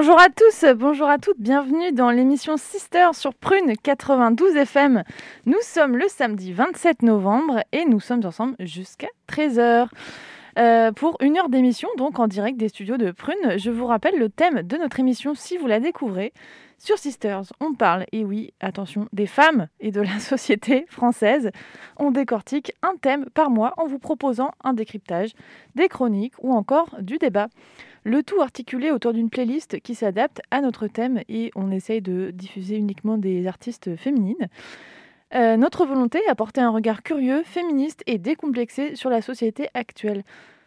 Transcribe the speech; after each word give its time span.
Bonjour 0.00 0.20
à 0.20 0.28
tous, 0.28 0.64
bonjour 0.76 1.08
à 1.08 1.18
toutes, 1.18 1.40
bienvenue 1.40 1.90
dans 1.90 2.12
l'émission 2.12 2.56
Sister 2.56 3.08
sur 3.14 3.34
Prune 3.34 3.74
92 3.82 4.54
FM. 4.54 5.02
Nous 5.44 5.58
sommes 5.60 5.96
le 5.96 6.06
samedi 6.06 6.52
27 6.52 7.02
novembre 7.02 7.64
et 7.72 7.84
nous 7.84 7.98
sommes 7.98 8.24
ensemble 8.24 8.54
jusqu'à 8.60 9.08
13h. 9.28 9.88
Euh, 10.56 10.92
pour 10.92 11.16
une 11.20 11.36
heure 11.36 11.48
d'émission, 11.48 11.88
donc 11.96 12.20
en 12.20 12.28
direct 12.28 12.56
des 12.58 12.68
studios 12.68 12.96
de 12.96 13.10
Prune, 13.10 13.58
je 13.58 13.72
vous 13.72 13.86
rappelle 13.86 14.16
le 14.20 14.28
thème 14.28 14.62
de 14.62 14.76
notre 14.76 15.00
émission 15.00 15.34
si 15.34 15.56
vous 15.56 15.66
la 15.66 15.80
découvrez. 15.80 16.32
Sur 16.78 16.96
Sisters, 16.96 17.42
on 17.58 17.74
parle, 17.74 18.06
et 18.12 18.24
oui, 18.24 18.54
attention, 18.60 19.08
des 19.12 19.26
femmes 19.26 19.66
et 19.80 19.90
de 19.90 20.00
la 20.00 20.18
société 20.20 20.86
française. 20.88 21.50
On 21.96 22.12
décortique 22.12 22.72
un 22.82 22.94
thème 23.00 23.26
par 23.34 23.50
mois 23.50 23.74
en 23.78 23.88
vous 23.88 23.98
proposant 23.98 24.52
un 24.62 24.74
décryptage, 24.74 25.30
des 25.74 25.88
chroniques 25.88 26.34
ou 26.40 26.52
encore 26.52 26.94
du 27.00 27.18
débat. 27.18 27.48
Le 28.08 28.22
tout 28.22 28.40
articulé 28.40 28.90
autour 28.90 29.12
d'une 29.12 29.28
playlist 29.28 29.80
qui 29.80 29.94
s'adapte 29.94 30.40
à 30.50 30.62
notre 30.62 30.86
thème 30.86 31.20
et 31.28 31.50
on 31.54 31.70
essaye 31.70 32.00
de 32.00 32.30
diffuser 32.30 32.76
uniquement 32.76 33.18
des 33.18 33.46
artistes 33.46 33.96
féminines. 33.96 34.48
Euh, 35.34 35.58
notre 35.58 35.84
volonté 35.84 36.18
est 36.26 36.30
apporter 36.30 36.62
un 36.62 36.70
regard 36.70 37.02
curieux, 37.02 37.42
féministe 37.44 38.02
et 38.06 38.16
décomplexé 38.16 38.96
sur 38.96 39.10
la 39.10 39.20
société 39.20 39.68
actuelle. 39.74 40.22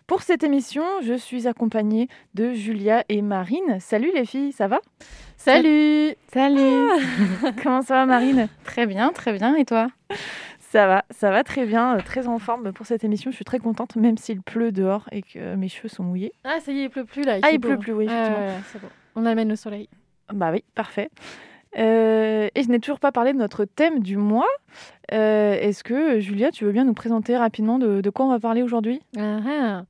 Pour 0.06 0.22
cette 0.22 0.44
émission, 0.44 0.84
je 1.02 1.16
suis 1.16 1.48
accompagnée 1.48 2.10
de 2.36 2.54
Julia 2.54 3.06
et 3.10 3.24
Marine. 3.24 3.80
Salut 3.80 4.12
les 4.14 4.26
filles, 4.26 4.52
ça 4.52 4.68
va? 4.68 4.80
Salut 5.36 6.14
Salut 6.32 6.90
Comment 7.64 7.82
ça 7.82 7.96
va 7.96 8.06
Marine? 8.06 8.50
Très 8.66 8.86
bien, 8.86 9.12
très 9.14 9.34
bien. 9.34 9.56
Et 9.56 9.66
toi? 9.66 9.88
Ça 10.72 10.88
va, 10.88 11.04
ça 11.10 11.32
va 11.32 11.44
très 11.44 11.66
bien, 11.66 11.98
euh, 11.98 12.00
très 12.02 12.30
en 12.30 12.40
forme 12.40 12.72
pour 12.72 12.86
cette 12.86 13.04
émission. 13.04 13.30
Je 13.30 13.36
suis 13.36 13.44
très 13.44 13.60
contente, 13.60 13.98
même 13.98 14.18
s'il 14.18 14.42
pleut 14.42 14.72
dehors 14.72 15.04
et 15.12 15.22
que 15.22 15.56
mes 15.56 15.68
cheveux 15.68 15.90
sont 15.90 16.02
mouillés. 16.04 16.32
Ah, 16.46 16.62
ça 16.62 16.72
y 16.72 16.80
est, 16.80 16.84
il 16.86 16.90
pleut 16.90 17.04
plus 17.04 17.24
là. 17.24 17.40
Ah, 17.42 17.52
il 17.52 17.60
pleut 17.60 17.78
plus, 17.78 17.92
oui, 17.92 18.06
effectivement. 18.06 18.80
bon. 18.82 18.88
On 19.16 19.26
amène 19.26 19.50
le 19.50 19.58
soleil. 19.58 19.90
Bah 20.32 20.50
oui, 20.54 20.64
parfait. 20.74 21.10
Euh, 21.78 22.48
et 22.56 22.64
je 22.64 22.70
n'ai 22.70 22.80
toujours 22.80 23.02
pas 23.02 23.12
parlé 23.12 23.34
de 23.34 23.38
notre 23.38 23.66
thème 23.66 24.00
du 24.00 24.16
mois. 24.16 24.48
Euh, 25.12 25.56
Est-ce 25.60 25.84
que, 25.84 26.22
Julia, 26.22 26.52
tu 26.52 26.64
veux 26.64 26.72
bien 26.72 26.86
nous 26.86 26.94
présenter 26.94 27.36
rapidement 27.36 27.78
de, 27.78 28.00
de 28.00 28.10
quoi 28.10 28.26
on 28.26 28.30
va 28.30 28.40
parler 28.40 28.64
aujourd'hui? 28.64 29.02
Ah, 29.18 29.40
ah. 29.46 29.84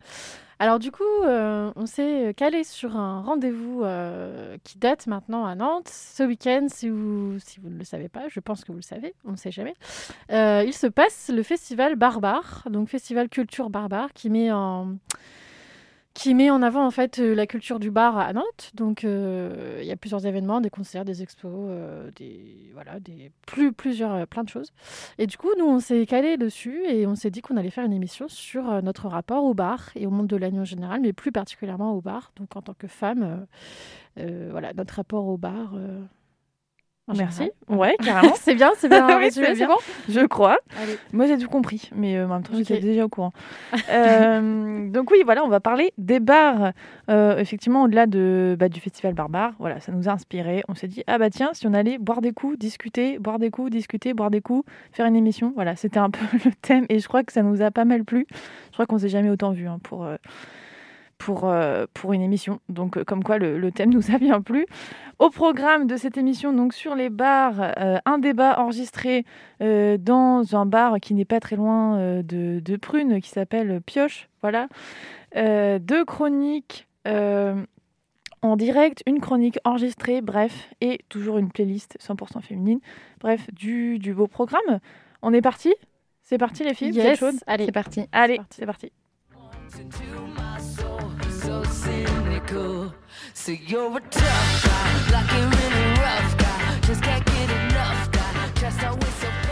Alors 0.61 0.77
du 0.77 0.91
coup, 0.91 1.23
euh, 1.25 1.71
on 1.75 1.87
s'est 1.87 2.35
calé 2.37 2.63
sur 2.63 2.95
un 2.95 3.21
rendez-vous 3.23 3.81
euh, 3.83 4.57
qui 4.63 4.77
date 4.77 5.07
maintenant 5.07 5.43
à 5.43 5.55
Nantes. 5.55 5.89
Ce 5.89 6.21
week-end, 6.21 6.67
si 6.69 6.87
vous, 6.87 7.39
ne 7.63 7.79
le 7.79 7.83
savez 7.83 8.09
pas, 8.09 8.27
je 8.29 8.39
pense 8.39 8.63
que 8.63 8.71
vous 8.71 8.77
le 8.77 8.83
savez, 8.83 9.15
on 9.25 9.31
ne 9.31 9.37
sait 9.37 9.49
jamais. 9.49 9.73
Euh, 10.31 10.63
il 10.63 10.73
se 10.73 10.85
passe 10.85 11.31
le 11.33 11.41
festival 11.41 11.95
Barbare, 11.95 12.67
donc 12.69 12.89
festival 12.89 13.27
culture 13.27 13.71
barbare, 13.71 14.13
qui 14.13 14.29
met 14.29 14.51
en 14.51 14.97
qui 16.13 16.33
met 16.33 16.49
en 16.49 16.61
avant 16.61 16.85
en 16.85 16.91
fait 16.91 17.19
euh, 17.19 17.33
la 17.33 17.47
culture 17.47 17.79
du 17.79 17.91
bar 17.91 18.17
à 18.17 18.33
Nantes. 18.33 18.71
Donc 18.73 19.03
euh, 19.03 19.79
il 19.81 19.87
y 19.87 19.91
a 19.91 19.95
plusieurs 19.95 20.25
événements, 20.25 20.61
des 20.61 20.69
concerts, 20.69 21.05
des 21.05 21.21
expos, 21.21 21.51
euh, 21.69 22.11
des 22.17 22.69
voilà, 22.73 22.99
des 22.99 23.31
plus 23.45 23.71
plusieurs 23.71 24.27
plein 24.27 24.43
de 24.43 24.49
choses. 24.49 24.71
Et 25.17 25.27
du 25.27 25.37
coup, 25.37 25.49
nous 25.57 25.65
on 25.65 25.79
s'est 25.79 26.05
calé 26.05 26.37
dessus 26.37 26.83
et 26.85 27.07
on 27.07 27.15
s'est 27.15 27.31
dit 27.31 27.41
qu'on 27.41 27.57
allait 27.57 27.69
faire 27.69 27.85
une 27.85 27.93
émission 27.93 28.27
sur 28.27 28.81
notre 28.81 29.07
rapport 29.07 29.43
au 29.43 29.53
bar 29.53 29.89
et 29.95 30.05
au 30.05 30.11
monde 30.11 30.27
de 30.27 30.35
l'agneau 30.35 30.61
en 30.61 30.65
général, 30.65 31.01
mais 31.01 31.13
plus 31.13 31.31
particulièrement 31.31 31.93
au 31.93 32.01
bar. 32.01 32.31
Donc 32.35 32.55
en 32.55 32.61
tant 32.61 32.73
que 32.73 32.87
femme, 32.87 33.45
voilà 34.17 34.73
notre 34.73 34.95
rapport 34.95 35.27
au 35.27 35.37
bar. 35.37 35.73
Merci. 37.17 37.51
Ouais, 37.67 37.95
carrément. 38.03 38.33
c'est 38.39 38.55
bien, 38.55 38.71
c'est 38.77 38.89
bien. 38.89 39.07
Oui, 39.11 39.15
résumé, 39.15 39.47
c'est 39.47 39.55
bien. 39.55 39.67
bon 39.67 39.77
je 40.07 40.25
crois. 40.25 40.57
Allez. 40.81 40.97
Moi, 41.11 41.25
j'ai 41.25 41.37
tout 41.37 41.49
compris, 41.49 41.89
mais 41.95 42.17
euh, 42.17 42.25
en 42.25 42.29
même 42.29 42.43
temps, 42.43 42.53
j'étais 42.55 42.79
déjà 42.79 43.05
au 43.05 43.09
courant. 43.09 43.33
Euh, 43.89 44.89
donc 44.89 45.11
oui, 45.11 45.17
voilà, 45.25 45.43
on 45.43 45.49
va 45.49 45.59
parler 45.59 45.93
des 45.97 46.19
bars. 46.19 46.71
Euh, 47.09 47.37
effectivement, 47.37 47.83
au-delà 47.83 48.05
de, 48.05 48.55
bah, 48.57 48.69
du 48.69 48.79
festival 48.79 49.13
barbare, 49.13 49.53
voilà, 49.59 49.79
ça 49.79 49.91
nous 49.91 50.07
a 50.07 50.11
inspiré. 50.11 50.63
On 50.69 50.75
s'est 50.75 50.87
dit, 50.87 51.03
ah 51.07 51.17
bah 51.17 51.29
tiens, 51.29 51.49
si 51.53 51.67
on 51.67 51.73
allait 51.73 51.97
boire 51.97 52.21
des 52.21 52.31
coups, 52.31 52.57
discuter, 52.57 53.19
boire 53.19 53.39
des 53.39 53.49
coups, 53.49 53.69
discuter, 53.69 54.13
boire 54.13 54.29
des 54.29 54.41
coups, 54.41 54.65
faire 54.93 55.05
une 55.05 55.15
émission, 55.15 55.51
voilà, 55.55 55.75
c'était 55.75 55.99
un 55.99 56.09
peu 56.09 56.25
le 56.45 56.51
thème. 56.61 56.85
Et 56.89 56.99
je 56.99 57.07
crois 57.07 57.23
que 57.23 57.33
ça 57.33 57.41
nous 57.41 57.61
a 57.61 57.71
pas 57.71 57.85
mal 57.85 58.05
plu. 58.05 58.27
Je 58.67 58.73
crois 58.73 58.85
qu'on 58.85 58.99
s'est 58.99 59.09
jamais 59.09 59.29
autant 59.29 59.51
vu 59.51 59.67
hein, 59.67 59.79
pour... 59.83 60.07
pour, 61.21 61.47
euh, 61.47 61.85
pour 61.93 62.13
une 62.13 62.21
émission. 62.23 62.59
Donc, 62.67 62.97
euh, 62.97 63.03
comme 63.03 63.23
quoi, 63.23 63.37
le, 63.37 63.59
le 63.59 63.71
thème 63.71 63.89
nous 63.93 64.11
a 64.13 64.17
bien 64.17 64.41
plu. 64.41 64.65
Au 65.19 65.29
programme 65.29 65.85
de 65.85 65.95
cette 65.95 66.17
émission, 66.17 66.51
donc 66.51 66.73
sur 66.73 66.95
les 66.95 67.09
bars, 67.11 67.55
euh, 67.77 67.99
un 68.05 68.17
débat 68.17 68.59
enregistré 68.59 69.23
euh, 69.61 69.97
dans 69.97 70.55
un 70.55 70.65
bar 70.65 70.99
qui 70.99 71.13
n'est 71.13 71.25
pas 71.25 71.39
très 71.39 71.55
loin 71.55 71.97
euh, 71.99 72.23
de, 72.23 72.59
de 72.59 72.75
Prune, 72.75 73.21
qui 73.21 73.29
s'appelle 73.29 73.81
Pioche. 73.85 74.29
Voilà. 74.41 74.67
Euh, 75.35 75.77
deux 75.77 76.05
chroniques 76.05 76.87
euh, 77.07 77.55
en 78.41 78.55
direct, 78.55 79.03
une 79.05 79.19
chronique 79.19 79.59
enregistrée, 79.63 80.21
bref, 80.21 80.69
et 80.81 81.01
toujours 81.07 81.37
une 81.37 81.51
playlist 81.51 81.99
100% 82.01 82.41
féminine. 82.41 82.79
Bref, 83.19 83.45
du, 83.53 83.99
du 83.99 84.15
beau 84.15 84.25
programme. 84.25 84.79
On 85.21 85.33
est 85.33 85.41
parti? 85.41 85.71
C'est 86.23 86.39
parti, 86.39 86.63
les 86.63 86.73
filles? 86.73 86.91
Vous 86.91 86.97
êtes 86.99 87.05
Yes, 87.05 87.19
chaudes? 87.19 87.35
Allez. 87.45 87.65
C'est 87.65 87.71
parti. 87.71 88.07
Allez, 88.11 88.37
parti. 88.37 88.57
c'est 88.59 88.65
parti. 88.65 88.91
Cynical. 91.71 92.93
So 93.33 93.51
you're 93.51 93.97
a 93.97 93.99
tough 94.01 94.63
guy, 94.65 95.11
like 95.11 95.31
a 95.31 96.01
rough 96.01 96.37
guy. 96.37 96.79
Just 96.81 97.01
can't 97.03 97.25
get 97.25 97.49
enough 97.49 98.11
guy. 98.11 98.51
Just 98.55 98.83
always 98.83 99.13
so. 99.15 99.50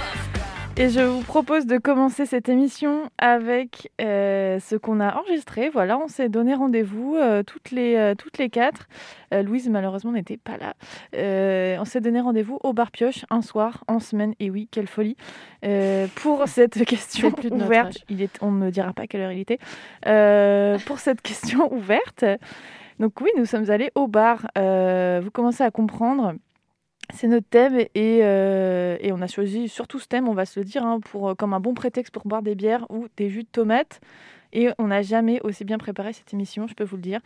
Et 0.82 0.88
je 0.88 1.02
vous 1.02 1.24
propose 1.24 1.66
de 1.66 1.78
commencer 1.78 2.26
cette 2.26 2.48
émission 2.48 3.10
avec 3.18 3.92
euh, 4.00 4.62
ce 4.62 4.78
qu'on 4.78 5.02
a 5.02 5.14
enregistré. 5.14 5.68
Voilà, 5.68 5.98
on 5.98 6.08
s'est 6.08 6.30
donné 6.30 6.54
rendez-vous 6.54 7.18
euh, 7.18 7.44
toutes, 7.44 7.72
les, 7.72 7.98
euh, 7.98 8.16
toutes 8.16 8.38
les 8.38 8.50
quatre. 8.50 8.88
Louise, 9.34 9.68
malheureusement, 9.68 10.14
n'était 10.14 10.38
pas 10.38 10.56
là. 10.56 10.76
On 11.82 11.84
s'est 11.84 12.00
donné 12.00 12.22
rendez-vous 12.22 12.60
au 12.64 12.72
bar 12.72 12.92
Pioche 12.92 13.26
un 13.30 13.42
soir, 13.42 13.84
en 13.90 14.00
semaine. 14.00 14.36
Et 14.40 14.50
oui, 14.50 14.70
quelle 14.72 14.88
folie. 14.88 15.18
Pour 16.16 16.44
cette 16.48 16.86
question 16.86 17.32
plus 17.32 17.50
de 17.50 17.56
ouverte, 17.56 17.98
il 18.08 18.22
est, 18.22 18.38
on 18.42 18.50
ne 18.50 18.68
me 18.68 18.72
dira 18.72 18.94
pas 18.94 19.06
quelle 19.06 19.20
heure 19.20 19.34
il 19.34 19.42
était. 19.42 19.60
Pour 20.86 21.00
cette 21.00 21.22
question 21.24 21.74
ouverte. 21.74 22.24
Donc 23.00 23.20
oui, 23.20 23.32
nous 23.38 23.46
sommes 23.46 23.70
allés 23.70 23.92
au 23.96 24.08
bar. 24.08 24.48
Vous 24.56 25.32
commencez 25.32 25.64
à 25.64 25.72
comprendre. 25.72 26.36
C'est 27.12 27.28
notre 27.28 27.48
thème 27.48 27.80
et, 27.96 28.20
euh, 28.24 28.98
et 29.00 29.12
on 29.12 29.22
a 29.22 29.28
choisi 29.28 29.68
surtout 29.68 30.00
ce 30.00 30.08
thème, 30.08 30.30
on 30.30 30.34
va 30.34 30.46
se 30.46 30.60
le 30.60 30.66
dire, 30.66 30.86
hein, 30.86 31.00
pour, 31.00 31.30
euh, 31.30 31.36
comme 31.36 31.54
un 31.54 31.60
bon 31.60 31.74
prétexte 31.74 32.14
pour 32.14 32.24
boire 32.26 32.44
des 32.44 32.56
bières 32.56 32.86
ou 32.90 33.08
des 33.18 33.30
jus 33.30 33.44
de 33.44 33.50
tomates. 33.52 34.00
Et 34.54 34.70
on 34.78 34.88
n'a 34.88 35.02
jamais 35.02 35.42
aussi 35.42 35.66
bien 35.66 35.78
préparé 35.78 36.14
cette 36.14 36.34
émission, 36.34 36.68
je 36.68 36.76
peux 36.76 36.84
vous 36.84 36.98
le 36.98 37.02
dire. 37.02 37.20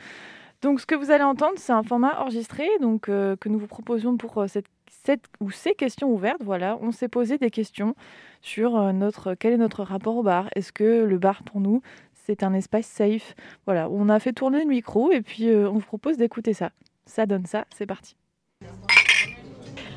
Donc 0.61 0.79
ce 0.79 0.85
que 0.85 0.95
vous 0.95 1.11
allez 1.11 1.23
entendre, 1.23 1.55
c'est 1.57 1.73
un 1.73 1.83
format 1.83 2.19
enregistré 2.21 2.67
donc, 2.79 3.09
euh, 3.09 3.35
que 3.35 3.49
nous 3.49 3.59
vous 3.59 3.67
proposions 3.67 4.15
pour 4.15 4.45
cette, 4.47 4.67
cette 5.05 5.25
ou 5.41 5.51
ces 5.51 5.73
questions 5.73 6.09
ouvertes. 6.09 6.41
Voilà, 6.43 6.77
on 6.81 6.91
s'est 6.91 7.09
posé 7.09 7.37
des 7.37 7.49
questions 7.49 7.95
sur 8.41 8.93
notre, 8.93 9.35
quel 9.35 9.53
est 9.53 9.57
notre 9.57 9.83
rapport 9.83 10.15
au 10.15 10.23
bar? 10.23 10.49
Est-ce 10.55 10.71
que 10.71 11.03
le 11.03 11.17
bar 11.17 11.43
pour 11.43 11.59
nous, 11.59 11.81
c'est 12.13 12.43
un 12.43 12.53
espace 12.53 12.87
safe? 12.87 13.35
Voilà, 13.65 13.89
on 13.89 14.07
a 14.07 14.19
fait 14.19 14.33
tourner 14.33 14.59
le 14.59 14.69
micro 14.69 15.11
et 15.11 15.21
puis 15.21 15.49
on 15.51 15.73
vous 15.73 15.79
propose 15.81 16.17
d'écouter 16.17 16.53
ça. 16.53 16.71
Ça 17.05 17.25
donne 17.25 17.45
ça, 17.45 17.65
c'est 17.75 17.85
parti. 17.85 18.15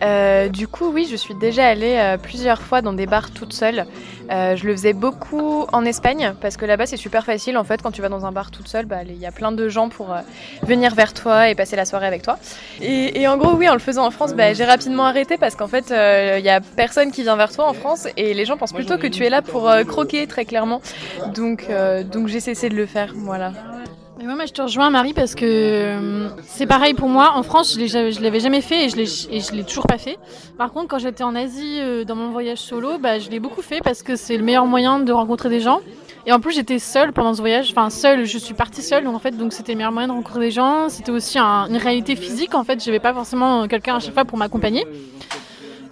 Euh, 0.03 0.49
du 0.49 0.69
coup, 0.69 0.91
oui, 0.93 1.07
je 1.11 1.17
suis 1.17 1.35
déjà 1.35 1.67
allée 1.67 1.97
euh, 1.97 2.17
plusieurs 2.19 2.61
fois 2.63 2.83
dans 2.83 2.93
des 2.93 3.07
bars 3.07 3.31
toute 3.31 3.53
seule. 3.53 3.87
Euh, 4.31 4.57
je 4.57 4.67
le 4.67 4.73
faisais 4.73 4.93
beaucoup 4.93 5.67
en 5.73 5.85
Espagne 5.85 6.35
parce 6.41 6.57
que 6.57 6.65
là-bas 6.65 6.87
c'est 6.87 6.97
super 6.97 7.25
facile. 7.25 7.57
En 7.57 7.65
fait, 7.65 7.81
quand 7.83 7.93
tu 7.93 8.03
vas 8.03 8.09
dans 8.09 8.27
un 8.27 8.33
bar 8.33 8.51
toute 8.51 8.69
seule, 8.69 8.87
bah, 8.87 9.03
il 9.07 9.17
y 9.17 9.27
a 9.27 9.33
plein 9.33 9.53
de 9.53 9.69
gens 9.69 9.89
pour 9.89 10.13
euh, 10.13 10.21
venir 10.63 10.95
vers 10.95 11.13
toi 11.13 11.49
et 11.49 11.55
passer 11.55 11.77
la 11.77 11.85
soirée 11.85 12.07
avec 12.07 12.23
toi. 12.23 12.39
Et, 12.81 13.21
et 13.21 13.29
en 13.29 13.37
gros, 13.37 13.55
oui, 13.55 13.69
en 13.69 13.75
le 13.75 13.79
faisant 13.79 14.05
en 14.05 14.11
France, 14.11 14.35
bah, 14.35 14.53
j'ai 14.53 14.65
rapidement 14.65 15.05
arrêté 15.05 15.37
parce 15.39 15.55
qu'en 15.55 15.69
fait, 15.69 15.91
euh, 15.91 16.37
il 16.39 16.45
y 16.45 16.51
a 16.51 16.61
personne 16.61 17.13
qui 17.13 17.23
vient 17.23 17.37
vers 17.37 17.53
toi 17.53 17.69
en 17.69 17.73
France 17.73 18.09
et 18.17 18.35
les 18.35 18.45
gens 18.45 18.57
pensent 18.57 18.73
plutôt 18.73 18.99
que 18.99 19.07
tu 19.07 19.25
es 19.25 19.31
là 19.31 19.43
pour 19.43 19.69
euh, 19.69 19.85
croquer 19.85 20.27
très 20.27 20.45
clairement. 20.45 20.81
Donc, 21.35 21.67
euh, 21.71 22.03
donc 22.03 22.27
j'ai 22.27 22.41
cessé 22.41 22.69
de 22.69 22.75
le 22.75 22.87
faire. 22.87 23.13
Voilà. 23.15 23.53
Mais 24.19 24.25
moi, 24.25 24.35
moi, 24.35 24.47
je 24.47 24.53
te 24.53 24.63
rejoins, 24.63 24.89
Marie, 24.89 25.13
parce 25.13 25.35
que 25.35 25.45
euh, 25.45 26.29
c'est 26.47 26.67
pareil 26.67 26.95
pour 26.95 27.09
moi. 27.09 27.33
En 27.35 27.43
France, 27.43 27.75
je 27.79 28.21
l'avais 28.23 28.41
jamais 28.41 28.63
fait 28.63 28.87
et 28.87 28.89
je 28.89 29.53
l'ai 29.55 29.65
toujours 29.65 29.87
pas 29.87 29.99
fait. 29.99 30.19
Par 30.57 30.73
contre, 30.73 30.89
quand 30.89 30.99
j'étais 30.99 31.23
en 31.23 31.35
Asie, 31.35 31.79
euh, 31.81 32.05
dans 32.05 32.15
mon 32.17 32.31
voyage 32.31 32.59
solo, 32.59 32.97
bah, 32.99 33.19
je 33.19 33.29
l'ai 33.29 33.41
beaucoup 33.41 33.61
fait 33.61 33.81
parce 33.85 34.03
que 34.03 34.17
c'est 34.17 34.39
le 34.39 34.43
meilleur 34.43 34.65
moyen 34.65 35.01
de 35.01 35.13
rencontrer 35.13 35.51
des 35.51 35.61
gens 35.61 35.81
Et 36.25 36.33
en 36.33 36.41
plus, 36.41 36.53
j'étais 36.55 36.79
seule 36.79 37.13
pendant 37.13 37.35
ce 37.35 37.41
voyage. 37.41 37.69
Enfin, 37.73 37.91
seule, 37.91 38.25
je 38.25 38.39
suis 38.39 38.55
partie 38.55 38.83
seule, 38.83 39.07
en 39.07 39.19
fait, 39.19 39.33
donc 39.37 39.53
c'était 39.53 39.73
le 39.73 39.79
meilleur 39.79 39.93
moyen 39.93 40.09
de 40.09 40.13
rencontrer 40.15 40.41
des 40.41 40.51
gens. 40.51 40.89
C'était 40.89 41.13
aussi 41.13 41.39
un- 41.39 41.67
une 41.69 41.77
réalité 41.77 42.17
physique, 42.17 42.55
en 42.55 42.65
fait. 42.65 42.83
J'avais 42.83 43.01
pas 43.01 43.13
forcément 43.13 43.69
quelqu'un 43.69 43.97
à 43.97 44.01
chaque 44.01 44.15
fois 44.15 44.25
pour 44.25 44.39
m'accompagner. 44.39 44.87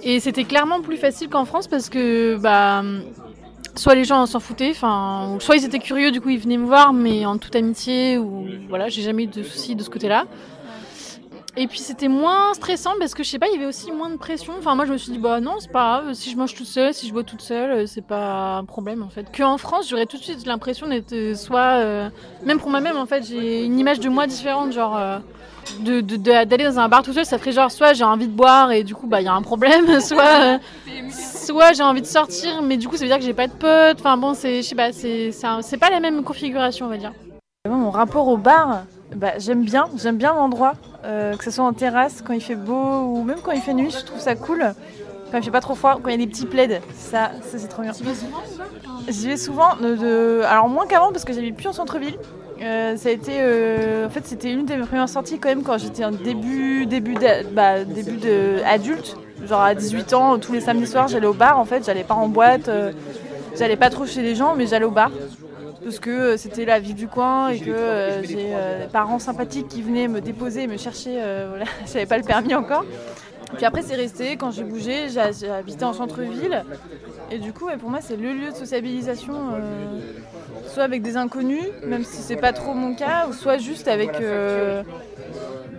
Et 0.03 0.19
c'était 0.21 0.45
clairement 0.45 0.81
plus 0.81 0.97
facile 0.97 1.29
qu'en 1.29 1.45
France 1.45 1.67
parce 1.69 1.89
que, 1.91 2.37
bah, 2.39 2.83
soit 3.77 3.95
les 3.95 4.05
gens 4.05 4.27
s'en 4.27 4.41
foutaient, 4.41 4.71
enfin, 4.71 5.37
soit 5.41 5.57
ils 5.57 5.65
étaient 5.65 5.79
curieux, 5.79 6.11
du 6.11 6.21
coup 6.21 6.31
ils 6.31 6.39
venaient 6.39 6.57
me 6.57 6.67
voir, 6.67 6.93
mais 6.93 7.27
en 7.27 7.39
toute 7.39 7.57
amitié, 7.57 8.19
ou 8.19 8.47
voilà, 8.69 8.89
j'ai 8.89 9.03
jamais 9.03 9.25
eu 9.25 9.27
de 9.27 9.43
soucis 9.43 9.75
de 9.75 9.83
ce 9.83 9.91
côté-là. 9.91 10.25
Et 11.57 11.69
puis 11.69 11.79
c'était 11.79 12.09
moins 12.09 12.53
stressant 12.55 12.91
parce 12.99 13.15
que 13.15 13.23
je 13.23 13.31
sais 13.31 13.39
pas, 13.39 13.47
il 13.49 13.53
y 13.55 13.57
avait 13.57 13.67
aussi 13.67 13.93
moins 13.93 14.11
de 14.11 14.17
pression. 14.17 14.55
Enfin, 14.59 14.75
moi 14.75 14.87
je 14.87 14.93
me 14.93 14.97
suis 14.99 15.13
dit, 15.13 15.19
bah 15.19 15.39
non, 15.41 15.53
c'est 15.61 15.71
pas 15.71 16.01
grave, 16.01 16.15
si 16.15 16.31
je 16.33 16.37
mange 16.37 16.53
toute 16.55 16.67
seule, 16.67 16.93
si 16.93 17.07
je 17.07 17.13
bois 17.13 17.23
toute 17.23 17.43
seule, 17.43 17.71
euh, 17.71 17.87
c'est 17.87 18.05
pas 18.05 18.57
un 18.57 18.65
problème 18.65 19.05
en 19.05 19.09
fait. 19.09 19.27
Qu'en 19.37 19.57
France, 19.57 19.89
j'aurais 19.89 20.07
tout 20.07 20.17
de 20.19 20.23
suite 20.23 20.45
l'impression 20.47 20.89
d'être 20.89 21.13
euh, 21.13 21.35
soit, 21.37 21.77
euh, 21.79 22.09
même 22.45 22.59
pour 22.59 22.71
moi-même 22.71 22.97
en 22.97 23.07
fait, 23.07 23.25
j'ai 23.25 23.65
une 23.65 23.79
image 23.79 24.01
de 24.01 24.09
moi 24.09 24.27
différente, 24.27 24.73
genre. 24.73 24.99
de- 25.81 26.01
d'aller 26.45 26.65
dans 26.65 26.79
un 26.79 26.89
bar 26.89 27.03
tout 27.03 27.13
seul, 27.15 27.25
ça 27.25 27.39
ferait 27.39 27.53
genre 27.53 27.71
soit 27.73 27.95
j'ai 27.95 28.05
envie 28.05 28.27
de 28.27 28.33
boire 28.33 28.71
et 28.71 28.83
du 28.85 28.95
coup 28.95 29.07
bah 29.07 29.23
il 29.23 29.25
y 29.25 29.29
a 29.29 29.33
un 29.33 29.41
problème, 29.41 29.99
soit 30.01 30.43
euh, 30.43 30.59
soit 31.11 31.73
j'ai 31.73 31.83
envie 31.83 32.03
de 32.03 32.07
sortir 32.07 32.61
mais 32.63 32.77
du 32.77 32.87
coup 32.87 32.97
ça 32.97 33.05
veut 33.05 33.09
dire 33.09 33.17
que 33.19 33.25
j'ai 33.25 33.33
pas 33.33 33.47
de 33.47 33.53
potes. 33.53 33.99
Enfin 34.01 34.19
bon 34.19 34.35
c'est 34.35 34.57
je 34.61 34.69
sais 34.69 34.75
pas 34.75 34.93
c'est 34.93 35.33
c'est 35.33 35.47
c'est 35.63 35.79
pas 35.79 35.89
la 35.89 36.01
même 36.01 36.23
configuration 36.23 36.85
on 36.87 36.91
va 36.91 36.99
dire. 36.99 37.13
Mon 37.67 37.91
rapport 37.91 38.29
au 38.29 38.37
bar, 38.37 38.83
bah, 39.17 39.39
j'aime 39.39 39.65
bien, 39.65 39.87
j'aime 39.97 40.19
bien 40.19 40.35
l'endroit, 40.35 40.75
euh, 41.05 41.37
que 41.37 41.45
ce 41.45 41.51
soit 41.51 41.65
en 41.65 41.73
terrasse 41.73 42.23
quand 42.27 42.33
il 42.33 42.41
fait 42.41 42.55
beau 42.55 42.75
ou 43.15 43.23
même 43.25 43.39
quand 43.43 43.53
il 43.53 43.61
fait 43.61 43.75
nuit, 43.75 43.91
je 43.91 44.05
trouve 44.05 44.21
ça 44.21 44.35
cool. 44.35 44.65
Quand 45.31 45.39
il 45.39 45.45
fait 45.45 45.51
pas 45.51 45.61
trop 45.61 45.75
froid, 45.75 45.99
quand 46.03 46.09
il 46.11 46.13
y 46.13 46.23
a 46.23 46.25
des 46.25 46.31
petits 46.31 46.47
plaids, 46.47 46.81
ça, 46.97 47.31
ça 47.43 47.59
c'est 47.59 47.69
trop 47.69 47.83
bien. 47.83 47.93
J'y 49.09 49.29
vais 49.29 49.37
souvent, 49.37 49.77
de, 49.83 49.97
de- 49.97 50.43
alors 50.47 50.69
moins 50.69 50.87
qu'avant 50.87 51.11
parce 51.13 51.25
que 51.25 51.33
j'habite 51.33 51.57
plus 51.57 51.67
en 51.69 51.73
centre-ville. 51.73 52.17
Euh, 52.63 52.97
ça 52.97 53.09
a 53.09 53.13
été, 53.13 53.33
euh, 53.39 54.07
en 54.07 54.11
fait, 54.11 54.25
c'était 54.27 54.51
une 54.53 54.65
de 54.65 54.75
mes 54.75 54.83
premières 54.87 55.09
sorties 55.09 55.39
quand 55.39 55.49
même 55.49 55.63
quand 55.65 55.77
j'étais 55.77 56.05
en 56.05 56.13
début, 56.13 56.87
début, 56.87 57.17
bah, 57.53 57.85
début 57.85 58.17
de 58.17 58.63
adulte, 58.65 59.17
genre 59.47 59.61
à 59.61 59.75
18 59.75 60.13
ans, 60.15 60.39
tous 60.39 60.53
les 60.53 60.61
samedis 60.61 60.87
soirs, 60.87 61.09
j'allais 61.09 61.27
au 61.27 61.35
bar. 61.35 61.59
En 61.59 61.65
fait, 61.65 61.85
j'allais 61.85 62.05
pas 62.05 62.15
en 62.15 62.29
boîte, 62.29 62.71
j'allais 63.59 63.77
pas 63.77 63.91
trop 63.91 64.07
chez 64.07 64.23
les 64.23 64.35
gens, 64.37 64.55
mais 64.57 64.67
j'allais 64.69 64.85
au 64.85 64.91
bar 64.93 65.11
parce 65.85 65.99
que 65.99 66.11
euh, 66.11 66.37
c'était 66.37 66.65
la 66.65 66.81
ville 66.81 66.95
du 66.95 67.09
coin 67.09 67.49
et 67.49 67.61
que 67.61 67.71
euh, 67.71 68.23
j'ai 68.23 68.51
euh, 68.55 68.83
des 68.85 68.89
parents 68.91 69.19
sympathiques 69.19 69.69
qui 69.69 69.83
venaient 69.83 70.09
me 70.09 70.21
déposer 70.21 70.63
et 70.63 70.67
me 70.67 70.77
chercher. 70.77 71.19
euh, 71.23 71.47
voilà, 71.51 71.67
j'avais 71.93 72.07
pas 72.07 72.17
le 72.19 72.25
permis 72.25 72.55
encore. 72.55 72.85
Puis 73.57 73.65
après, 73.67 73.83
c'est 73.83 73.95
resté. 73.95 74.37
Quand 74.37 74.51
j'ai 74.51 74.65
bougé, 74.65 75.09
j'ai 75.11 75.51
habité 75.51 75.85
en 75.85 75.93
centre-ville. 75.93 76.65
Et 77.31 77.39
du 77.39 77.53
coup, 77.53 77.69
pour 77.79 77.91
moi, 77.91 78.01
c'est 78.03 78.17
le 78.17 78.33
lieu 78.33 78.51
de 78.51 78.57
sociabilisation, 78.57 79.35
euh, 79.35 80.01
soit 80.67 80.83
avec 80.83 81.03
des 81.03 81.17
inconnus, 81.17 81.63
même 81.87 82.05
si 82.05 82.21
c'est 82.23 82.37
pas 82.37 82.53
trop 82.53 82.75
mon 82.75 82.95
cas, 82.95 83.27
ou 83.29 83.33
soit 83.33 83.59
juste 83.59 83.87
avec 83.87 84.21
euh, 84.21 84.83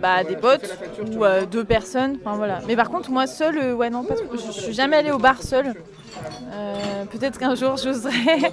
bah, 0.00 0.24
des 0.24 0.36
potes 0.36 0.78
ou 1.14 1.24
euh, 1.24 1.44
deux 1.44 1.64
personnes. 1.64 2.16
Enfin, 2.24 2.36
voilà. 2.36 2.60
Mais 2.66 2.76
par 2.76 2.88
contre, 2.88 3.10
moi, 3.10 3.26
seule, 3.26 3.58
euh, 3.58 3.74
ouais, 3.74 3.90
non, 3.90 4.04
pas 4.04 4.14
trop. 4.14 4.24
Je, 4.36 4.46
je 4.46 4.60
suis 4.60 4.72
jamais 4.72 4.96
allée 4.96 5.10
au 5.12 5.18
bar 5.18 5.42
seule. 5.42 5.74
Euh, 6.52 7.04
Peut-être 7.06 7.38
qu'un 7.38 7.54
jour, 7.54 7.76
j'oserais. 7.76 8.52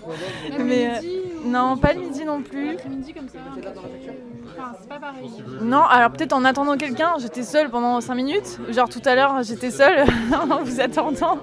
Mais 0.60 0.88
euh, 0.88 1.00
non, 1.46 1.78
pas 1.78 1.94
le 1.94 2.02
midi 2.02 2.24
non 2.26 2.42
plus. 2.42 2.78
midi 2.90 3.14
comme 3.14 3.28
ça. 3.28 3.40
Enfin 4.56 4.74
c'est 4.80 4.90
pas 4.90 5.00
pareil. 5.00 5.30
Non, 5.62 5.82
alors 5.82 6.12
peut-être 6.12 6.34
en 6.34 6.46
attendant 6.46 6.78
quelqu'un, 6.78 7.14
j'étais 7.20 7.44
seule 7.44 7.70
pendant 7.70 8.00
5 8.02 8.16
minutes. 8.16 8.60
Genre 8.70 8.90
tout 8.90 9.02
à 9.06 9.16
l'heure, 9.16 9.42
j'étais 9.44 9.72
seule 9.72 10.06
en 10.52 10.64
vous 10.64 10.80
attendant. 10.80 11.40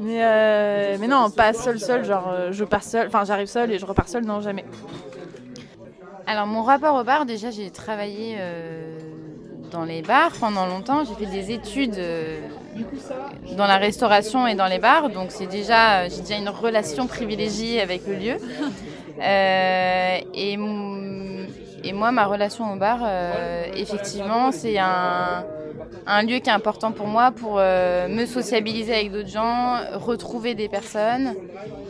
Mais, 0.00 0.24
euh, 0.24 0.96
mais 1.00 1.08
non, 1.08 1.30
pas 1.30 1.52
seule, 1.52 1.80
seule. 1.80 2.04
Genre 2.04 2.28
euh, 2.28 2.52
je 2.52 2.64
pars 2.64 2.82
seule, 2.84 3.08
enfin 3.08 3.24
j'arrive 3.24 3.46
seule 3.48 3.72
et 3.72 3.78
je 3.78 3.86
repars 3.86 4.08
seule, 4.08 4.24
non, 4.24 4.40
jamais. 4.40 4.64
Alors 6.26 6.46
mon 6.46 6.62
rapport 6.62 6.94
au 6.94 7.04
bar, 7.04 7.24
déjà 7.24 7.50
j'ai 7.50 7.70
travaillé 7.70 8.36
euh, 8.38 8.98
dans 9.70 9.84
les 9.84 10.02
bars 10.02 10.32
pendant 10.38 10.66
longtemps. 10.66 11.04
J'ai 11.04 11.14
fait 11.14 11.30
des 11.30 11.52
études 11.52 11.96
euh, 11.98 12.38
dans 13.56 13.66
la 13.66 13.76
restauration 13.76 14.46
et 14.46 14.54
dans 14.54 14.66
les 14.66 14.78
bars, 14.78 15.10
donc 15.10 15.30
c'est 15.30 15.46
déjà 15.46 16.08
j'ai 16.08 16.20
déjà 16.20 16.36
une 16.36 16.48
relation 16.48 17.06
privilégiée 17.06 17.80
avec 17.80 18.06
le 18.06 18.14
lieu. 18.14 18.36
Euh, 19.20 20.18
et, 20.34 20.56
moi, 21.92 22.12
ma 22.12 22.26
relation 22.26 22.72
au 22.72 22.76
bar, 22.76 23.00
euh, 23.02 23.64
effectivement, 23.74 24.52
c'est 24.52 24.78
un, 24.78 25.44
lieu 26.22 26.38
qui 26.38 26.48
est 26.48 26.52
important 26.52 26.92
pour 26.92 27.06
moi 27.06 27.32
pour 27.32 27.56
euh, 27.58 28.08
me 28.08 28.26
sociabiliser 28.26 28.94
avec 28.94 29.12
d'autres 29.12 29.28
gens, 29.28 29.78
retrouver 29.94 30.54
des 30.54 30.68
personnes. 30.68 31.34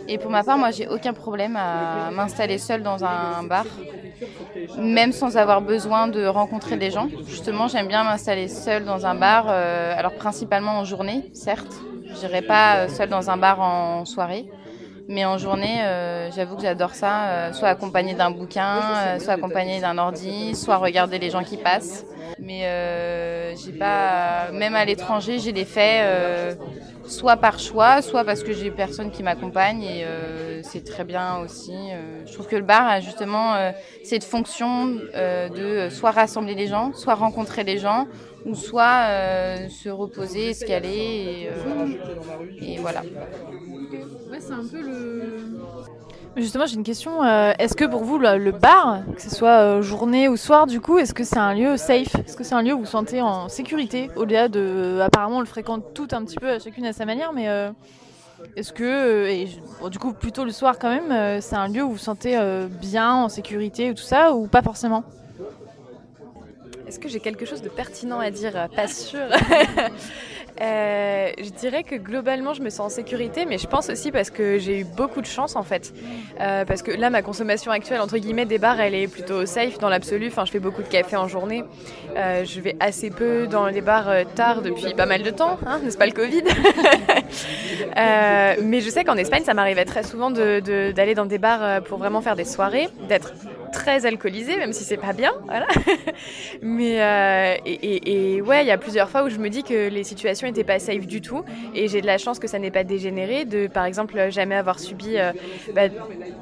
Et 0.08 0.18
pour 0.18 0.30
ma 0.30 0.42
part, 0.42 0.56
moi, 0.56 0.70
j'ai 0.70 0.88
aucun 0.88 1.12
problème 1.12 1.56
à 1.56 2.10
m'installer 2.10 2.58
seule 2.58 2.82
dans 2.82 3.04
un 3.04 3.42
bar, 3.42 3.66
même 4.78 5.12
sans 5.12 5.36
avoir 5.36 5.60
besoin 5.60 6.08
de 6.08 6.26
rencontrer 6.26 6.76
des 6.76 6.90
gens. 6.90 7.08
Justement, 7.26 7.68
j'aime 7.68 7.88
bien 7.88 8.04
m'installer 8.04 8.48
seule 8.48 8.84
dans 8.84 9.06
un 9.06 9.14
bar, 9.14 9.46
euh, 9.48 9.94
alors 9.96 10.14
principalement 10.14 10.72
en 10.72 10.84
journée, 10.84 11.30
certes. 11.32 11.74
Je 12.14 12.26
n'irai 12.26 12.42
pas 12.42 12.76
euh, 12.76 12.88
seule 12.88 13.08
dans 13.08 13.30
un 13.30 13.36
bar 13.36 13.60
en 13.60 14.04
soirée. 14.04 14.46
Mais 15.10 15.24
en 15.24 15.38
journée, 15.38 15.80
euh, 15.82 16.30
j'avoue 16.32 16.56
que 16.56 16.62
j'adore 16.62 16.94
ça, 16.94 17.28
euh, 17.28 17.52
soit 17.54 17.68
accompagné 17.68 18.12
d'un 18.12 18.30
bouquin, 18.30 19.18
soit 19.18 19.34
accompagné 19.34 19.80
d'un 19.80 19.96
ordi, 19.96 20.54
soit 20.54 20.76
regarder 20.76 21.18
les 21.18 21.30
gens 21.30 21.42
qui 21.42 21.56
passent. 21.56 22.04
Mais 22.38 22.60
j'ai 23.56 23.72
pas, 23.72 24.50
même 24.52 24.74
à 24.74 24.84
l'étranger, 24.84 25.38
j'ai 25.38 25.52
les 25.52 25.64
faits 25.64 26.58
soit 27.08 27.36
par 27.36 27.58
choix, 27.58 28.02
soit 28.02 28.24
parce 28.24 28.42
que 28.42 28.52
j'ai 28.52 28.70
personne 28.70 29.10
qui 29.10 29.22
m'accompagne 29.22 29.82
et 29.82 30.04
euh, 30.04 30.60
c'est 30.62 30.84
très 30.84 31.04
bien 31.04 31.38
aussi. 31.38 31.72
euh. 31.72 32.24
je 32.26 32.32
trouve 32.32 32.46
que 32.46 32.56
le 32.56 32.62
bar 32.62 32.86
a 32.86 33.00
justement 33.00 33.54
euh, 33.54 33.72
cette 34.04 34.24
fonction 34.24 34.86
de 34.86 35.88
soit 35.90 36.10
rassembler 36.10 36.54
les 36.54 36.66
gens, 36.66 36.92
soit 36.94 37.14
rencontrer 37.14 37.64
les 37.64 37.78
gens, 37.78 38.06
ou 38.44 38.54
soit 38.54 39.06
se 39.68 39.88
reposer, 39.88 40.50
escaler 40.50 41.48
et, 42.60 42.74
et 42.74 42.78
voilà. 42.78 43.02
Ouais 44.30 44.38
c'est 44.40 44.52
un 44.52 44.66
peu 44.70 44.80
le. 44.80 45.58
Justement, 46.38 46.66
j'ai 46.66 46.76
une 46.76 46.84
question. 46.84 47.24
euh, 47.24 47.52
est-ce 47.58 47.74
que 47.74 47.84
pour 47.84 48.04
vous, 48.04 48.18
le, 48.18 48.52
bar, 48.52 49.00
que 49.14 49.20
ce 49.20 49.30
soit 49.30 49.60
euh, 49.60 49.82
journée 49.82 50.28
ou 50.28 50.36
soir, 50.36 50.66
du 50.66 50.80
coup, 50.80 50.98
est-ce 50.98 51.12
que 51.12 51.24
c'est 51.24 51.38
un 51.38 51.52
lieu 51.52 51.76
safe? 51.76 52.14
Est-ce 52.14 52.36
que 52.36 52.44
c'est 52.44 52.54
un 52.54 52.62
lieu 52.62 52.74
où 52.74 52.80
vous 52.80 52.86
sentez 52.86 53.20
en 53.20 53.48
sécurité 53.48 54.10
Au-delà 54.16 54.48
de. 54.48 55.00
Apparemment, 55.02 55.38
on 55.38 55.40
le 55.40 55.46
fréquente 55.46 55.82
tout 55.94 56.08
un 56.12 56.24
petit 56.24 56.36
peu, 56.36 56.58
chacune 56.58 56.86
à 56.86 56.92
sa 56.92 57.04
manière, 57.04 57.32
mais. 57.32 57.48
euh, 57.48 57.70
est-ce 58.56 58.72
que, 58.72 58.84
euh, 58.84 59.28
et 59.28 59.48
du 59.90 59.98
coup 59.98 60.12
plutôt 60.12 60.44
le 60.44 60.52
soir 60.52 60.78
quand 60.78 60.88
même, 60.90 61.10
euh, 61.10 61.40
c'est 61.40 61.56
un 61.56 61.68
lieu 61.68 61.82
où 61.82 61.90
vous 61.90 61.98
sentez 61.98 62.38
euh, 62.38 62.68
bien, 62.68 63.12
en 63.12 63.28
sécurité 63.28 63.90
ou 63.90 63.94
tout 63.94 64.02
ça, 64.02 64.32
ou 64.32 64.46
pas 64.46 64.62
forcément? 64.62 65.02
Est-ce 66.88 66.98
que 66.98 67.08
j'ai 67.08 67.20
quelque 67.20 67.44
chose 67.44 67.60
de 67.60 67.68
pertinent 67.68 68.18
à 68.18 68.30
dire? 68.30 68.68
Pas 68.74 68.88
sûr. 68.88 69.20
Euh, 70.60 71.30
je 71.38 71.50
dirais 71.50 71.84
que 71.84 71.94
globalement, 71.94 72.52
je 72.52 72.62
me 72.62 72.68
sens 72.68 72.80
en 72.80 72.88
sécurité, 72.88 73.44
mais 73.46 73.58
je 73.58 73.68
pense 73.68 73.90
aussi 73.90 74.10
parce 74.10 74.28
que 74.28 74.58
j'ai 74.58 74.80
eu 74.80 74.84
beaucoup 74.84 75.20
de 75.20 75.26
chance 75.26 75.54
en 75.54 75.62
fait. 75.62 75.94
Euh, 76.40 76.64
parce 76.64 76.82
que 76.82 76.90
là, 76.90 77.10
ma 77.10 77.22
consommation 77.22 77.70
actuelle, 77.70 78.00
entre 78.00 78.18
guillemets, 78.18 78.44
des 78.44 78.58
bars, 78.58 78.80
elle 78.80 78.96
est 78.96 79.06
plutôt 79.06 79.46
safe 79.46 79.78
dans 79.78 79.88
l'absolu. 79.88 80.26
Enfin, 80.26 80.44
je 80.46 80.50
fais 80.50 80.58
beaucoup 80.58 80.82
de 80.82 80.88
café 80.88 81.14
en 81.14 81.28
journée. 81.28 81.62
Euh, 82.16 82.44
je 82.44 82.60
vais 82.60 82.74
assez 82.80 83.10
peu 83.10 83.46
dans 83.46 83.68
les 83.68 83.80
bars 83.82 84.10
tard 84.34 84.60
depuis 84.62 84.94
pas 84.94 85.06
mal 85.06 85.22
de 85.22 85.30
temps, 85.30 85.60
hein, 85.64 85.78
n'est-ce 85.84 85.96
pas 85.98 86.06
le 86.06 86.12
Covid? 86.12 86.42
Mais 87.96 88.80
je 88.80 88.90
sais 88.90 89.04
qu'en 89.04 89.16
Espagne, 89.16 89.44
ça 89.44 89.54
m'arrivait 89.54 89.84
très 89.84 90.02
souvent 90.02 90.32
de- 90.32 90.58
de- 90.58 90.90
d'aller 90.90 91.14
dans 91.14 91.26
des 91.26 91.38
bars 91.38 91.82
pour 91.84 91.98
vraiment 91.98 92.20
faire 92.20 92.34
des 92.34 92.44
soirées, 92.44 92.88
d'être 93.08 93.32
très 93.68 94.06
alcoolisée, 94.06 94.56
même 94.56 94.72
si 94.72 94.84
c'est 94.84 94.98
pas 94.98 95.12
bien, 95.12 95.30
voilà. 95.46 95.66
Mais 96.62 97.02
euh, 97.02 97.54
et, 97.64 97.72
et- 97.72 98.36
et 98.36 98.42
ouais, 98.42 98.62
il 98.64 98.68
y 98.68 98.70
a 98.70 98.78
plusieurs 98.78 99.10
fois 99.10 99.24
où 99.24 99.28
je 99.28 99.38
me 99.38 99.48
dis 99.50 99.64
que 99.64 99.88
les 99.88 100.04
situations 100.04 100.46
n'étaient 100.46 100.64
pas 100.64 100.78
safe 100.78 101.06
du 101.06 101.20
tout, 101.20 101.44
et 101.72 101.88
j'ai 101.88 102.00
de 102.00 102.06
la 102.06 102.18
chance 102.18 102.38
que 102.38 102.46
ça 102.48 102.58
n'ait 102.58 102.70
pas 102.70 102.84
dégénéré, 102.84 103.44
de 103.44 103.66
par 103.66 103.84
exemple 103.84 104.30
jamais 104.30 104.54
avoir 104.56 104.78
subi 104.80 105.18
euh, 105.18 105.32
bah, 105.74 105.88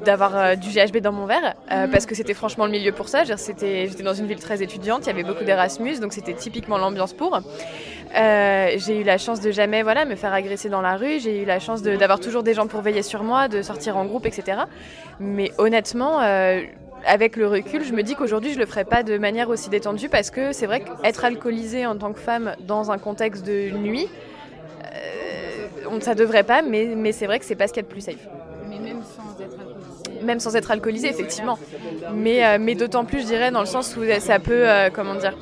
d'avoir 0.00 0.36
euh, 0.36 0.54
du 0.56 0.70
GHB 0.70 0.98
dans 0.98 1.12
mon 1.12 1.26
verre, 1.26 1.54
euh, 1.72 1.86
parce 1.88 2.06
que 2.06 2.14
c'était 2.14 2.34
franchement 2.34 2.66
le 2.66 2.72
milieu 2.72 2.92
pour 2.92 3.08
ça. 3.08 3.24
J'étais 3.24 3.88
dans 4.02 4.14
une 4.14 4.26
ville 4.26 4.40
très 4.40 4.62
étudiante, 4.62 5.06
il 5.06 5.08
y 5.08 5.10
avait 5.10 5.24
beaucoup 5.24 5.44
d'Erasmus, 5.44 5.98
donc 6.00 6.12
c'était 6.12 6.34
typiquement 6.34 6.78
l'ambiance 6.78 7.12
pour. 7.14 7.40
J'ai 8.14 9.00
eu 9.00 9.04
la 9.04 9.18
chance 9.18 9.40
de 9.40 9.50
jamais 9.50 9.82
voilà 9.82 10.04
me 10.04 10.16
faire 10.16 10.32
agresser 10.32 10.68
dans 10.68 10.80
la 10.82 10.96
rue. 10.96 11.20
J'ai 11.20 11.42
eu 11.42 11.44
la 11.44 11.58
chance 11.58 11.82
d'avoir 11.82 12.20
toujours 12.20 12.42
des 12.42 12.54
gens 12.54 12.66
pour 12.66 12.82
veiller 12.82 13.02
sur 13.02 13.22
moi, 13.24 13.48
de 13.48 13.62
sortir 13.62 13.96
en 13.96 14.04
groupe, 14.06 14.26
etc. 14.26 14.68
Mais 15.18 15.52
honnêtement. 15.58 16.20
euh, 16.22 16.62
avec 17.06 17.36
le 17.36 17.46
recul, 17.46 17.84
je 17.84 17.92
me 17.92 18.02
dis 18.02 18.14
qu'aujourd'hui, 18.14 18.52
je 18.52 18.58
le 18.58 18.66
ferais 18.66 18.84
pas 18.84 19.02
de 19.02 19.16
manière 19.18 19.48
aussi 19.48 19.70
détendue 19.70 20.08
parce 20.08 20.30
que 20.30 20.52
c'est 20.52 20.66
vrai 20.66 20.80
qu'être 20.80 21.24
alcoolisée 21.24 21.86
en 21.86 21.96
tant 21.96 22.12
que 22.12 22.20
femme 22.20 22.54
dans 22.60 22.90
un 22.90 22.98
contexte 22.98 23.46
de 23.46 23.70
nuit, 23.70 24.08
euh, 24.84 25.66
on, 25.90 26.00
ça 26.00 26.14
devrait 26.14 26.42
pas, 26.42 26.62
mais, 26.62 26.94
mais 26.96 27.12
c'est 27.12 27.26
vrai 27.26 27.38
que 27.38 27.44
c'est 27.44 27.54
pas 27.54 27.68
ce 27.68 27.72
qu'il 27.72 27.82
y 27.82 27.86
a 27.86 27.88
de 27.88 27.92
plus 27.92 28.00
safe. 28.02 28.28
Mais 28.68 28.78
même 28.78 29.00
sans 29.02 29.40
être 29.40 29.60
alcoolisé. 29.60 30.24
Même 30.24 30.40
sans 30.40 30.56
être 30.56 30.70
alcoolisée, 30.70 31.08
effectivement. 31.08 31.58
Mais, 32.14 32.44
euh, 32.44 32.58
mais 32.60 32.74
d'autant 32.74 33.04
plus, 33.04 33.20
je 33.20 33.26
dirais, 33.26 33.50
dans 33.50 33.60
le 33.60 33.66
sens 33.66 33.96
où 33.96 34.02
ça 34.18 34.38
peut, 34.38 34.68
euh, 34.68 34.90
comment 34.92 35.14
dire, 35.14 35.34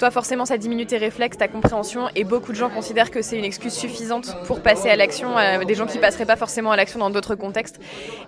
toi 0.00 0.10
forcément 0.10 0.46
ça 0.46 0.56
diminue 0.56 0.86
tes 0.86 0.96
réflexes, 0.96 1.36
ta 1.36 1.46
compréhension, 1.46 2.08
et 2.16 2.24
beaucoup 2.24 2.52
de 2.52 2.56
gens 2.56 2.70
considèrent 2.70 3.10
que 3.10 3.20
c'est 3.20 3.38
une 3.38 3.44
excuse 3.44 3.74
suffisante 3.74 4.34
pour 4.46 4.62
passer 4.62 4.88
à 4.88 4.96
l'action, 4.96 5.36
euh, 5.36 5.62
des 5.64 5.74
gens 5.74 5.86
qui 5.86 5.98
passeraient 5.98 6.24
pas 6.24 6.36
forcément 6.36 6.72
à 6.72 6.76
l'action 6.76 6.98
dans 6.98 7.10
d'autres 7.10 7.34
contextes. 7.34 7.78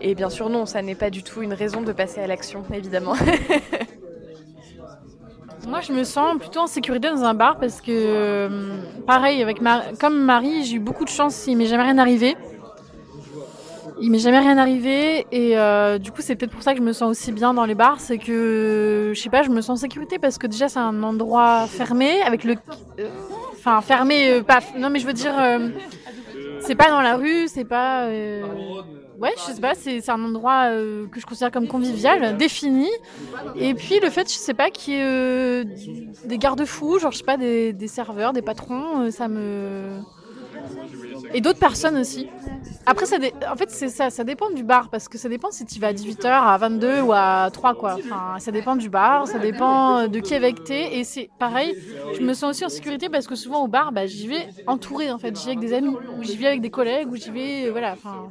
Et 0.02 0.14
bien 0.14 0.29
sûr 0.29 0.50
non, 0.50 0.67
ça 0.67 0.83
n'est 0.83 0.95
pas 0.95 1.09
du 1.09 1.23
tout 1.23 1.41
une 1.41 1.55
raison 1.55 1.81
de 1.81 1.93
passer 1.93 2.21
à 2.21 2.26
l'action, 2.26 2.62
évidemment. 2.75 3.14
Moi, 5.67 5.81
je 5.81 5.93
me 5.93 6.05
sens 6.05 6.37
plutôt 6.38 6.61
en 6.61 6.67
sécurité 6.67 7.09
dans 7.09 7.23
un 7.23 7.35
bar 7.35 7.57
parce 7.59 7.81
que, 7.81 7.91
euh, 7.91 8.76
pareil, 9.07 9.41
avec 9.41 9.59
comme 9.99 10.23
Marie, 10.23 10.64
j'ai 10.64 10.76
eu 10.76 10.81
beaucoup 10.81 11.05
de 11.05 11.09
chance, 11.09 11.47
il 11.47 11.57
m'est 11.57 11.67
jamais 11.67 11.85
rien 11.85 11.99
arrivé. 11.99 12.37
Il 14.05 14.11
m'est 14.11 14.19
jamais 14.19 14.41
rien 14.41 14.59
arrivé 14.59 15.27
et 15.31 15.57
euh, 15.57 15.97
du 15.99 16.11
coup, 16.11 16.23
c'est 16.23 16.35
peut-être 16.35 16.51
pour 16.51 16.65
ça 16.65 16.73
que 16.73 16.79
je 16.79 16.83
me 16.83 16.93
sens 16.93 17.09
aussi 17.09 17.31
bien 17.31 17.55
dans 17.55 17.65
les 17.65 17.77
bars, 17.77 18.01
c'est 18.01 18.19
que, 18.19 19.13
je 19.15 19.21
sais 19.21 19.31
pas, 19.31 19.45
je 19.45 19.51
me 19.51 19.61
sens 19.61 19.79
en 19.79 19.81
sécurité 19.83 20.19
parce 20.19 20.39
que 20.39 20.49
déjà, 20.49 20.69
c'est 20.69 20.81
un 20.81 21.05
endroit 21.05 21.69
fermé 21.69 22.21
avec 22.23 22.43
le, 22.43 22.57
euh, 22.99 23.09
enfin 23.53 23.81
fermé, 23.81 24.29
euh, 24.29 24.43
pas, 24.43 24.59
non 24.77 24.91
mais 24.91 24.99
je 24.99 25.07
veux 25.07 25.13
dire, 25.13 25.39
euh, 25.39 25.69
c'est 26.59 26.75
pas 26.75 26.91
dans 26.91 27.01
la 27.01 27.15
rue, 27.15 27.47
c'est 27.47 27.65
pas, 27.65 28.07
euh, 28.07 28.43
ouais, 29.21 29.35
je 29.37 29.53
sais 29.53 29.61
pas, 29.61 29.77
c'est 29.77 30.11
un 30.11 30.25
endroit 30.25 30.67
que 31.13 31.21
je 31.21 31.25
considère 31.25 31.53
comme 31.53 31.69
convivial, 31.69 32.37
défini. 32.37 32.91
Et 33.55 33.73
puis 33.75 34.01
le 34.01 34.11
fait, 34.11 34.29
je 34.29 34.35
sais 34.35 34.55
pas, 34.55 34.71
qu'il 34.71 34.95
y 34.95 34.97
ait 34.97 35.65
des 36.25 36.39
garde-fous, 36.39 36.99
genre 36.99 37.13
je 37.13 37.19
sais 37.19 37.25
pas, 37.25 37.37
des, 37.37 37.73
des 37.73 37.87
serveurs, 37.87 38.33
des 38.33 38.43
patrons, 38.43 39.09
ça 39.13 39.29
me. 39.29 39.91
Et 41.35 41.40
d'autres 41.40 41.59
personnes 41.59 41.97
aussi. 41.97 42.28
Après, 42.87 43.07
ça 43.07 43.16
en 43.50 43.57
fait, 43.57 43.71
c'est 43.71 43.88
ça, 43.88 44.11
ça 44.11 44.25
dépend 44.25 44.50
du 44.50 44.64
bar, 44.64 44.88
parce 44.90 45.09
que 45.09 45.19
ça 45.19 45.28
dépend 45.28 45.50
si 45.50 45.64
tu 45.64 45.78
vas 45.81 45.88
à 45.88 45.92
18h, 45.92 46.28
à 46.31 46.57
22 46.59 47.00
ou 47.02 47.12
à 47.12 47.49
3, 47.52 47.75
quoi. 47.75 47.95
Enfin, 47.95 48.38
ça 48.38 48.50
dépend 48.50 48.76
du 48.76 48.88
bar, 48.90 49.26
ça 49.28 49.38
dépend 49.38 50.09
de 50.09 50.19
qui 50.21 50.35
avec 50.35 50.64
t'es. 50.64 50.99
Et 50.99 51.04
c'est 51.04 51.31
pareil, 51.38 51.75
je 52.19 52.23
me 52.23 52.35
sens 52.35 52.50
aussi 52.50 52.64
en 52.64 52.69
sécurité 52.69 53.09
parce 53.09 53.26
que 53.26 53.35
souvent 53.35 53.62
au 53.64 53.69
bar, 53.69 53.92
bah, 53.92 54.07
j'y 54.07 54.26
vais 54.26 54.49
entourée, 54.66 55.11
en 55.11 55.19
fait. 55.19 55.37
J'y 55.37 55.47
vais 55.47 55.52
avec 55.52 55.61
des 55.61 55.73
amis, 55.75 55.97
ou 56.16 56.23
j'y 56.23 56.37
vais 56.37 56.47
avec 56.49 56.61
des 56.61 56.71
collègues, 56.71 57.11
ou 57.11 57.16
j'y 57.16 57.31
vais. 57.31 57.66
euh, 57.66 57.71
voilà, 57.71 57.92
enfin. 57.92 58.28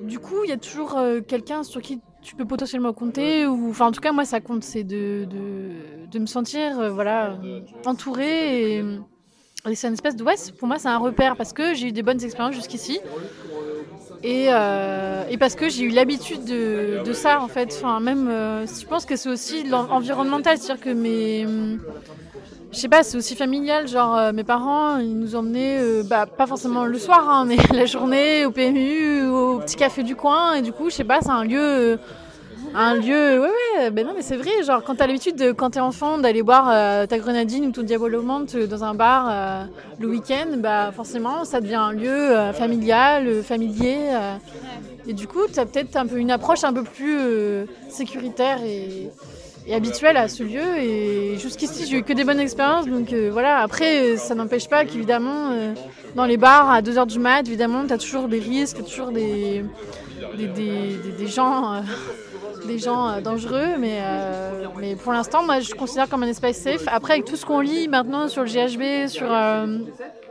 Du 0.00 0.18
coup, 0.18 0.44
il 0.44 0.50
y 0.50 0.52
a 0.52 0.56
toujours 0.58 0.96
euh, 0.98 1.20
quelqu'un 1.20 1.62
sur 1.62 1.80
qui 1.80 2.00
tu 2.22 2.34
peux 2.36 2.46
potentiellement 2.46 2.92
compter 2.94 3.46
ou 3.46 3.68
enfin 3.68 3.86
en 3.88 3.92
tout 3.92 4.00
cas 4.00 4.10
moi 4.10 4.24
ça 4.24 4.40
compte 4.40 4.64
c'est 4.64 4.82
de, 4.82 5.26
de, 5.26 6.06
de 6.10 6.18
me 6.18 6.24
sentir 6.24 6.78
euh, 6.80 6.90
voilà 6.90 7.32
euh, 7.44 7.60
entourée 7.84 8.82
et 9.68 9.74
c'est 9.74 9.88
une 9.88 9.94
espèce 9.94 10.16
de 10.16 10.24
pour 10.58 10.68
moi 10.68 10.78
c'est 10.78 10.88
un 10.88 10.98
repère 10.98 11.36
parce 11.36 11.52
que 11.52 11.74
j'ai 11.74 11.88
eu 11.88 11.92
des 11.92 12.02
bonnes 12.02 12.22
expériences 12.22 12.54
jusqu'ici 12.54 13.00
et, 14.22 14.46
euh, 14.50 15.24
parce 15.38 15.54
que 15.54 15.68
j'ai 15.68 15.84
eu 15.84 15.90
l'habitude 15.90 16.44
de, 16.44 17.12
ça 17.12 17.40
en 17.40 17.48
fait 17.48 17.72
enfin 17.76 18.00
même 18.00 18.28
euh, 18.28 18.66
je 18.66 18.86
pense 18.86 19.04
que 19.04 19.16
c'est 19.16 19.28
aussi 19.28 19.64
l'en- 19.64 19.90
environnemental 19.90 20.56
c'est 20.58 20.72
à 20.72 20.76
dire 20.76 20.84
que 20.84 20.90
mes 20.90 21.46
je 22.72 22.80
sais 22.80 22.88
pas, 22.88 23.04
c'est 23.04 23.16
aussi 23.16 23.36
familial. 23.36 23.86
Genre, 23.86 24.16
euh, 24.16 24.32
mes 24.32 24.42
parents, 24.42 24.98
ils 24.98 25.16
nous 25.16 25.36
emmenaient, 25.36 26.02
bah, 26.02 26.26
pas 26.26 26.44
forcément 26.48 26.84
le 26.84 26.98
soir, 26.98 27.30
hein, 27.30 27.44
mais 27.48 27.56
la 27.72 27.86
journée 27.86 28.44
au 28.46 28.50
PMU, 28.50 29.26
au 29.28 29.60
petit 29.60 29.76
café 29.76 30.02
du 30.02 30.16
coin. 30.16 30.54
Et 30.54 30.62
du 30.62 30.72
coup, 30.72 30.90
je 30.90 30.96
sais 30.96 31.04
pas, 31.04 31.20
c'est 31.20 31.30
un 31.30 31.44
lieu. 31.44 32.00
Euh, 32.74 32.78
un 32.78 32.94
lieu. 32.96 33.40
Ouais, 33.40 33.48
ouais, 33.78 33.90
ben 33.90 34.06
non, 34.06 34.12
mais 34.16 34.22
c'est 34.22 34.36
vrai. 34.36 34.50
Genre, 34.66 34.82
quand 34.82 34.96
t'as 34.96 35.06
l'habitude, 35.06 35.36
de, 35.36 35.52
quand 35.52 35.70
t'es 35.70 35.80
enfant, 35.80 36.18
d'aller 36.18 36.42
boire 36.42 36.68
euh, 36.72 37.06
ta 37.06 37.18
grenadine 37.18 37.66
ou 37.66 37.70
ton 37.72 37.82
diabolo 37.82 38.22
menthe 38.22 38.56
dans 38.56 38.84
un 38.84 38.94
bar 38.94 39.28
euh, 39.30 39.64
le 40.00 40.08
week-end, 40.08 40.56
bah, 40.58 40.90
forcément, 40.94 41.44
ça 41.44 41.60
devient 41.60 41.74
un 41.76 41.92
lieu 41.92 42.08
euh, 42.10 42.52
familial, 42.52 43.26
euh, 43.26 43.42
familier. 43.42 43.96
euh. 44.12 44.34
et 45.06 45.12
du 45.12 45.26
coup, 45.26 45.40
t'as 45.52 45.66
peut-être 45.66 45.96
un 45.96 46.06
peu 46.06 46.16
une 46.18 46.30
approche 46.30 46.64
un 46.64 46.72
peu 46.72 46.82
plus 46.82 47.16
euh, 47.18 47.64
sécuritaire 47.88 48.58
et 48.64 49.10
et 49.66 49.74
habituel 49.74 50.18
à 50.18 50.28
ce 50.28 50.42
lieu. 50.42 50.76
Et 50.78 51.38
jusqu'ici, 51.38 51.86
j'ai 51.88 51.96
eu 51.96 52.02
que 52.02 52.12
des 52.12 52.24
bonnes 52.24 52.38
expériences. 52.38 52.86
Donc 52.86 53.14
euh, 53.14 53.30
voilà, 53.32 53.60
après, 53.60 54.12
euh, 54.12 54.16
ça 54.18 54.34
n'empêche 54.34 54.68
pas 54.68 54.84
qu'évidemment, 54.84 55.52
euh, 55.52 55.72
dans 56.16 56.26
les 56.26 56.36
bars, 56.36 56.68
à 56.70 56.82
2h 56.82 57.06
du 57.06 57.18
mat, 57.18 57.46
évidemment, 57.48 57.86
tu 57.86 57.94
as 57.94 57.96
toujours 57.96 58.28
des 58.28 58.40
risques, 58.40 58.84
toujours 58.84 59.10
des, 59.10 59.64
des, 60.36 60.46
des- 60.48 61.12
des 61.18 61.26
gens. 61.28 61.80
Des 62.66 62.78
gens 62.78 63.08
euh, 63.08 63.20
dangereux, 63.20 63.76
mais, 63.78 63.98
euh, 64.02 64.66
mais 64.78 64.96
pour 64.96 65.12
l'instant, 65.12 65.44
moi, 65.44 65.60
je 65.60 65.74
considère 65.74 66.08
comme 66.08 66.22
un 66.22 66.28
espace 66.28 66.56
safe. 66.56 66.84
Après, 66.86 67.14
avec 67.14 67.24
tout 67.26 67.36
ce 67.36 67.44
qu'on 67.44 67.60
lit 67.60 67.88
maintenant 67.88 68.28
sur 68.28 68.42
le 68.42 68.48
GHB, 68.48 69.08
sur 69.08 69.26
euh, 69.30 69.78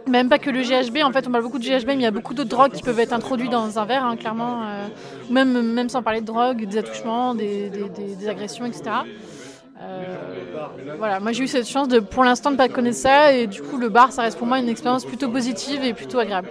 même 0.07 0.29
pas 0.29 0.39
que 0.39 0.49
le 0.49 0.61
GHB, 0.61 0.97
en 1.03 1.11
fait, 1.11 1.27
on 1.27 1.31
parle 1.31 1.43
beaucoup 1.43 1.59
de 1.59 1.63
GHB, 1.63 1.87
mais 1.87 1.95
il 1.95 2.01
y 2.01 2.05
a 2.05 2.11
beaucoup 2.11 2.33
d'autres 2.33 2.49
drogues 2.49 2.71
qui 2.71 2.83
peuvent 2.83 2.99
être 2.99 3.13
introduites 3.13 3.51
dans 3.51 3.77
un 3.79 3.85
verre, 3.85 4.05
hein, 4.05 4.15
clairement. 4.17 4.61
même, 5.29 5.73
même 5.73 5.89
sans 5.89 6.01
parler 6.01 6.21
de 6.21 6.25
drogue, 6.25 6.65
des 6.65 6.77
attouchements, 6.77 7.35
des, 7.35 7.69
des- 7.69 8.27
agressions, 8.27 8.65
etc. 8.65 8.83
Voilà, 10.97 11.19
moi 11.19 11.31
j'ai 11.33 11.43
eu 11.43 11.47
cette 11.47 11.67
chance 11.67 11.87
de, 11.87 11.99
pour 11.99 12.23
l'instant, 12.23 12.51
de 12.51 12.55
pas 12.57 12.69
connaître 12.69 12.97
ça, 12.97 13.33
et 13.33 13.47
du 13.47 13.61
coup, 13.61 13.77
le 13.77 13.89
bar, 13.89 14.11
ça 14.11 14.21
reste 14.23 14.37
pour 14.37 14.47
moi 14.47 14.59
une 14.59 14.69
expérience 14.69 15.05
plutôt 15.05 15.29
positive 15.29 15.83
et 15.83 15.93
plutôt 15.93 16.19
agréable. 16.19 16.49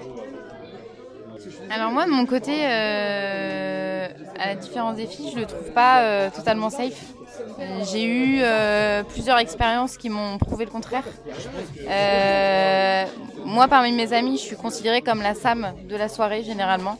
Alors 1.70 1.90
moi, 1.90 2.06
de 2.06 2.10
mon 2.10 2.26
côté, 2.26 2.52
euh, 2.64 4.08
à 4.38 4.54
des 4.94 5.06
filles, 5.06 5.30
je 5.32 5.38
le 5.40 5.46
trouve 5.46 5.70
pas 5.72 6.02
euh, 6.02 6.30
totalement 6.30 6.70
safe. 6.70 7.00
J'ai 7.90 8.04
eu 8.04 8.40
euh, 8.42 9.02
plusieurs 9.04 9.38
expériences 9.38 9.96
qui 9.96 10.10
m'ont 10.10 10.38
prouvé 10.38 10.64
le 10.64 10.70
contraire. 10.70 11.04
Moi, 13.44 13.68
parmi 13.68 13.92
mes 13.92 14.12
amis, 14.12 14.36
je 14.36 14.42
suis 14.42 14.56
considérée 14.56 15.02
comme 15.02 15.20
la 15.22 15.34
Sam 15.34 15.72
de 15.88 15.96
la 15.96 16.08
soirée 16.08 16.42
généralement. 16.42 16.98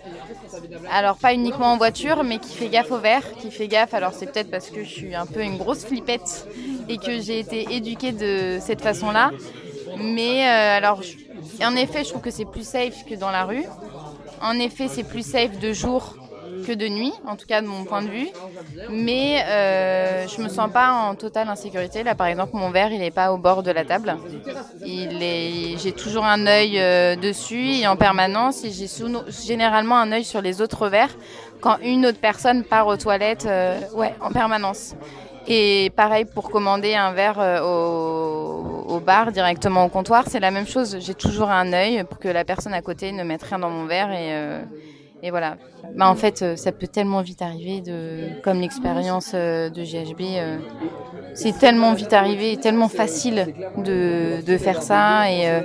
Alors 0.90 1.16
pas 1.16 1.33
uniquement 1.35 1.73
en 1.73 1.76
voiture, 1.76 2.25
mais 2.25 2.38
qui 2.38 2.54
fait 2.54 2.69
gaffe 2.69 2.90
au 2.90 2.99
verre, 2.99 3.23
qui 3.40 3.50
fait 3.50 3.69
gaffe. 3.69 3.95
Alors 3.95 4.12
c'est 4.12 4.26
peut-être 4.26 4.50
parce 4.50 4.71
que 4.71 4.85
je 4.85 4.88
suis 4.88 5.14
un 5.14 5.26
peu 5.26 5.42
une 5.42 5.57
grosse 5.57 5.85
flippette 5.85 6.47
et 6.88 6.99
que 6.99 7.21
j'ai 7.21 7.38
été 7.38 7.75
éduquée 7.75 8.12
de 8.12 8.59
cette 8.61 8.81
façon-là. 8.81 9.31
Mais 9.99 10.45
alors, 10.45 11.00
en 11.62 11.76
effet, 11.76 12.04
je 12.04 12.11
trouve 12.11 12.23
que 12.23 12.31
c'est 12.31 12.45
plus 12.45 12.66
safe 12.66 13.04
que 13.04 13.14
dans 13.14 13.31
la 13.31 13.45
rue. 13.45 13.64
En 14.42 14.58
effet, 14.58 14.88
c'est 14.88 15.04
plus 15.04 15.25
safe 15.26 15.58
de 15.58 15.72
jour 15.72 16.16
que 16.66 16.72
de 16.72 16.87
nuit, 16.88 17.12
en 17.26 17.37
tout 17.37 17.46
cas 17.46 17.62
de 17.62 17.66
mon 17.66 17.84
point 17.84 18.02
de 18.02 18.08
vue. 18.08 18.28
Mais 18.90 19.42
euh, 19.46 20.26
je 20.28 20.42
me 20.42 20.49
sens 20.49 20.70
pas 20.70 20.92
en 20.92 21.14
totale 21.14 21.49
insécurité. 21.49 22.02
Là, 22.02 22.14
par 22.14 22.26
exemple, 22.26 22.52
mon 22.54 22.70
verre, 22.70 22.92
il 22.92 22.99
n'est 22.99 23.11
pas 23.11 23.32
au 23.32 23.38
bord 23.38 23.62
de 23.62 23.70
la 23.70 23.84
table. 23.84 24.16
Il 24.84 25.22
est, 25.22 25.78
j'ai 25.78 25.92
toujours 25.92 26.25
un 26.25 26.46
œil 26.46 26.78
euh, 26.78 27.16
dessus 27.16 27.76
et 27.76 27.87
en 27.87 27.96
permanence. 27.96 28.64
Et 28.64 28.70
j'ai 28.70 28.88
généralement 29.46 29.96
un 29.99 30.12
œil 30.12 30.25
sur 30.25 30.40
les 30.40 30.61
autres 30.61 30.88
verres 30.88 31.16
quand 31.61 31.78
une 31.82 32.06
autre 32.06 32.18
personne 32.20 32.64
part 32.64 32.88
aux 32.88 32.96
toilettes, 32.96 33.46
euh, 33.46 33.78
ouais, 33.94 34.14
en 34.20 34.30
permanence. 34.30 34.94
Et 35.46 35.90
pareil 35.96 36.25
pour 36.25 36.50
commander 36.50 36.94
un 36.94 37.12
verre 37.12 37.38
euh, 37.40 37.61
au 37.62 38.72
bar 39.02 39.32
directement 39.32 39.85
au 39.85 39.88
comptoir, 39.88 40.25
c'est 40.28 40.40
la 40.40 40.50
même 40.50 40.66
chose. 40.66 40.97
J'ai 41.00 41.14
toujours 41.14 41.50
un 41.50 41.73
œil 41.73 42.04
pour 42.04 42.18
que 42.18 42.28
la 42.28 42.44
personne 42.44 42.73
à 42.73 42.82
côté 42.82 43.12
ne 43.12 43.23
mette 43.23 43.42
rien 43.42 43.59
dans 43.59 43.71
mon 43.71 43.87
verre 43.87 44.11
et, 44.12 44.32
euh, 44.32 44.62
et 45.23 45.30
voilà. 45.30 45.56
Bah, 45.97 46.09
en 46.09 46.14
fait, 46.14 46.42
euh, 46.42 46.56
ça 46.56 46.73
peut 46.73 46.87
tellement 46.87 47.21
vite 47.21 47.42
arriver, 47.42 47.80
de, 47.80 48.40
comme 48.42 48.61
l'expérience 48.61 49.32
euh, 49.35 49.68
de 49.68 49.82
GHB. 49.82 50.23
c'est 51.35 51.59
tellement 51.59 51.92
vite 51.92 52.12
arrivé, 52.12 52.56
tellement 52.56 52.88
facile 52.88 53.54
de, 53.76 54.42
de 54.44 54.56
faire 54.56 54.82
ça 54.82 55.30
et, 55.30 55.62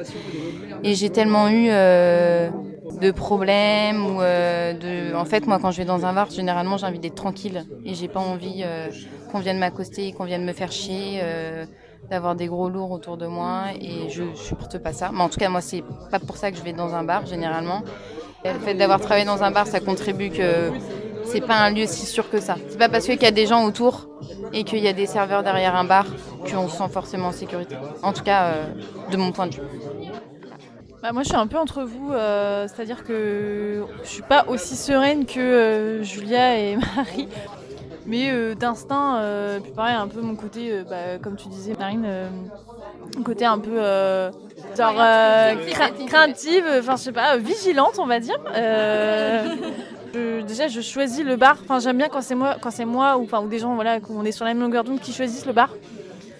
et 0.84 0.94
j'ai 0.94 1.10
tellement 1.10 1.50
eu 1.50 1.68
de 1.68 3.12
problèmes 3.12 4.06
ou 4.06 4.20
de. 4.20 5.16
En 5.16 5.26
fait, 5.26 5.46
moi, 5.46 5.60
quand 5.60 5.72
je 5.72 5.78
vais 5.78 5.86
dans 5.86 6.06
un 6.06 6.14
bar, 6.14 6.30
généralement, 6.30 6.78
j'ai 6.78 6.86
envie 6.86 7.00
d'être 7.00 7.16
tranquille 7.16 7.66
et 7.86 7.94
j'ai 7.94 8.08
pas 8.08 8.20
envie 8.20 8.64
qu'on 9.32 9.40
vienne 9.40 9.60
m'accoster, 9.60 10.14
qu'on 10.14 10.26
vienne 10.26 10.46
me 10.46 10.54
faire 10.54 10.72
chier, 10.72 11.22
d'avoir 12.10 12.36
des 12.36 12.48
gros 12.48 12.70
lourds 12.70 12.92
autour 12.92 13.18
de 13.18 13.28
moi 13.28 13.66
et 13.80 14.10
je 14.10 14.24
supporte 14.36 14.78
pas 14.78 14.94
ça. 14.94 15.12
Mais 15.14 15.22
en 15.22 15.30
tout 15.30 15.40
cas, 15.40 15.50
moi, 15.50 15.62
c'est 15.62 15.84
pas 16.10 16.20
pour 16.20 16.38
ça 16.38 16.52
que 16.52 16.58
je 16.58 16.64
vais 16.64 16.74
dans 16.74 16.96
un 16.96 17.04
bar 17.04 17.26
généralement. 17.26 17.84
Le 18.46 18.60
fait 18.60 18.76
d'avoir 18.76 19.00
travaillé 19.00 19.26
dans 19.26 19.44
un 19.44 19.52
bar, 19.52 19.68
ça 19.68 19.80
contribue 19.80 20.30
que 20.30 20.72
c'est 21.26 21.42
pas 21.42 21.58
un 21.58 21.70
lieu 21.72 21.86
si 21.86 22.06
sûr 22.06 22.30
que 22.30 22.40
ça. 22.40 22.56
C'est 22.70 22.78
pas 22.78 22.90
parce 22.90 23.06
qu'il 23.06 23.22
y 23.22 23.26
a 23.26 23.32
des 23.32 23.46
gens 23.46 23.66
autour 23.66 24.08
et 24.54 24.64
qu'il 24.64 24.80
y 24.80 24.88
a 24.88 24.94
des 24.94 25.06
serveurs 25.06 25.44
derrière 25.44 25.76
un 25.76 25.84
bar 25.84 26.06
qu'on 26.50 26.70
se 26.70 26.78
sent 26.78 26.88
forcément 26.90 27.28
en 27.28 27.32
sécurité. 27.32 27.76
En 28.02 28.14
tout 28.14 28.24
cas, 28.24 28.46
euh, 28.46 28.66
de 29.12 29.18
mon 29.18 29.32
point 29.32 29.48
de 29.48 29.56
vue. 29.56 29.62
Bah, 31.02 31.12
moi, 31.12 31.24
je 31.24 31.30
suis 31.30 31.38
un 31.38 31.48
peu 31.48 31.58
entre 31.58 31.84
vous, 31.84 32.12
euh, 32.12 32.68
c'est-à-dire 32.68 33.04
que 33.04 33.86
je 34.04 34.08
suis 34.08 34.24
pas 34.24 34.46
aussi 34.48 34.76
sereine 34.76 35.26
que 35.26 35.40
euh, 35.40 36.04
Julia 36.04 36.60
et 36.60 36.76
Marie, 36.96 37.28
mais 38.08 38.32
euh, 38.32 38.56
d'instinct, 38.56 39.18
euh, 39.18 39.60
puis 39.60 39.72
pareil, 39.72 39.96
un 39.96 40.08
peu 40.08 40.22
mon 40.22 40.36
côté, 40.36 40.72
euh, 40.72 40.84
bah, 40.90 41.18
comme 41.22 41.36
tu 41.36 41.48
disais, 41.50 41.74
Marine, 41.78 42.04
euh, 42.06 42.28
mon 43.18 43.24
côté 43.24 43.46
un 43.46 43.60
peu 43.60 43.72
euh, 43.76 44.32
genre 44.78 44.96
euh, 44.98 45.54
cra- 45.72 46.06
craintive, 46.08 46.66
enfin 46.80 46.96
je 46.96 47.02
sais 47.04 47.12
pas, 47.12 47.36
euh, 47.36 47.38
vigilante, 47.38 48.00
on 48.00 48.06
va 48.08 48.20
dire. 48.20 48.38
Euh, 48.56 50.42
déjà, 50.48 50.68
je 50.68 50.82
choisis 50.82 51.24
le 51.24 51.36
bar. 51.36 51.58
Enfin, 51.64 51.80
j'aime 51.80 51.98
bien 51.98 52.08
quand 52.10 52.22
c'est 52.22 52.36
moi, 52.36 52.56
quand 52.62 52.72
c'est 52.72 52.86
moi 52.86 53.18
ou 53.18 53.24
enfin 53.26 53.42
ou 53.42 53.48
des 53.48 53.60
gens, 53.60 53.76
voilà, 53.76 54.00
qu'on 54.00 54.24
est 54.26 54.32
sur 54.32 54.46
la 54.46 54.54
même 54.54 54.64
longueur 54.64 54.84
d'onde 54.84 55.00
qui 55.00 55.14
choisissent 55.14 55.46
le 55.46 55.54
bar. 55.54 55.70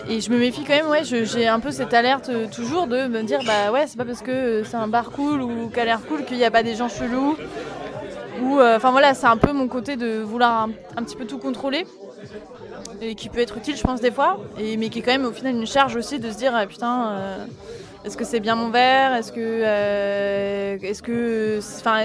Et 0.10 0.22
je 0.22 0.32
me 0.32 0.38
méfie 0.38 0.64
quand 0.64 0.74
même, 0.74 0.88
ouais, 0.88 1.04
j'ai 1.04 1.48
un 1.48 1.60
peu 1.60 1.72
cette 1.72 1.94
alerte 1.94 2.30
euh, 2.30 2.48
toujours 2.48 2.88
de 2.88 3.08
me 3.08 3.24
dire, 3.24 3.40
bah 3.46 3.72
ouais, 3.74 3.88
c'est 3.88 3.98
pas 3.98 4.06
parce 4.06 4.22
que 4.22 4.32
euh, 4.32 4.64
c'est 4.64 4.78
un 4.78 4.88
bar 4.88 5.12
cool 5.12 5.42
ou 5.42 5.68
qu'elle 5.70 5.84
a 5.84 5.86
l'air 5.98 6.02
cool 6.08 6.24
qu'il 6.24 6.38
n'y 6.38 6.46
a 6.46 6.52
pas 6.52 6.64
des 6.64 6.76
gens 6.76 6.88
chelous. 6.88 7.36
Euh, 8.42 8.78
enfin 8.78 8.94
c'est 9.14 9.26
un 9.26 9.38
peu 9.38 9.52
mon 9.52 9.68
côté 9.68 9.96
de 9.96 10.20
vouloir 10.20 10.70
un, 10.96 11.04
petit 11.04 11.16
peu 11.16 11.26
tout 11.26 11.38
contrôler. 11.38 11.86
et 13.02 13.16
qui 13.16 13.30
peut 13.30 13.40
être 13.40 13.58
utile, 13.58 13.76
je 13.76 13.84
pense, 13.84 14.02
des 14.02 14.12
fois, 14.12 14.40
et, 14.58 14.78
mais 14.78 14.90
qui 14.90 15.00
est 15.00 15.02
quand 15.02 15.12
même 15.12 15.26
au 15.26 15.32
final 15.32 15.56
une 15.56 15.68
charge 15.68 15.96
aussi 15.96 16.20
de 16.20 16.32
se 16.32 16.38
dire, 16.38 16.54
ah, 16.56 16.66
putain, 16.66 17.10
euh, 17.10 17.46
est-ce 18.06 18.18
que 18.18 18.26
c'est 18.26 18.40
bien 18.40 18.56
mon 18.56 18.70
verre? 18.70 19.14
Est-ce 19.14 19.32
que, 19.32 19.40
euh, 19.40 20.78
est-ce 20.82 21.04
que, 21.04 21.60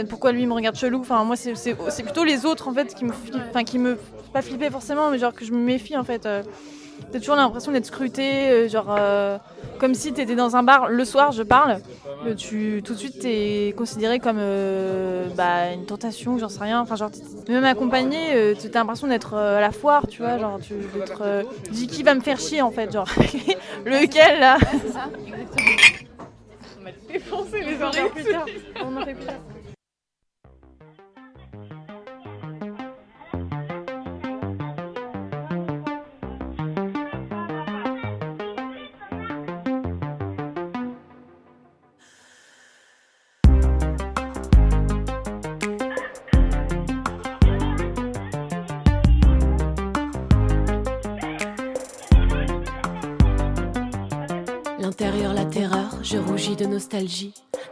pourquoi 0.05 0.33
lui 0.33 0.47
me 0.47 0.53
regarde 0.53 0.77
chelou? 0.77 1.01
Enfin, 1.01 1.25
moi, 1.25 1.37
c'est, 1.37 1.75
plutôt 2.03 2.25
les 2.25 2.45
autres 2.45 2.69
en 2.69 2.75
fait 2.75 2.95
qui 2.95 3.05
me, 3.05 3.13
enfin, 3.49 3.65
qui 3.65 3.79
me, 3.79 3.99
pas 4.33 4.43
flipper 4.43 4.71
forcément, 4.71 5.11
mais 5.11 5.19
genre 5.19 5.33
que 5.33 5.45
je 5.45 5.53
me 5.53 5.61
méfie 5.61 5.97
en 5.97 6.05
fait. 6.05 6.29
T'as 7.13 7.19
toujours 7.19 7.37
l'impression 7.37 7.73
d'être 7.73 7.87
scruté, 7.87 8.49
euh, 8.51 8.69
genre 8.69 8.87
euh, 8.91 9.37
comme 9.79 9.95
si 9.95 10.13
t'étais 10.13 10.35
dans 10.35 10.57
un 10.57 10.63
bar 10.63 10.89
le 10.89 11.05
soir, 11.05 11.33
je 11.33 11.43
parle. 11.43 11.81
euh, 12.25 12.35
tu 12.35 12.83
tout 12.85 12.95
de 12.95 12.99
suite 12.99 13.19
t'es 13.19 13.75
considéré 13.77 14.19
comme 14.19 14.39
euh, 14.39 15.29
bah, 15.37 15.73
une 15.73 15.85
tentation, 15.85 16.39
j'en 16.39 16.49
sais 16.49 16.61
rien. 16.63 16.81
Enfin 16.81 16.97
genre 16.97 17.11
t'es- 17.11 17.53
même 17.53 17.65
accompagné, 17.65 18.35
euh, 18.35 18.55
t'as 18.55 18.79
l'impression 18.79 19.09
d'être 19.09 19.35
euh, 19.35 19.59
à 19.59 19.61
la 19.61 19.73
foire, 19.73 20.07
tu 20.07 20.23
vois, 20.23 20.39
genre 20.39 20.59
tu 20.61 20.75
d'être, 20.95 21.23
euh, 21.23 21.43
dis 21.71 21.87
qui 21.87 22.03
va 22.03 22.15
me 22.15 22.21
faire 22.21 22.39
chier 22.39 22.63
en 22.63 22.71
fait, 22.71 22.91
genre 22.93 23.09
lequel 23.85 24.41
là? 24.41 24.57
C'est 24.71 24.93
ça, 24.93 25.11
exactement. 25.27 25.77
On 26.79 26.85
m'a 26.85 26.91
défoncé 27.13 27.61
les 27.63 27.83
oreilles 27.83 28.11
plus 28.15 28.25
tard. 28.25 28.47
On 28.85 28.97
en 28.97 29.05
fait 29.05 29.15
plus 29.15 29.27
tard. 29.27 29.37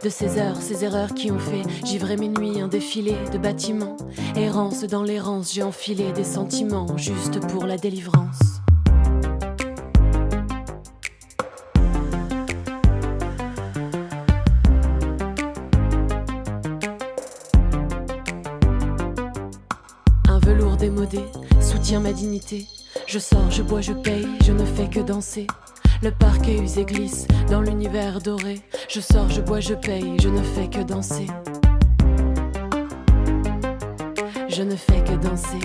De 0.03 0.09
ces 0.09 0.37
heures, 0.39 0.61
ces 0.61 0.85
erreurs 0.85 1.13
qui 1.13 1.31
ont 1.31 1.39
fait 1.39 1.63
givrer 1.85 2.15
mes 2.15 2.29
nuits, 2.29 2.61
un 2.61 2.69
défilé 2.69 3.15
de 3.33 3.37
bâtiments. 3.37 3.97
Errance 4.35 4.83
dans 4.83 5.03
l'errance, 5.03 5.53
j'ai 5.53 5.63
enfilé 5.63 6.13
des 6.13 6.23
sentiments 6.23 6.97
juste 6.97 7.39
pour 7.47 7.65
la 7.65 7.77
délivrance. 7.77 8.61
Un 20.29 20.39
velours 20.39 20.77
démodé 20.77 21.19
soutient 21.59 21.99
ma 21.99 22.13
dignité. 22.13 22.65
Je 23.07 23.19
sors, 23.19 23.51
je 23.51 23.61
bois, 23.61 23.81
je 23.81 23.93
paye, 23.93 24.27
je 24.45 24.53
ne 24.53 24.65
fais 24.65 24.87
que 24.87 25.01
danser. 25.01 25.47
Le 26.03 26.09
parquet 26.09 26.57
usé 26.57 26.83
glisse 26.83 27.27
dans 27.47 27.61
l'univers 27.61 28.21
doré. 28.21 28.61
Je 28.89 28.99
sors, 28.99 29.29
je 29.29 29.39
bois, 29.39 29.59
je 29.59 29.75
paye, 29.75 30.17
je 30.19 30.29
ne 30.29 30.41
fais 30.41 30.67
que 30.67 30.81
danser. 30.81 31.27
Je 34.49 34.63
ne 34.63 34.75
fais 34.75 35.03
que 35.03 35.13
danser. 35.13 35.59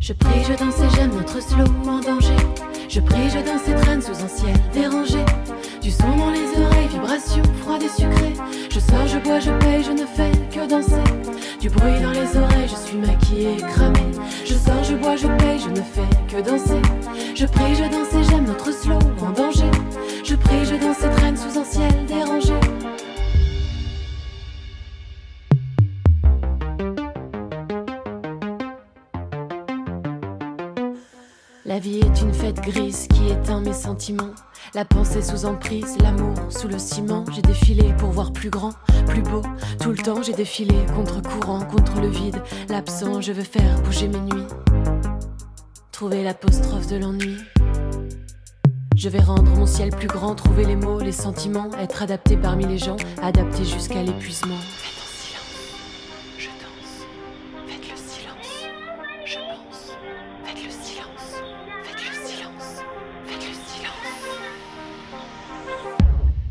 Je 0.00 0.14
prie, 0.14 0.42
je 0.42 0.54
danse 0.54 0.80
et 0.80 0.96
j'aime 0.96 1.14
notre 1.14 1.42
slow 1.42 1.66
en 1.86 2.00
danger. 2.00 2.36
Je 2.88 3.00
prie, 3.00 3.28
je 3.28 3.40
danse 3.40 3.68
et 3.68 3.74
traîne 3.74 4.00
sous 4.00 4.24
un 4.24 4.28
ciel 4.28 4.56
dérangé. 4.72 5.22
Du 5.88 5.94
son 5.94 6.16
dans 6.18 6.30
les 6.30 6.44
oreilles, 6.62 6.88
vibration 6.88 7.42
froide 7.62 7.82
et 7.82 7.88
sucrée. 7.88 8.34
Je 8.70 8.78
sors, 8.78 9.06
je 9.06 9.18
bois, 9.20 9.40
je 9.40 9.50
paye, 9.52 9.82
je 9.82 9.92
ne 9.92 10.04
fais 10.04 10.30
que 10.50 10.68
danser. 10.68 11.02
Du 11.62 11.70
bruit 11.70 11.98
dans 12.02 12.10
les 12.10 12.36
oreilles, 12.36 12.68
je 12.68 12.76
suis 12.76 12.98
maquillée, 12.98 13.56
cramée. 13.56 14.12
Je 14.44 14.52
sors, 14.52 14.84
je 14.84 14.96
bois, 14.96 15.16
je 15.16 15.28
paye, 15.38 15.58
je 15.58 15.70
ne 15.70 15.80
fais 15.80 16.26
que 16.28 16.42
danser. 16.42 16.82
Je 17.34 17.46
prie, 17.46 17.74
je 17.74 17.84
danse 17.84 18.12
et 18.12 18.30
j'aime 18.30 18.44
notre 18.44 18.70
slow 18.70 18.98
en 19.22 19.30
danger. 19.30 19.70
Je 20.22 20.34
prie, 20.34 20.66
je 20.66 20.74
danse 20.74 21.02
et 21.02 21.08
traîne 21.08 21.38
sous 21.38 21.58
un 21.58 21.64
ciel 21.64 22.04
dérangé. 22.04 22.52
La 31.64 31.78
vie 31.78 32.00
est 32.00 32.20
une 32.20 32.34
fête 32.34 32.60
grise 32.60 33.08
qui 33.08 33.30
éteint 33.30 33.62
mes 33.62 33.72
sentiments. 33.72 34.34
La 34.74 34.84
pensée 34.84 35.22
sous 35.22 35.46
emprise, 35.46 35.96
l'amour 36.00 36.34
sous 36.50 36.68
le 36.68 36.78
ciment. 36.78 37.24
J'ai 37.32 37.40
défilé 37.40 37.94
pour 37.94 38.10
voir 38.10 38.32
plus 38.32 38.50
grand, 38.50 38.72
plus 39.06 39.22
beau. 39.22 39.42
Tout 39.80 39.90
le 39.90 39.96
temps 39.96 40.22
j'ai 40.22 40.34
défilé 40.34 40.74
contre 40.94 41.22
courant, 41.22 41.60
contre 41.64 42.00
le 42.00 42.08
vide. 42.08 42.42
L'absent, 42.68 43.22
je 43.22 43.32
veux 43.32 43.44
faire 43.44 43.80
bouger 43.82 44.08
mes 44.08 44.20
nuits. 44.20 44.46
Trouver 45.90 46.22
l'apostrophe 46.22 46.86
de 46.86 46.96
l'ennui. 46.96 47.36
Je 48.94 49.08
vais 49.08 49.20
rendre 49.20 49.50
mon 49.54 49.66
ciel 49.66 49.90
plus 49.90 50.08
grand, 50.08 50.34
trouver 50.34 50.64
les 50.64 50.76
mots, 50.76 51.00
les 51.00 51.12
sentiments, 51.12 51.70
être 51.80 52.02
adapté 52.02 52.36
parmi 52.36 52.66
les 52.66 52.78
gens, 52.78 52.96
adapté 53.22 53.64
jusqu'à 53.64 54.02
l'épuisement. 54.02 54.58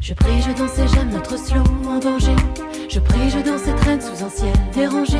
Je 0.07 0.13
prie, 0.13 0.41
je 0.41 0.53
danse 0.57 0.79
et 0.79 0.87
j'aime 0.87 1.09
notre 1.09 1.37
slow 1.37 1.63
en 1.85 1.99
danger. 1.99 2.35
Je 2.87 2.97
prie, 2.97 3.29
je 3.29 3.39
danse 3.39 3.67
et 3.67 3.75
traîne 3.75 3.99
sous 3.99 4.23
un 4.23 4.29
ciel 4.29 4.53
dérangé. 4.73 5.17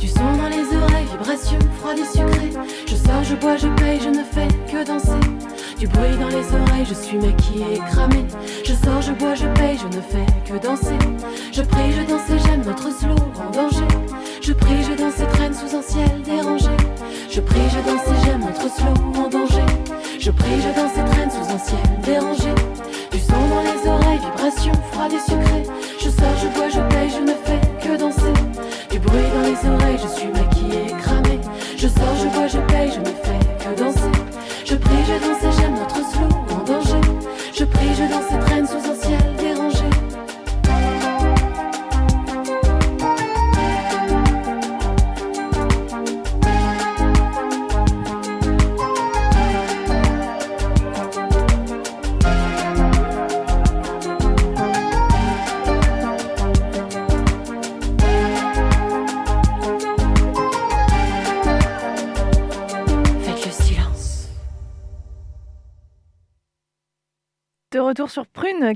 Du 0.00 0.08
son 0.08 0.24
dans 0.38 0.48
les 0.48 0.64
oreilles, 0.74 1.04
vibration 1.12 1.58
froide 1.78 1.98
et 1.98 2.06
sucrée. 2.06 2.50
Je 2.88 2.94
sors, 2.94 3.22
je 3.22 3.34
bois, 3.34 3.58
je 3.58 3.68
paye, 3.76 4.00
je 4.00 4.08
ne 4.08 4.24
fais 4.24 4.48
que 4.66 4.82
danser. 4.86 5.20
Du 5.78 5.86
bruit 5.88 6.16
dans 6.18 6.28
les 6.28 6.46
oreilles, 6.56 6.86
je 6.88 6.94
suis 6.94 7.18
maquillée, 7.18 7.78
cramée. 7.90 8.24
Je 8.64 8.72
sors, 8.72 9.02
je 9.02 9.12
bois, 9.12 9.34
je 9.34 9.44
paye, 9.58 9.76
je 9.76 9.94
ne 9.94 10.00
fais 10.00 10.24
que 10.46 10.58
danser. 10.58 10.96
Je 11.52 11.60
prie, 11.60 11.92
je 11.92 12.08
danse 12.08 12.30
et 12.30 12.38
j'aime 12.48 12.62
notre 12.64 12.90
slow 12.98 13.16
en 13.36 13.50
danger. 13.50 13.88
Je 14.40 14.54
prie, 14.54 14.82
je 14.88 14.96
danse 14.96 15.20
et 15.20 15.26
traîne 15.36 15.52
sous 15.52 15.76
un 15.76 15.82
ciel 15.82 16.22
dérangé. 16.24 16.74
Je 17.30 17.40
prie, 17.42 17.68
je 17.68 17.90
danse 17.90 18.08
et 18.08 18.24
j'aime 18.24 18.40
notre 18.40 18.74
slow 18.74 19.22
en 19.22 19.28
danger. 19.28 19.66
Je 20.18 20.30
prie, 20.30 20.62
je 20.62 20.80
danse 20.80 20.96
et 20.96 21.10
traîne 21.12 21.30
sous 21.30 21.52
un 21.52 21.58
ciel 21.58 22.00
dérangé. 22.02 22.54
Du 23.14 23.20
son 23.20 23.48
dans 23.48 23.62
les 23.62 23.88
oreilles, 23.88 24.18
vibration 24.18 24.72
froide 24.90 25.12
et 25.12 25.20
sucrée. 25.20 25.62
Je 26.00 26.10
sors, 26.10 26.36
je 26.42 26.48
bois, 26.48 26.68
je 26.68 26.80
paye, 26.92 27.10
je 27.10 27.20
ne 27.20 27.28
fais 27.28 27.60
que 27.80 27.96
danser. 27.96 28.13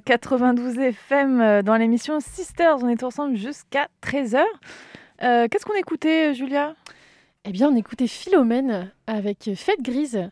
92 0.04 0.78
FM 0.78 1.40
euh, 1.40 1.62
dans 1.62 1.76
l'émission 1.76 2.20
Sisters. 2.20 2.76
On 2.82 2.88
est 2.88 3.02
ensemble 3.02 3.36
jusqu'à 3.36 3.88
13h. 4.02 4.42
Euh, 5.22 5.48
Qu'est-ce 5.50 5.64
qu'on 5.64 5.74
écoutait, 5.74 6.34
Julia? 6.34 6.74
Eh 7.44 7.52
bien, 7.52 7.70
on 7.70 7.76
écoutait 7.76 8.06
Philomène 8.06 8.92
avec 9.06 9.50
Fête 9.54 9.80
Grise. 9.80 10.28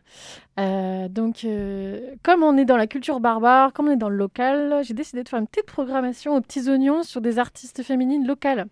Euh, 0.59 1.07
donc, 1.07 1.45
euh, 1.45 2.13
comme 2.21 2.43
on 2.43 2.57
est 2.57 2.65
dans 2.65 2.77
la 2.77 2.87
culture 2.87 3.19
barbare, 3.19 3.73
comme 3.73 3.87
on 3.87 3.91
est 3.91 3.97
dans 3.97 4.09
le 4.09 4.17
local, 4.17 4.81
j'ai 4.83 4.93
décidé 4.93 5.23
de 5.23 5.29
faire 5.29 5.39
une 5.39 5.47
petite 5.47 5.65
programmation 5.65 6.35
aux 6.35 6.41
petits 6.41 6.69
oignons 6.69 7.03
sur 7.03 7.21
des 7.21 7.39
artistes 7.39 7.81
féminines 7.81 8.27
locales. 8.27 8.67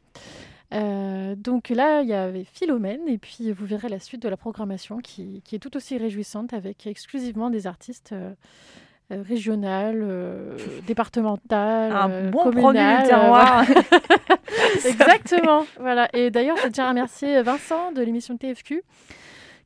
Euh, 0.74 1.36
donc 1.36 1.70
là, 1.70 2.02
il 2.02 2.10
y 2.10 2.14
avait 2.14 2.44
Philomène, 2.44 3.08
et 3.08 3.18
puis 3.18 3.52
vous 3.52 3.66
verrez 3.66 3.90
la 3.90 4.00
suite 4.00 4.22
de 4.22 4.30
la 4.30 4.38
programmation 4.38 5.00
qui, 5.00 5.42
est 5.52 5.60
tout 5.60 5.76
aussi 5.78 5.98
réjouissante 5.98 6.54
avec 6.54 6.88
exclusivement 6.88 7.50
des 7.50 7.68
artistes 7.68 8.12
euh, 8.14 8.34
euh, 9.12 9.22
régionales, 9.22 10.02
euh, 10.04 10.58
départementales, 10.88 11.92
Un 11.92 12.10
euh, 12.10 12.30
bon 12.30 12.40
produit 12.40 12.62
communales, 12.62 12.98
du 13.00 13.06
euh, 13.06 13.08
terroir. 13.08 13.66
Exactement. 14.86 15.66
voilà. 15.80 16.10
Et 16.14 16.32
d'ailleurs, 16.32 16.58
je 16.64 16.70
tiens 16.70 16.86
à 16.86 16.90
remercier 16.90 17.42
Vincent 17.42 17.92
de 17.92 18.02
l'émission 18.02 18.38
TFQ 18.38 18.84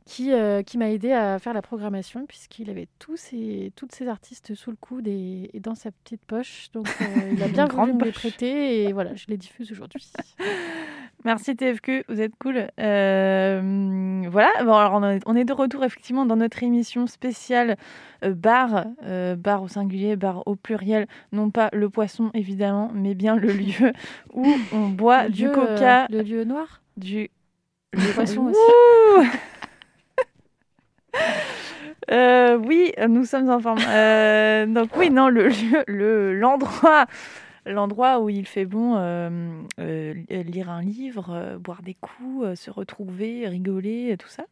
qui, 0.09 0.33
euh, 0.33 0.63
qui 0.63 0.79
m'a 0.79 0.89
aidé 0.89 1.11
à 1.11 1.37
faire 1.37 1.53
la 1.53 1.61
programmation, 1.61 2.25
puisqu'il 2.25 2.71
avait 2.71 2.87
tous 2.97 3.15
ces, 3.15 3.71
toutes 3.75 3.93
ces 3.93 4.07
artistes 4.07 4.55
sous 4.55 4.71
le 4.71 4.75
coude 4.75 5.07
et, 5.07 5.51
et 5.53 5.59
dans 5.59 5.75
sa 5.75 5.91
petite 5.91 6.25
poche. 6.25 6.69
Donc, 6.73 6.87
euh, 6.99 7.05
il 7.31 7.43
a 7.43 7.47
bien 7.47 7.67
voulu 7.67 7.93
me 7.93 8.03
les 8.03 8.11
prêter, 8.11 8.83
et 8.83 8.91
voilà, 8.91 9.13
je 9.13 9.25
les 9.27 9.37
diffuse 9.37 9.71
aujourd'hui. 9.71 10.11
Merci 11.25 11.53
TFQ, 11.53 12.05
vous 12.07 12.21
êtes 12.21 12.31
cool. 12.39 12.69
Euh, 12.79 14.21
voilà, 14.29 14.51
bon, 14.63 14.73
alors 14.73 15.01
on 15.25 15.35
est, 15.35 15.43
de 15.43 15.53
retour 15.53 15.83
effectivement 15.83 16.25
dans 16.25 16.37
notre 16.37 16.63
émission 16.63 17.07
spéciale 17.07 17.75
euh, 18.23 18.33
bar, 18.33 18.85
euh, 19.03 19.35
bar 19.35 19.63
au 19.63 19.67
singulier, 19.67 20.15
bar 20.15 20.43
au 20.45 20.55
pluriel, 20.55 21.07
non 21.33 21.49
pas 21.49 21.69
le 21.73 21.89
poisson 21.89 22.31
évidemment, 22.33 22.89
mais 22.93 23.15
bien 23.15 23.35
le 23.35 23.51
lieu 23.51 23.91
où 24.33 24.47
on 24.71 24.87
boit 24.87 25.23
Le 25.25 25.29
du 25.29 25.45
lieu, 25.47 25.51
coca, 25.51 26.07
le 26.09 26.21
lieu 26.21 26.45
noir 26.45 26.81
du 26.95 27.29
Le 27.91 28.13
poisson 28.13 28.47
aussi. 28.47 29.27
Oui, 32.11 32.91
nous 33.07 33.23
sommes 33.25 33.49
en 33.51 33.59
forme. 33.59 33.77
Donc 34.73 34.97
oui, 34.97 35.11
non, 35.11 35.29
le 35.29 35.47
lieu, 35.47 35.83
le 35.85 36.33
l'endroit, 36.33 37.05
l'endroit 37.65 38.19
où 38.19 38.29
il 38.29 38.45
fait 38.45 38.65
bon 38.65 38.95
euh, 38.97 39.61
euh, 39.79 40.13
lire 40.29 40.69
un 40.69 40.81
livre, 40.81 41.29
euh, 41.31 41.57
boire 41.57 41.81
des 41.81 41.95
coups, 41.95 42.55
se 42.55 42.71
retrouver, 42.71 43.47
rigoler, 43.47 44.15
tout 44.17 44.29
ça. 44.29 44.45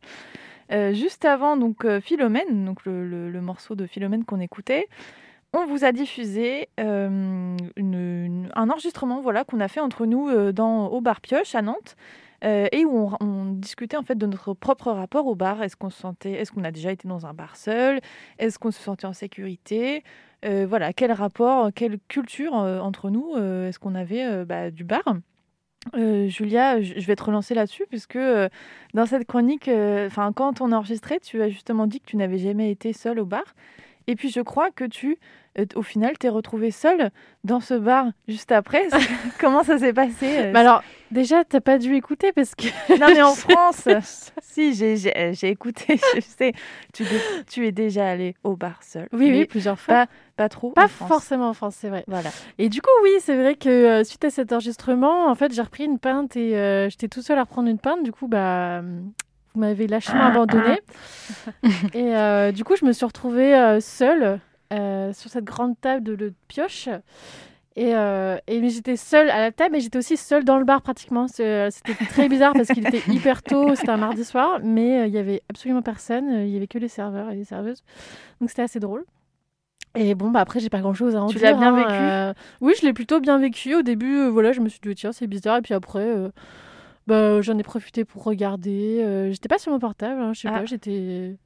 Juste 0.93 1.23
avant, 1.23 1.55
donc 1.55 1.87
Philomène, 2.01 2.65
donc 2.65 2.85
le, 2.85 3.39
morceau 3.39 3.75
de 3.75 3.85
Philomène 3.85 4.25
qu'on 4.25 4.41
écoutait, 4.41 4.87
on 5.53 5.65
vous 5.65 5.85
a 5.85 5.93
diffusé 5.93 6.67
un 6.77 7.55
enregistrement, 8.53 9.21
voilà, 9.21 9.45
qu'on 9.45 9.61
a 9.61 9.69
fait 9.69 9.79
entre 9.79 10.05
nous 10.05 10.51
dans 10.51 10.87
au 10.87 10.99
bar 10.99 11.21
Pioche 11.21 11.55
à 11.55 11.61
Nantes. 11.61 11.95
Et 12.43 12.83
où 12.83 13.15
on, 13.21 13.25
on 13.25 13.45
discutait 13.53 13.95
en 13.95 14.03
fait 14.03 14.15
de 14.15 14.25
notre 14.25 14.53
propre 14.53 14.91
rapport 14.91 15.25
au 15.25 15.35
bar. 15.35 15.63
Est-ce 15.63 15.77
qu'on 15.77 15.89
se 15.89 15.99
sentait, 15.99 16.33
est-ce 16.33 16.51
qu'on 16.51 16.65
a 16.65 16.71
déjà 16.71 16.91
été 16.91 17.07
dans 17.07 17.25
un 17.25 17.33
bar 17.33 17.55
seul? 17.55 18.01
Est-ce 18.37 18.59
qu'on 18.59 18.71
se 18.71 18.81
sentait 18.81 19.07
en 19.07 19.13
sécurité? 19.13 20.03
Euh, 20.45 20.65
Voilà, 20.67 20.93
quel 20.93 21.11
rapport, 21.11 21.71
quelle 21.73 21.99
culture 22.07 22.57
euh, 22.57 22.79
entre 22.79 23.09
nous 23.09 23.33
euh, 23.35 23.67
est-ce 23.67 23.79
qu'on 23.79 23.95
avait 23.95 24.45
bah, 24.45 24.71
du 24.71 24.83
bar? 24.83 25.03
Julia, 25.93 26.81
je 26.81 27.05
vais 27.05 27.15
te 27.15 27.23
relancer 27.23 27.53
là-dessus 27.53 27.85
puisque 27.87 28.19
dans 28.93 29.05
cette 29.05 29.25
chronique, 29.25 29.69
enfin 29.69 30.33
quand 30.33 30.59
on 30.59 30.73
a 30.73 30.75
enregistré, 30.75 31.19
tu 31.21 31.41
as 31.41 31.47
justement 31.47 31.87
dit 31.87 32.01
que 32.01 32.05
tu 32.05 32.17
n'avais 32.17 32.39
jamais 32.39 32.71
été 32.71 32.91
seule 32.91 33.19
au 33.19 33.25
bar. 33.25 33.45
Et 34.07 34.15
puis 34.15 34.29
je 34.29 34.41
crois 34.41 34.69
que 34.69 34.83
tu, 34.83 35.17
au 35.75 35.81
final, 35.81 36.17
t'es 36.17 36.29
retrouvée 36.29 36.71
seule 36.71 37.09
dans 37.43 37.59
ce 37.59 37.73
bar 37.73 38.05
juste 38.27 38.51
après. 38.51 38.87
Comment 39.39 39.63
ça 39.63 39.77
s'est 39.77 39.93
passé 39.93 40.25
euh, 40.39 40.51
Bah 40.51 40.59
alors, 40.59 40.83
déjà, 41.11 41.43
t'as 41.43 41.61
pas 41.61 41.77
dû 41.77 41.95
écouter 41.95 42.31
parce 42.31 42.53
que. 42.55 42.67
non, 42.99 43.07
mais 43.13 43.21
en 43.21 43.33
France, 43.35 43.87
si, 44.41 44.73
j'ai- 44.73 44.95
j'ai 44.97 45.49
écouté, 45.49 45.99
je 46.15 46.21
sais. 46.21 46.53
Tu, 46.93 47.05
tu 47.49 47.65
es 47.67 47.71
déjà 47.71 48.07
allé 48.09 48.35
au 48.43 48.55
bar 48.55 48.81
seul. 48.83 49.07
Oui, 49.13 49.29
oui, 49.31 49.45
plusieurs 49.45 49.79
fois. 49.79 50.05
Pas, 50.05 50.07
pas 50.35 50.49
trop. 50.49 50.71
Pas 50.71 50.85
en 50.85 50.87
forcément 50.87 51.49
en 51.49 51.53
France, 51.53 51.75
c'est 51.79 51.89
vrai. 51.89 52.03
Voilà. 52.07 52.29
Et 52.57 52.69
du 52.69 52.81
coup, 52.81 52.89
oui, 53.03 53.11
c'est 53.21 53.35
vrai 53.35 53.55
que 53.55 53.69
euh, 53.69 54.03
suite 54.03 54.25
à 54.25 54.29
cet 54.29 54.51
enregistrement, 54.53 55.27
en 55.27 55.35
fait, 55.35 55.53
j'ai 55.53 55.61
repris 55.61 55.85
une 55.85 55.99
pinte 55.99 56.35
et 56.35 56.55
euh, 56.57 56.89
j'étais 56.89 57.07
tout 57.07 57.21
seul 57.21 57.37
à 57.37 57.41
reprendre 57.43 57.69
une 57.69 57.79
pinte. 57.79 58.03
Du 58.03 58.11
coup, 58.11 58.27
bah, 58.27 58.81
vous 58.81 59.59
m'avez 59.59 59.87
lâchement 59.87 60.25
abandonné. 60.25 60.79
et 61.93 62.15
euh, 62.15 62.51
du 62.51 62.63
coup, 62.63 62.75
je 62.75 62.85
me 62.85 62.91
suis 62.91 63.05
retrouvée 63.05 63.55
euh, 63.55 63.79
seule 63.79 64.39
euh, 64.73 65.13
sur 65.13 65.29
cette 65.29 65.45
grande 65.45 65.79
table 65.79 66.03
de, 66.03 66.15
de 66.15 66.33
pioche. 66.47 66.89
Et, 67.75 67.93
euh, 67.95 68.37
et 68.47 68.67
j'étais 68.69 68.95
seule 68.95 69.29
à 69.29 69.39
la 69.39 69.51
table, 69.51 69.73
mais 69.73 69.79
j'étais 69.81 69.99
aussi 69.99 70.17
seule 70.17 70.43
dans 70.43 70.57
le 70.57 70.65
bar 70.65 70.81
pratiquement. 70.81 71.27
Euh, 71.39 71.69
C'était 71.69 71.93
très 72.05 72.27
bizarre 72.27 72.53
parce 72.53 72.69
qu'il 72.69 72.87
était 72.87 73.03
hyper 73.11 73.43
tôt, 73.43 73.75
c'était 73.75 73.91
un 73.91 73.97
mardi 73.97 74.25
soir, 74.25 74.59
mais 74.63 75.07
il 75.07 75.13
y 75.13 75.19
avait 75.19 75.43
absolument 75.49 75.83
personne. 75.83 76.27
Il 76.41 76.49
y 76.49 76.57
avait 76.57 76.65
que 76.67 76.79
les 76.79 76.87
serveurs 76.87 77.29
et 77.29 77.35
les 77.35 77.43
serveuses. 77.43 77.83
Donc 78.41 78.49
c'était 78.49 78.63
assez 78.63 78.79
drôle. 78.79 79.05
Et 79.95 80.15
bon, 80.15 80.31
bah 80.31 80.39
après, 80.41 80.59
j'ai 80.59 80.69
pas 80.69 80.79
grand 80.79 80.93
chose 80.95 81.15
à 81.15 81.21
en 81.21 81.27
Tu 81.27 81.37
dire. 81.37 81.51
l'as 81.51 81.57
bien 81.57 81.73
hein, 81.73 81.77
vécu 81.77 81.89
euh, 81.93 82.33
Oui, 82.61 82.73
je 82.79 82.85
l'ai 82.85 82.93
plutôt 82.93 83.19
bien 83.19 83.37
vécu. 83.39 83.75
Au 83.75 83.81
début, 83.83 84.17
euh, 84.17 84.27
voilà, 84.29 84.51
je 84.53 84.59
me 84.61 84.69
suis 84.69 84.79
dit, 84.81 84.93
tiens, 84.95 85.11
c'est 85.11 85.27
bizarre. 85.27 85.57
Et 85.57 85.61
puis 85.61 85.73
après, 85.75 86.05
euh, 86.05 86.29
bah, 87.07 87.41
j'en 87.41 87.57
ai 87.59 87.63
profité 87.63 88.05
pour 88.05 88.23
regarder. 88.23 89.29
J'étais 89.31 89.47
pas 89.49 89.57
sur 89.59 89.71
mon 89.71 89.79
portable, 89.79 90.19
hein, 90.21 90.33
je 90.33 90.41
sais 90.41 90.47
Ah. 90.51 90.59
pas, 90.59 90.65
j'étais. 90.65 91.37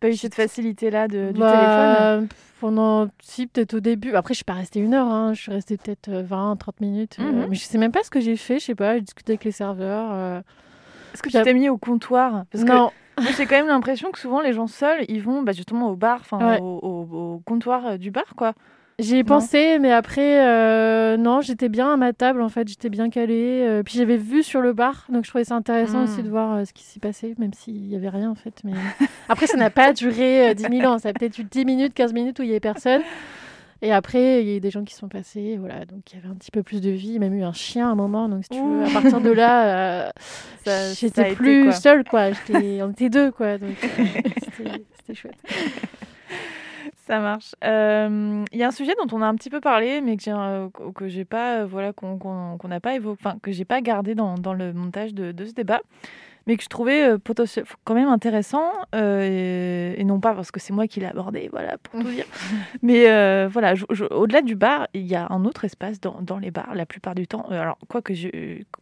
Pas 0.00 0.08
eu 0.08 0.16
cette 0.16 0.34
facilité-là 0.34 1.08
du 1.08 1.32
téléphone 1.32 1.92
Bah, 1.92 2.20
Pendant, 2.60 3.08
si, 3.22 3.46
peut-être 3.46 3.74
au 3.74 3.80
début. 3.80 4.14
Après, 4.14 4.34
je 4.34 4.38
suis 4.38 4.44
pas 4.44 4.54
restée 4.54 4.80
une 4.80 4.94
heure, 4.94 5.06
hein, 5.08 5.32
je 5.34 5.42
suis 5.42 5.52
restée 5.52 5.76
peut-être 5.76 6.08
euh, 6.08 6.22
20, 6.22 6.56
30 6.56 6.80
minutes. 6.80 7.16
euh, 7.20 7.24
Mhm. 7.24 7.46
mais 7.48 7.56
je 7.56 7.64
sais 7.64 7.78
même 7.78 7.92
pas 7.92 8.02
ce 8.02 8.10
que 8.10 8.20
j'ai 8.20 8.36
fait, 8.36 8.58
je 8.58 8.64
sais 8.66 8.74
pas, 8.74 8.94
j'ai 8.96 9.02
discuté 9.02 9.32
avec 9.32 9.44
les 9.44 9.52
serveurs. 9.52 10.10
euh, 10.12 10.40
Est-ce 11.14 11.22
que 11.22 11.28
tu 11.30 11.40
t'es 11.42 11.54
mis 11.54 11.68
au 11.68 11.78
comptoir? 11.78 12.44
Parce 12.50 12.64
que 12.64 12.68
Non, 12.72 12.90
moi, 13.20 13.30
j'ai 13.36 13.46
quand 13.46 13.56
même 13.56 13.66
l'impression 13.66 14.10
que 14.10 14.18
souvent 14.18 14.40
les 14.40 14.52
gens 14.52 14.66
seuls, 14.66 15.04
ils 15.08 15.22
vont 15.22 15.42
bah, 15.42 15.52
justement 15.52 15.90
au 15.90 15.96
bar, 15.96 16.18
enfin 16.20 16.38
Ouais. 16.46 16.58
au, 16.60 16.78
au- 16.82 17.34
au 17.34 17.38
comptoir 17.46 17.86
euh, 17.86 17.96
du 17.96 18.10
bar, 18.10 18.34
quoi. 18.36 18.54
J'y 19.00 19.16
ai 19.16 19.24
pensé, 19.24 19.78
mais 19.78 19.92
après, 19.92 20.46
euh, 20.46 21.16
non, 21.16 21.40
j'étais 21.40 21.68
bien 21.68 21.92
à 21.92 21.96
ma 21.96 22.12
table, 22.12 22.42
en 22.42 22.48
fait, 22.48 22.68
j'étais 22.68 22.90
bien 22.90 23.08
calée. 23.10 23.64
euh, 23.66 23.82
puis 23.82 23.98
j'avais 23.98 24.16
vu 24.16 24.42
sur 24.42 24.60
le 24.60 24.72
bar, 24.72 25.06
donc 25.08 25.24
je 25.24 25.30
trouvais 25.30 25.44
ça 25.44 25.54
intéressant 25.54 26.04
aussi 26.04 26.22
de 26.22 26.28
voir 26.28 26.54
euh, 26.56 26.64
ce 26.64 26.72
qui 26.72 26.82
s'y 26.84 26.98
passait, 26.98 27.34
même 27.38 27.52
s'il 27.54 27.82
n'y 27.82 27.96
avait 27.96 28.08
rien, 28.08 28.30
en 28.30 28.34
fait. 28.34 28.60
Mais 28.64 28.72
après, 29.28 29.46
ça 29.46 29.56
n'a 29.56 29.70
pas 29.70 29.92
duré 29.92 30.50
euh, 30.50 30.54
10 30.54 30.62
000 30.80 30.92
ans, 30.92 30.98
ça 30.98 31.08
a 31.08 31.12
peut-être 31.12 31.38
eu 31.38 31.44
10 31.44 31.64
minutes, 31.64 31.94
15 31.94 32.12
minutes 32.12 32.38
où 32.38 32.42
il 32.42 32.46
n'y 32.46 32.52
avait 32.52 32.60
personne. 32.60 33.02
Et 33.82 33.92
après, 33.92 34.42
il 34.42 34.48
y 34.48 34.52
a 34.52 34.56
eu 34.56 34.60
des 34.60 34.70
gens 34.70 34.84
qui 34.84 34.94
sont 34.94 35.08
passés, 35.08 35.56
voilà, 35.58 35.86
donc 35.86 36.12
il 36.12 36.16
y 36.16 36.18
avait 36.18 36.28
un 36.28 36.34
petit 36.34 36.50
peu 36.50 36.62
plus 36.62 36.82
de 36.82 36.90
vie, 36.90 37.08
il 37.08 37.12
y 37.14 37.16
a 37.16 37.20
même 37.20 37.32
eu 37.32 37.44
un 37.44 37.54
chien 37.54 37.88
à 37.88 37.92
un 37.92 37.94
moment, 37.94 38.28
donc 38.28 38.44
si 38.44 38.50
tu 38.50 38.62
veux, 38.62 38.84
à 38.84 38.90
partir 38.90 39.22
de 39.22 39.30
là, 39.30 40.12
j'étais 40.92 41.22
été, 41.28 41.34
plus 41.34 41.64
quoi? 41.64 41.72
seule, 41.72 42.04
quoi. 42.04 42.28
On 42.52 42.90
était 42.90 43.08
deux, 43.08 43.30
quoi, 43.30 43.56
donc 43.56 43.76
c'était 44.56 45.14
chouette. 45.14 45.38
Ça 47.10 47.18
marche. 47.18 47.56
Euh, 47.64 48.44
Il 48.52 48.58
y 48.58 48.62
a 48.62 48.68
un 48.68 48.70
sujet 48.70 48.92
dont 48.96 49.16
on 49.16 49.20
a 49.20 49.26
un 49.26 49.34
petit 49.34 49.50
peu 49.50 49.60
parlé, 49.60 50.00
mais 50.00 50.16
que 50.16 50.22
j'ai 50.22 50.30
euh, 50.32 50.68
que 50.94 51.08
j'ai 51.08 51.24
pas, 51.24 51.62
euh, 51.62 51.66
voilà, 51.66 51.92
qu'on 51.92 52.56
n'a 52.68 52.78
pas 52.78 52.94
évoqué, 52.94 53.18
enfin 53.20 53.36
que 53.42 53.50
j'ai 53.50 53.64
pas 53.64 53.80
gardé 53.80 54.14
dans, 54.14 54.36
dans 54.36 54.54
le 54.54 54.72
montage 54.72 55.12
de, 55.12 55.32
de 55.32 55.44
ce 55.44 55.52
débat, 55.52 55.80
mais 56.46 56.56
que 56.56 56.62
je 56.62 56.68
trouvais 56.68 57.02
euh, 57.02 57.18
quand 57.82 57.94
même 57.94 58.06
intéressant, 58.06 58.70
et, 58.94 59.94
et 59.98 60.04
non 60.04 60.20
pas 60.20 60.34
parce 60.36 60.52
que 60.52 60.60
c'est 60.60 60.72
moi 60.72 60.86
qui 60.86 61.00
l'ai 61.00 61.06
abordé, 61.06 61.48
voilà, 61.50 61.78
pour 61.78 62.00
tout 62.00 62.10
dire. 62.10 62.26
Mais 62.82 63.46
voilà, 63.48 63.74
au-delà 64.12 64.42
du 64.42 64.54
bar, 64.54 64.86
il 64.94 65.04
y 65.08 65.16
a 65.16 65.26
un 65.30 65.44
autre 65.44 65.64
espace 65.64 66.00
dans, 66.00 66.20
dans 66.22 66.38
les 66.38 66.52
bars 66.52 66.76
la 66.76 66.86
plupart 66.86 67.16
du 67.16 67.26
temps. 67.26 67.44
Alors, 67.50 67.78
quoi 67.88 68.02
que 68.02 68.14
je, 68.14 68.28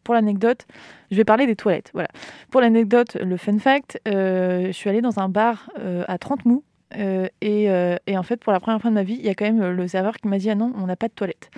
pour 0.05 0.13
l'anecdote, 0.13 0.67
je 1.11 1.17
vais 1.17 1.25
parler 1.25 1.47
des 1.47 1.57
toilettes. 1.57 1.93
Voilà. 1.95 2.11
Pour 2.51 2.61
l'anecdote, 2.61 3.15
le 3.15 3.39
fun 3.39 3.59
fact, 3.59 3.99
je 4.05 4.71
suis 4.73 4.91
allée 4.91 5.01
dans 5.01 5.19
un 5.19 5.31
bar 5.31 5.71
à 6.07 6.19
30 6.19 6.45
mous. 6.45 6.63
Euh, 6.97 7.27
et, 7.41 7.71
euh, 7.71 7.97
et 8.07 8.17
en 8.17 8.23
fait, 8.23 8.37
pour 8.39 8.53
la 8.53 8.61
première 8.61 8.81
fois 8.81 8.91
de 8.91 8.95
ma 8.95 9.03
vie, 9.03 9.17
il 9.19 9.25
y 9.27 9.29
a 9.29 9.35
quand 9.35 9.45
même 9.45 9.71
le 9.71 9.89
serveur 9.89 10.17
qui 10.17 10.29
m'a 10.29 10.39
dit 10.39 10.51
Ah 10.51 10.55
non, 10.55 10.73
on 10.77 10.87
n'a 10.87 10.97
pas 10.97 11.09
de 11.09 11.13
toilette. 11.13 11.51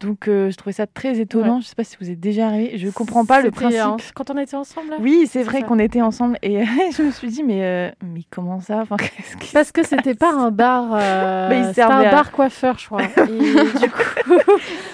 Donc, 0.00 0.26
euh, 0.26 0.50
je 0.50 0.56
trouvais 0.56 0.72
ça 0.72 0.88
très 0.88 1.20
étonnant. 1.20 1.60
Je 1.60 1.66
sais 1.66 1.76
pas 1.76 1.84
si 1.84 1.96
vous 2.00 2.10
êtes 2.10 2.18
déjà 2.18 2.48
arrivé. 2.48 2.76
Je 2.76 2.88
comprends 2.88 3.24
pas 3.24 3.40
le 3.40 3.52
principe. 3.52 3.80
en- 3.80 3.96
Quand 4.16 4.30
on 4.32 4.36
était 4.38 4.56
ensemble, 4.56 4.90
là 4.90 4.96
Oui, 4.98 5.28
c'est 5.30 5.44
vrai 5.44 5.62
qu'on 5.62 5.78
était 5.78 6.02
ensemble. 6.02 6.38
Et 6.42 6.64
je 6.64 7.02
me 7.02 7.12
suis 7.12 7.28
dit 7.28 7.44
Mais, 7.44 7.94
mais 8.02 8.22
comment 8.28 8.58
ça? 8.60 8.80
Enfin, 8.80 8.96
qui 8.96 9.52
Parce 9.52 9.70
que 9.70 9.84
c'était 9.84 10.16
pas 10.16 10.32
un 10.34 10.50
bar, 10.50 10.88
Bah, 10.90 11.68
c'était 11.68 11.82
un 11.82 11.90
à- 12.00 12.10
bar 12.10 12.32
coiffeur, 12.32 12.78
je 12.80 12.86
crois. 12.86 13.02
Et 13.28 13.78
du 13.78 13.90
coup, 13.90 14.34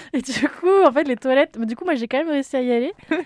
et 0.13 0.21
du 0.21 0.49
coup, 0.49 0.83
en 0.85 0.91
fait, 0.91 1.03
les 1.07 1.15
toilettes. 1.15 1.57
mais 1.59 1.65
Du 1.65 1.75
coup, 1.75 1.85
moi, 1.85 1.95
j'ai 1.95 2.07
quand 2.07 2.17
même 2.17 2.29
réussi 2.29 2.55
à 2.55 2.61
y 2.61 2.71
aller. 2.71 2.93
Parce 3.09 3.21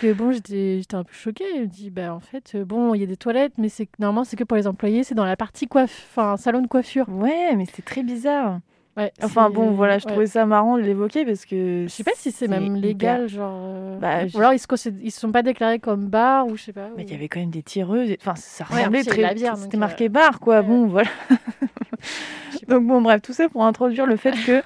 que 0.00 0.12
bon, 0.12 0.32
j'étais, 0.32 0.80
un 0.92 1.04
peu 1.04 1.12
choquée. 1.12 1.44
Je 1.56 1.60
me 1.62 1.66
dis, 1.66 1.90
bah 1.90 2.14
en 2.14 2.20
fait, 2.20 2.52
euh, 2.54 2.64
bon, 2.64 2.94
il 2.94 3.00
y 3.00 3.04
a 3.04 3.06
des 3.06 3.16
toilettes, 3.16 3.54
mais 3.58 3.68
c'est 3.68 3.88
normalement 3.98 4.24
c'est 4.24 4.36
que 4.36 4.44
pour 4.44 4.56
les 4.56 4.66
employés. 4.66 5.04
C'est 5.04 5.14
dans 5.14 5.24
la 5.24 5.36
partie 5.36 5.66
coiffe, 5.66 6.06
enfin 6.10 6.36
salon 6.36 6.60
de 6.62 6.66
coiffure. 6.66 7.08
Ouais, 7.08 7.54
mais 7.56 7.64
c'est 7.72 7.84
très 7.84 8.02
bizarre. 8.02 8.60
Ouais. 8.96 9.12
Enfin 9.22 9.50
bon, 9.50 9.72
voilà, 9.72 9.98
je 9.98 10.06
ouais. 10.06 10.10
trouvais 10.10 10.26
ça 10.26 10.46
marrant 10.46 10.78
de 10.78 10.82
l'évoquer 10.82 11.26
parce 11.26 11.44
que. 11.44 11.84
Je 11.86 11.88
sais 11.92 12.02
pas 12.04 12.12
si 12.14 12.32
c'est 12.32 12.48
même 12.48 12.76
légal, 12.76 13.28
genre. 13.28 13.52
euh, 13.62 13.98
Bah, 13.98 14.26
je- 14.26 14.34
Ou 14.34 14.40
alors 14.40 14.54
ils 14.54 14.58
se, 14.58 14.66
ils 15.02 15.10
se 15.10 15.20
sont 15.20 15.32
pas 15.32 15.42
déclarés 15.42 15.78
comme 15.80 16.06
bar 16.06 16.46
ou 16.46 16.56
je 16.56 16.62
sais 16.62 16.72
pas. 16.72 16.88
Mais 16.96 17.02
il 17.02 17.10
y 17.10 17.14
avait 17.14 17.28
quand 17.28 17.40
même 17.40 17.50
des 17.50 17.62
tireuses. 17.62 18.10
et- 18.10 18.18
Enfin, 18.22 18.34
ça 18.36 18.64
Ouais, 18.70 18.78
ressemblait 18.78 19.02
y 19.02 19.04
très. 19.04 19.54
C'était 19.56 19.76
marqué 19.76 20.08
bar, 20.08 20.40
quoi. 20.40 20.62
Bon, 20.62 20.86
voilà. 20.86 21.10
donc 22.68 22.86
bon, 22.86 23.00
bref, 23.02 23.20
tout 23.22 23.32
ça 23.34 23.48
pour 23.48 23.64
introduire 23.64 24.06
le 24.06 24.16
fait 24.16 24.32
que 24.46 24.62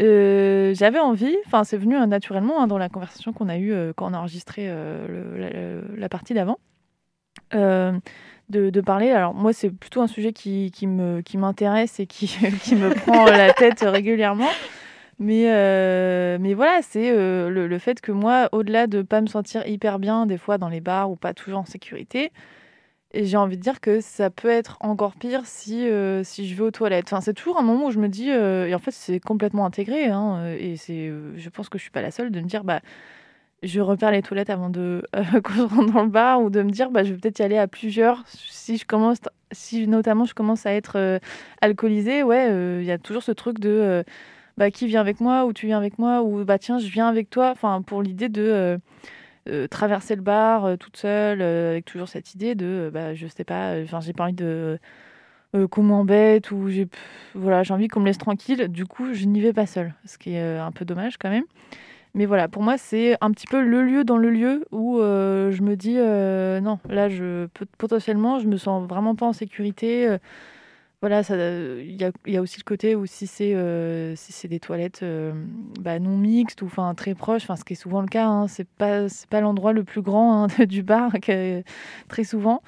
euh, 0.00 0.74
j'avais 0.74 0.98
envie. 0.98 1.36
Enfin, 1.46 1.64
c'est 1.64 1.76
venu 1.76 1.96
euh, 1.96 2.06
naturellement 2.06 2.62
hein, 2.62 2.66
dans 2.66 2.78
la 2.78 2.88
conversation 2.88 3.32
qu'on 3.32 3.48
a 3.48 3.56
eue 3.58 3.72
euh, 3.72 3.92
quand 3.94 4.10
on 4.10 4.14
a 4.14 4.18
enregistré 4.18 4.68
la, 4.68 6.08
partie 6.08 6.34
d'avant. 6.34 6.58
de, 7.52 8.80
parler. 8.80 9.10
Alors 9.10 9.34
moi, 9.34 9.52
c'est 9.52 9.70
plutôt 9.70 10.02
un 10.02 10.06
sujet 10.06 10.32
qui, 10.32 10.70
me 10.86 11.20
qui 11.20 11.38
m'intéresse 11.38 12.00
et 12.00 12.06
qui, 12.06 12.26
qui 12.62 12.76
me 12.76 12.90
prend 12.94 13.26
la 13.26 13.52
tête 13.52 13.80
régulièrement. 13.80 14.50
Mais, 15.20 15.44
mais 16.38 16.54
voilà, 16.54 16.80
c'est 16.82 17.12
le, 17.12 17.48
le 17.48 17.78
fait 17.78 18.00
que 18.00 18.12
moi, 18.12 18.48
au-delà 18.52 18.86
de 18.86 19.02
pas 19.02 19.20
me 19.20 19.28
sentir 19.28 19.66
hyper 19.66 19.98
bien 19.98 20.26
des 20.26 20.38
fois 20.38 20.58
dans 20.58 20.68
les 20.68 20.80
bars 20.80 21.10
ou 21.10 21.16
pas 21.16 21.34
toujours 21.34 21.60
en 21.60 21.64
sécurité, 21.64 22.32
et 23.14 23.26
j'ai 23.26 23.36
envie 23.36 23.56
de 23.56 23.62
dire 23.62 23.80
que 23.80 24.00
ça 24.00 24.28
peut 24.28 24.48
être 24.48 24.76
encore 24.80 25.14
pire 25.14 25.42
si, 25.44 25.88
euh, 25.88 26.24
si 26.24 26.48
je 26.48 26.54
vais 26.56 26.62
aux 26.62 26.70
toilettes. 26.72 27.06
Enfin, 27.06 27.20
c'est 27.20 27.32
toujours 27.32 27.58
un 27.58 27.62
moment 27.62 27.86
où 27.86 27.90
je 27.92 28.00
me 28.00 28.08
dis, 28.08 28.30
euh, 28.30 28.66
et 28.66 28.74
en 28.74 28.80
fait 28.80 28.90
c'est 28.90 29.20
complètement 29.20 29.64
intégré, 29.64 30.06
hein, 30.06 30.38
euh, 30.38 30.56
et 30.58 30.76
c'est, 30.76 31.12
je 31.36 31.48
pense 31.48 31.68
que 31.68 31.78
je 31.78 31.82
suis 31.82 31.92
pas 31.92 32.02
la 32.02 32.10
seule 32.10 32.30
de 32.30 32.40
me 32.40 32.46
dire, 32.46 32.64
bah, 32.64 32.80
je 33.62 33.80
repère 33.80 34.10
les 34.10 34.20
toilettes 34.20 34.50
avant 34.50 34.68
de 34.68 35.06
euh, 35.16 35.40
qu'on 35.40 35.54
se 35.54 35.74
rende 35.74 35.92
dans 35.92 36.02
le 36.02 36.10
bar 36.10 36.42
ou 36.42 36.50
de 36.50 36.60
me 36.62 36.70
dire 36.70 36.90
bah, 36.90 37.04
je 37.04 37.12
vais 37.12 37.18
peut-être 37.20 37.38
y 37.38 37.42
aller 37.42 37.56
à 37.56 37.68
plusieurs 37.68 38.22
si 38.26 38.76
je 38.76 38.84
commence 38.84 39.18
si 39.52 39.86
notamment 39.86 40.24
je 40.24 40.34
commence 40.34 40.66
à 40.66 40.72
être 40.72 41.20
alcoolisée 41.62 42.22
ouais 42.22 42.50
il 42.80 42.84
y 42.84 42.90
a 42.90 42.98
toujours 42.98 43.22
ce 43.22 43.32
truc 43.32 43.60
de 43.60 44.04
bah, 44.58 44.70
qui 44.70 44.86
vient 44.86 45.00
avec 45.00 45.20
moi 45.20 45.46
ou 45.46 45.54
tu 45.54 45.66
viens 45.66 45.78
avec 45.78 45.98
moi 45.98 46.22
ou 46.22 46.44
bah 46.44 46.58
tiens 46.58 46.78
je 46.78 46.88
viens 46.88 47.08
avec 47.08 47.30
toi 47.30 47.52
enfin 47.52 47.80
pour 47.80 48.02
l'idée 48.02 48.28
de 48.28 48.78
euh, 49.48 49.66
traverser 49.68 50.16
le 50.16 50.22
bar 50.22 50.64
euh, 50.64 50.76
toute 50.76 50.96
seule 50.96 51.42
euh, 51.42 51.72
avec 51.72 51.84
toujours 51.84 52.08
cette 52.08 52.34
idée 52.34 52.54
de 52.54 52.90
bah 52.92 53.14
je 53.14 53.26
sais 53.26 53.44
pas 53.44 53.74
enfin 53.82 54.00
j'ai 54.00 54.14
pas 54.14 54.24
envie 54.24 54.32
de 54.32 54.78
qu'on 55.70 55.82
m'embête 55.84 56.50
ou 56.50 56.68
j'ai 56.68 56.88
voilà 57.34 57.62
j'ai 57.62 57.72
envie 57.74 57.86
qu'on 57.86 58.00
me 58.00 58.06
laisse 58.06 58.18
tranquille 58.18 58.68
du 58.68 58.86
coup 58.86 59.14
je 59.14 59.26
n'y 59.26 59.40
vais 59.40 59.52
pas 59.52 59.66
seule 59.66 59.94
ce 60.04 60.18
qui 60.18 60.34
est 60.34 60.58
un 60.58 60.72
peu 60.72 60.84
dommage 60.84 61.16
quand 61.18 61.30
même 61.30 61.44
mais 62.16 62.26
voilà, 62.26 62.46
pour 62.46 62.62
moi, 62.62 62.78
c'est 62.78 63.16
un 63.20 63.32
petit 63.32 63.48
peu 63.48 63.60
le 63.60 63.82
lieu 63.82 64.04
dans 64.04 64.16
le 64.16 64.30
lieu 64.30 64.64
où 64.70 65.00
je 65.00 65.62
me 65.62 65.74
dis 65.74 65.96
non, 65.96 66.78
là, 66.88 67.08
je 67.08 67.48
potentiellement, 67.76 68.38
je 68.38 68.46
me 68.46 68.56
sens 68.56 68.88
vraiment 68.88 69.16
pas 69.16 69.26
en 69.26 69.32
sécurité. 69.32 70.16
Voilà, 71.04 71.20
euh, 71.32 71.84
il 71.86 72.00
y, 72.00 72.36
a, 72.38 72.40
aussi 72.40 72.56
le 72.58 72.64
côté 72.64 72.96
où 72.96 73.04
si 73.04 73.26
c'est 73.26 73.52
euh, 73.54 74.14
des 74.44 74.58
toilettes 74.58 75.02
euh, 75.02 75.34
bah, 75.78 75.98
non 75.98 76.16
mixtes 76.16 76.62
ou 76.62 76.64
enfin 76.64 76.94
très 76.94 77.14
proches, 77.14 77.42
enfin 77.42 77.56
ce 77.56 77.64
qui 77.64 77.74
est 77.74 77.76
souvent 77.76 78.00
le 78.00 78.06
cas, 78.06 78.26
hein, 78.26 78.48
c'est 78.48 78.66
pas 78.66 79.40
l'endroit 79.42 79.74
le 79.74 79.84
plus 79.84 80.00
grand 80.00 80.44
hein, 80.44 80.46
du 80.64 80.82
bar 80.82 81.12
très 82.08 82.24
souvent. 82.24 82.62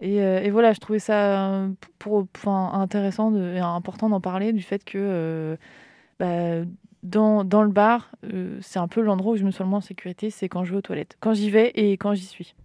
Et, 0.00 0.50
voilà, 0.50 0.72
je 0.72 0.80
trouvais 0.80 0.98
ça 0.98 1.68
pour, 2.00 2.26
intéressant 2.44 3.32
et 3.36 3.60
important 3.60 4.08
d'en 4.08 4.20
parler 4.20 4.52
du 4.52 4.62
fait 4.62 4.84
que 4.84 5.56
bah, 6.18 6.64
dans, 7.04 7.44
dans 7.44 7.62
le 7.62 7.70
bar, 7.70 8.10
c'est 8.60 8.80
un 8.80 8.88
peu 8.88 9.02
l'endroit 9.02 9.34
où 9.34 9.36
je 9.36 9.44
me 9.44 9.52
sens 9.52 9.60
le 9.60 9.66
moins 9.66 9.78
en 9.78 9.82
sécurité, 9.82 10.30
c'est 10.30 10.48
quand 10.48 10.64
je 10.64 10.72
vais 10.72 10.78
aux 10.78 10.82
toilettes. 10.82 11.16
Quand 11.20 11.32
j'y 11.32 11.50
vais 11.50 11.70
et 11.76 11.92
quand 11.92 12.14
j'y 12.14 12.26
suis. 12.26 12.56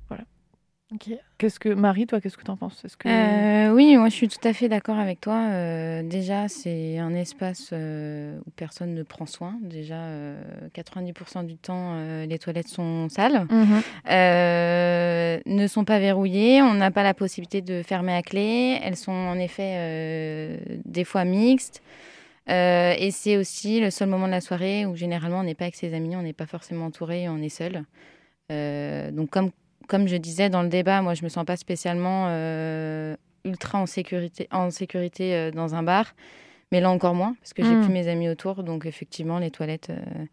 Qu'est-ce 1.37 1.59
que 1.59 1.69
Marie, 1.69 2.05
toi, 2.07 2.21
qu'est-ce 2.21 2.37
que 2.37 2.43
tu 2.43 2.51
en 2.51 2.57
penses? 2.57 2.83
Est-ce 2.85 2.95
que 2.95 3.07
Euh, 3.09 3.73
oui, 3.73 3.97
moi 3.97 4.07
je 4.09 4.13
suis 4.15 4.27
tout 4.27 4.47
à 4.47 4.53
fait 4.53 4.69
d'accord 4.69 4.97
avec 4.97 5.19
toi. 5.19 5.47
Euh, 5.49 6.03
déjà, 6.03 6.47
c'est 6.47 6.97
un 6.99 7.13
espace 7.13 7.69
euh, 7.73 8.37
où 8.45 8.51
personne 8.51 8.93
ne 8.93 9.03
prend 9.03 9.25
soin. 9.25 9.57
Déjà, 9.61 9.95
euh, 9.95 10.41
90% 10.73 11.43
du 11.43 11.57
temps, 11.57 11.93
euh, 11.95 12.25
les 12.25 12.39
toilettes 12.39 12.67
sont 12.69 13.09
sales, 13.09 13.45
Mhm. 13.49 13.81
euh, 14.09 15.39
ne 15.45 15.67
sont 15.67 15.83
pas 15.85 15.99
verrouillées. 15.99 16.61
On 16.61 16.73
n'a 16.75 16.91
pas 16.91 17.03
la 17.03 17.13
possibilité 17.13 17.61
de 17.61 17.81
fermer 17.83 18.13
à 18.15 18.21
clé. 18.21 18.79
Elles 18.83 18.95
sont 18.97 19.11
en 19.11 19.37
effet 19.39 19.73
euh, 19.77 20.57
des 20.85 21.03
fois 21.03 21.25
mixtes. 21.25 21.81
Euh, 22.49 22.93
et 22.97 23.11
c'est 23.11 23.37
aussi 23.37 23.79
le 23.79 23.89
seul 23.89 24.09
moment 24.09 24.25
de 24.27 24.31
la 24.31 24.41
soirée 24.41 24.85
où 24.85 24.95
généralement 24.95 25.39
on 25.39 25.43
n'est 25.43 25.55
pas 25.55 25.63
avec 25.65 25.75
ses 25.75 25.93
amis, 25.93 26.15
on 26.17 26.21
n'est 26.23 26.33
pas 26.33 26.45
forcément 26.45 26.85
entouré, 26.87 27.29
on 27.29 27.37
est 27.41 27.47
seul. 27.49 27.83
Euh, 28.51 29.11
donc 29.11 29.29
comme 29.29 29.51
comme 29.87 30.07
je 30.07 30.15
disais 30.17 30.49
dans 30.49 30.61
le 30.63 30.69
débat, 30.69 31.01
moi, 31.01 31.13
je 31.13 31.23
me 31.23 31.29
sens 31.29 31.45
pas 31.45 31.57
spécialement 31.57 32.25
euh, 32.29 33.15
ultra 33.45 33.79
en 33.79 33.85
sécurité, 33.85 34.47
en 34.51 34.69
sécurité 34.71 35.35
euh, 35.35 35.51
dans 35.51 35.75
un 35.75 35.83
bar. 35.83 36.13
Mais 36.71 36.81
là 36.81 36.89
encore 36.89 37.13
moins, 37.13 37.35
parce 37.39 37.53
que 37.53 37.63
j'ai 37.63 37.75
Mm. 37.75 37.81
plus 37.83 37.93
mes 37.93 38.07
amis 38.07 38.29
autour. 38.29 38.63
Donc, 38.63 38.85
effectivement, 38.85 39.37
les 39.39 39.51
toilettes. 39.51 39.89
euh, 39.91 40.25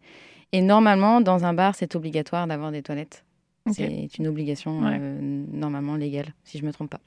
Et 0.53 0.63
normalement, 0.63 1.21
dans 1.21 1.45
un 1.45 1.53
bar, 1.53 1.75
c'est 1.75 1.95
obligatoire 1.97 2.47
d'avoir 2.47 2.73
des 2.73 2.83
toilettes. 2.83 3.25
C'est 3.73 4.09
une 4.19 4.27
obligation 4.27 4.81
Ouais. 4.81 4.99
normalement 4.99 5.95
légale, 5.97 6.33
si 6.45 6.59
je 6.59 6.65
me 6.65 6.73
trompe 6.73 6.91
pas. 6.91 7.01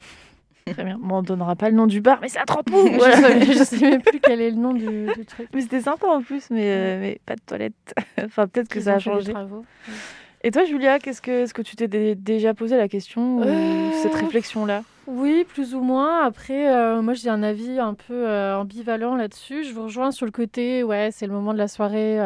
Très 0.71 0.83
bien. 0.85 0.97
Bon, 0.97 1.17
on 1.17 1.21
donnera 1.23 1.57
pas 1.57 1.69
le 1.69 1.75
nom 1.75 1.87
du 1.87 1.99
bar, 1.99 2.19
mais 2.21 2.29
c'est 2.29 2.39
à 2.39 2.45
30 2.45 2.69
mots 2.69 2.85
je, 2.93 2.97
voilà. 2.97 3.65
sais, 3.65 3.79
même 3.81 4.01
plus 4.01 4.19
quel 4.21 4.39
est 4.39 4.51
le 4.51 4.55
nom 4.55 4.71
du, 4.73 5.07
du 5.17 5.25
truc. 5.25 5.49
Mais 5.53 5.59
c'était 5.61 5.81
sympa 5.81 6.07
en 6.07 6.21
plus, 6.21 6.49
mais, 6.51 6.97
mais 6.99 7.19
pas 7.25 7.35
de 7.35 7.41
toilette. 7.45 7.73
enfin, 8.23 8.47
peut-être 8.47 8.69
que 8.69 8.79
ça 8.79 8.93
a 8.93 8.99
changé. 8.99 9.33
travaux. 9.33 9.65
Et 10.43 10.51
toi, 10.51 10.65
Julia, 10.65 10.99
qu'est-ce 10.99 11.21
que, 11.21 11.31
est-ce 11.43 11.53
que 11.53 11.61
tu 11.61 11.75
t'es 11.75 11.87
dé- 11.87 12.15
déjà 12.15 12.53
posé 12.53 12.75
la 12.75 12.87
question 12.89 13.41
Euh, 13.41 13.89
cette 14.01 14.15
réflexion-là? 14.15 14.83
Oui, 15.07 15.45
plus 15.47 15.73
ou 15.75 15.81
moins. 15.81 16.23
Après, 16.25 16.73
euh, 16.73 17.01
moi, 17.01 17.13
j'ai 17.13 17.29
un 17.29 17.43
avis 17.43 17.79
un 17.79 17.93
peu 17.93 18.27
euh, 18.27 18.57
ambivalent 18.57 19.15
là-dessus. 19.15 19.63
Je 19.63 19.73
vous 19.73 19.83
rejoins 19.83 20.11
sur 20.11 20.25
le 20.25 20.31
côté, 20.31 20.83
ouais, 20.83 21.09
c'est 21.11 21.27
le 21.27 21.33
moment 21.33 21.53
de 21.53 21.57
la 21.57 21.67
soirée 21.67 22.19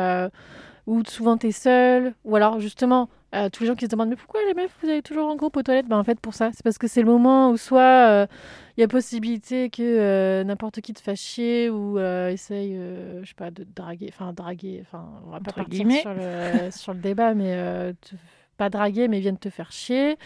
où 0.88 1.04
souvent 1.06 1.38
t'es 1.38 1.52
seul. 1.52 2.14
Ou 2.26 2.36
alors, 2.36 2.60
justement, 2.60 3.10
euh, 3.36 3.50
tous 3.50 3.64
les 3.64 3.68
gens 3.68 3.76
qui 3.76 3.86
se 3.86 3.90
demandent, 3.90 4.10
mais 4.10 4.16
pourquoi 4.16 4.40
les 4.48 4.54
meufs, 4.54 4.72
vous 4.82 4.90
allez 4.90 5.02
toujours 5.02 5.28
en 5.28 5.36
groupe 5.36 5.58
aux 5.58 5.64
toilettes? 5.64 5.88
Ben, 5.88 5.98
En 5.98 6.04
fait, 6.04 6.20
pour 6.20 6.34
ça. 6.34 6.50
C'est 6.54 6.64
parce 6.64 6.78
que 6.78 6.88
c'est 6.88 7.02
le 7.02 7.08
moment 7.08 7.50
où 7.52 7.58
soit 7.58 7.82
euh, 8.10 8.28
il 8.78 8.82
y 8.82 8.84
a 8.84 8.88
possibilité 8.88 9.70
que 9.70 9.82
euh, 9.84 10.44
n'importe 10.44 10.82
qui 10.82 10.94
te 10.94 11.02
fasse 11.02 11.20
chier 11.20 11.70
ou 11.70 11.98
euh, 12.00 12.30
essaye, 12.30 12.76
euh, 12.76 13.22
je 13.24 13.30
sais 13.30 13.36
pas, 13.36 13.52
de 13.52 13.66
draguer. 13.76 14.10
Enfin, 14.14 14.32
draguer. 14.34 14.80
Enfin, 14.82 15.06
on 15.26 15.32
va 15.32 15.40
pas 15.40 15.52
partir 15.52 15.86
sur 16.02 16.14
le, 16.14 16.70
sur 16.72 16.94
le 16.94 17.00
débat, 17.00 17.34
mais 17.34 17.54
euh, 17.54 17.94
te- 17.94 18.16
pas 18.58 18.70
draguer, 18.70 19.08
mais 19.08 19.20
viennent 19.20 19.38
te 19.38 19.50
faire 19.50 19.72
chier. 19.72 20.18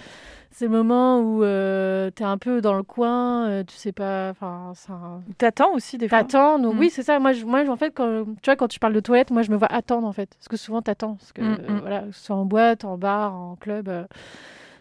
C'est 0.54 0.66
le 0.66 0.72
moment 0.72 1.22
où 1.22 1.44
euh, 1.44 2.12
tu 2.14 2.24
es 2.24 2.26
un 2.26 2.38
peu 2.38 2.60
dans 2.60 2.74
le 2.74 2.84
coin, 2.84 3.48
euh, 3.48 3.64
tu 3.64 3.74
sais 3.76 3.94
pas. 3.94 4.30
Enfin, 4.32 4.74
un- 4.90 5.22
T'attends 5.38 5.74
aussi 5.74 5.98
des 5.98 6.10
fois 6.10 6.20
T'attends, 6.24 6.60
donc 6.60 6.76
Mm. 6.76 6.80
oui, 6.80 6.90
c'est 6.90 7.04
ça. 7.04 7.20
Moi, 7.20 7.32
je, 7.32 7.46
moi, 7.46 7.64
en 7.70 7.78
fait, 7.78 7.92
quand, 7.96 8.26
tu 8.42 8.50
vois, 8.50 8.56
quand 8.58 8.68
tu 8.68 8.78
parles 8.80 8.94
de 8.94 9.00
toilette, 9.00 9.32
moi, 9.32 9.44
je 9.44 9.52
me 9.52 9.56
vois 9.56 9.72
attendre, 9.72 10.06
en 10.08 10.12
fait. 10.12 10.30
Parce 10.36 10.50
que 10.50 10.58
souvent, 10.58 10.82
t'attends. 10.82 11.16
Parce 11.16 11.32
que, 11.32 11.42
Mm, 11.42 11.58
euh, 11.62 11.76
mm. 11.76 11.80
voilà, 11.80 12.00
que 12.02 12.12
ce 12.12 12.26
soit 12.26 12.36
en 12.36 12.46
boîte, 12.46 12.84
en 12.84 12.98
bar, 12.98 13.34
en 13.34 13.56
club, 13.56 13.88
euh, 13.88 14.04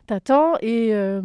t'attends. 0.06 0.54
Et 0.60 0.90
euh, 0.92 1.22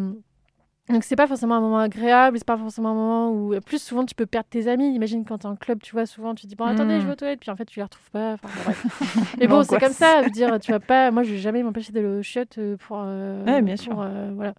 donc, 0.90 1.04
c'est 1.04 1.16
pas 1.16 1.26
forcément 1.28 1.56
un 1.56 1.62
moment 1.62 1.80
agréable, 1.80 2.38
c'est 2.38 2.46
pas 2.46 2.58
forcément 2.58 2.92
un 2.92 2.94
moment 2.94 3.32
où. 3.32 3.60
Plus 3.62 3.82
souvent, 3.82 4.06
tu 4.06 4.14
peux 4.16 4.26
perdre 4.26 4.48
tes 4.50 4.68
amis. 4.68 4.94
Imagine 4.94 5.26
quand 5.26 5.40
t'es 5.40 5.46
en 5.48 5.56
club, 5.56 5.82
tu 5.82 5.94
vois, 5.94 6.06
souvent, 6.06 6.36
tu 6.36 6.46
dis, 6.46 6.56
bon, 6.56 6.66
attendez, 6.66 7.00
je 7.02 7.06
vais 7.08 7.14
aux 7.14 7.16
toilettes, 7.16 7.40
puis 7.40 7.50
en 7.52 7.56
fait, 7.56 7.66
tu 7.66 7.80
les 7.80 7.84
retrouves 7.84 8.10
pas. 8.12 8.34
Enfin, 8.34 8.48
bon, 8.56 8.62
bref. 8.66 8.86
Mais 9.40 9.48
bon, 9.48 9.64
c'est 9.64 9.80
comme 9.80 9.94
ça, 9.94 10.20
je 10.22 10.26
veux 10.26 10.30
dire, 10.32 10.60
tu 10.60 10.72
vas 10.72 10.80
pas. 10.80 11.10
Moi, 11.12 11.24
je 11.24 11.32
vais 11.32 11.38
jamais 11.40 11.64
m'empêcher 11.64 11.92
d'aller 11.92 12.08
au 12.08 12.22
chiottes 12.22 12.58
euh, 12.60 12.78
pour. 12.78 12.98
euh, 13.04 13.44
Ouais, 13.46 13.62
bien 13.62 13.76
pour, 13.76 13.84
sûr. 13.84 14.00
euh, 14.02 14.32
voilà. 14.36 14.54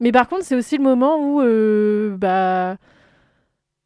Mais 0.00 0.12
par 0.12 0.28
contre, 0.28 0.44
c'est 0.44 0.54
aussi 0.56 0.78
le 0.78 0.82
moment 0.82 1.18
où. 1.18 1.40
euh, 1.42 2.16
bah 2.16 2.76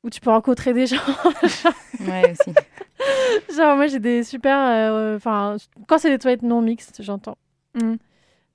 où 0.05 0.11
tu 0.11 0.21
peux 0.21 0.31
rencontrer 0.31 0.75
des 0.75 0.87
gens. 0.87 0.97
Ouais, 2.01 2.33
aussi. 2.33 2.53
Genre, 3.57 3.75
moi, 3.77 3.87
j'ai 3.87 3.99
des 4.01 4.23
super. 4.23 4.59
euh, 4.59 5.17
Enfin, 5.17 5.57
quand 5.89 5.99
c'est 5.99 6.11
des 6.11 6.19
toilettes 6.19 6.43
non 6.43 6.61
mixtes, 6.61 7.03
j'entends. 7.03 7.39
Mm. 7.75 7.95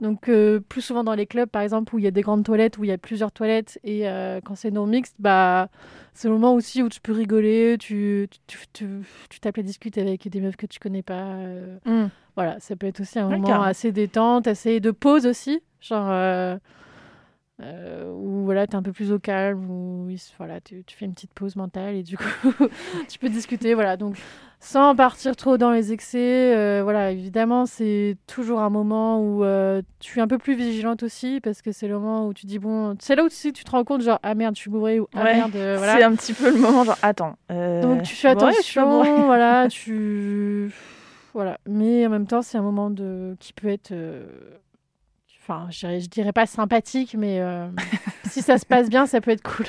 Donc, 0.02 0.30
euh, 0.30 0.60
plus 0.62 0.82
souvent 0.82 1.04
dans 1.04 1.14
les 1.14 1.26
clubs, 1.26 1.50
par 1.50 1.62
exemple, 1.62 1.94
où 1.94 2.00
il 2.00 2.06
y 2.06 2.08
a 2.08 2.12
des 2.12 2.22
grandes 2.22 2.46
toilettes, 2.46 2.78
où 2.78 2.86
il 2.86 2.88
y 2.90 2.92
a 2.94 2.98
plusieurs 2.98 3.32
toilettes, 3.34 3.80
et 3.84 4.08
euh, 4.08 4.40
quand 4.44 4.56
c'est 4.56 4.72
non 4.72 4.86
mixte, 4.88 5.16
bah, 5.20 5.68
c'est 6.14 6.30
le 6.30 6.34
moment 6.36 6.54
aussi 6.54 6.82
où 6.82 6.88
tu 6.90 7.02
peux 7.02 7.12
rigoler, 7.12 7.76
tu 7.80 8.30
tu, 8.48 8.60
tu, 8.72 8.88
tu- 9.30 9.40
tapes 9.42 9.58
et 9.58 9.64
discutes 9.64 9.98
avec 9.98 10.28
des 10.30 10.40
meufs 10.40 10.56
que 10.56 10.66
tu 10.68 10.80
connais 10.80 11.04
pas. 11.04 11.34
euh, 11.36 11.78
Mm. 11.86 12.08
voilà, 12.36 12.60
ça 12.62 12.76
peut 12.78 12.88
être 12.88 13.02
aussi 13.02 13.20
un 13.20 13.28
moment 13.30 13.62
assez 13.64 13.92
détente, 13.92 14.48
assez 14.48 14.80
de 14.80 14.92
pause 14.92 15.26
aussi. 15.26 15.62
Genre, 15.82 16.08
euh, 17.62 18.10
euh, 18.10 18.12
où 18.14 18.46
voilà, 18.46 18.68
tu 18.68 18.74
es 18.74 18.76
un 18.76 18.82
peu 18.82 18.92
plus 18.94 19.12
au 19.12 19.20
calme, 19.20 19.70
où 19.70 20.08
voilà, 20.38 20.62
tu, 20.62 20.84
tu 20.86 20.96
fais 20.98 21.06
une 21.06 21.14
petite 21.14 21.34
pause 21.34 21.56
mentale 21.56 21.96
et 21.96 22.04
du 22.04 22.18
coup, 22.18 22.24
tu 23.10 23.20
peux 23.20 23.30
discuter. 23.30 23.74
Voilà, 23.74 23.98
donc 23.98 24.16
sans 24.62 24.96
partir 24.96 25.36
trop 25.36 25.58
dans 25.58 25.72
les 25.72 25.94
excès, 25.94 26.54
euh, 26.56 26.82
voilà, 26.84 27.12
évidemment, 27.12 27.66
c'est 27.66 28.18
toujours 28.28 28.60
un 28.60 28.70
moment 28.70 29.22
où 29.22 29.44
euh, 29.44 29.82
tu 30.00 30.20
es 30.20 30.22
un 30.22 30.28
peu 30.28 30.38
plus 30.38 30.54
vigilante 30.56 31.04
aussi 31.04 31.40
parce 31.42 31.62
que 31.62 31.72
c'est 31.72 31.88
le 31.88 31.94
moment 32.00 32.28
où 32.28 32.34
tu 32.34 32.46
dis, 32.46 32.60
bon, 32.60 32.96
c'est 33.00 33.16
là 33.16 33.24
où 33.24 33.30
tu, 33.30 33.54
tu 33.54 33.64
te 33.64 33.72
rends 33.72 33.84
compte, 33.84 34.02
genre, 34.02 34.20
ah 34.24 34.36
merde, 34.36 34.56
je 34.56 34.62
suis 34.62 34.70
bourrée 34.70 35.00
ou 35.00 35.08
ah 35.16 35.24
Ouais, 35.24 35.36
merde, 35.36 35.56
euh, 35.56 35.76
voilà. 35.78 35.98
C'est 35.98 36.04
un 36.04 36.16
petit 36.16 36.34
peu 36.34 36.50
le 36.52 36.58
moment, 36.60 36.84
genre, 36.84 36.98
attends. 37.02 37.36
euh, 37.52 37.82
Donc 37.82 38.04
tu 38.04 38.16
fais 38.16 38.30
attention, 38.30 39.04
voilà, 39.26 39.68
tu 39.70 40.72
voilà, 41.34 41.60
mais 41.68 42.06
en 42.06 42.10
même 42.10 42.26
temps 42.28 42.42
c'est 42.42 42.58
un 42.58 42.62
moment 42.64 42.90
de 42.90 43.36
qui 43.40 43.54
peut 43.54 43.68
être, 43.70 43.92
euh, 43.92 44.26
enfin 45.50 45.68
je 45.70 46.08
dirais, 46.08 46.32
pas 46.32 46.46
sympathique, 46.46 47.16
mais 47.18 47.40
euh, 47.40 47.68
si 48.30 48.42
ça 48.42 48.58
se 48.58 48.66
passe 48.66 48.90
bien, 48.90 49.06
ça 49.06 49.22
peut 49.22 49.32
être 49.32 49.44
cool. 49.44 49.66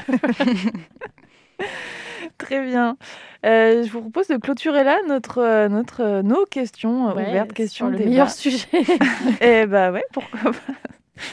Très 2.38 2.64
bien. 2.64 2.96
Euh, 3.46 3.82
je 3.84 3.90
vous 3.90 4.02
propose 4.02 4.28
de 4.28 4.36
clôturer 4.36 4.84
là 4.84 4.98
notre, 5.08 5.38
euh, 5.38 5.68
notre, 5.68 6.22
nos 6.22 6.44
questions 6.46 7.14
Ouais, 7.14 7.28
ouvertes, 7.28 7.52
questions 7.52 7.86
sur 7.86 7.92
le 7.92 7.98
débat. 7.98 8.10
meilleur 8.10 8.30
sujet. 8.30 8.68
Et 9.40 9.66
bah 9.66 9.90
ouais, 9.90 10.04
pourquoi 10.12 10.52
pas. 10.52 10.72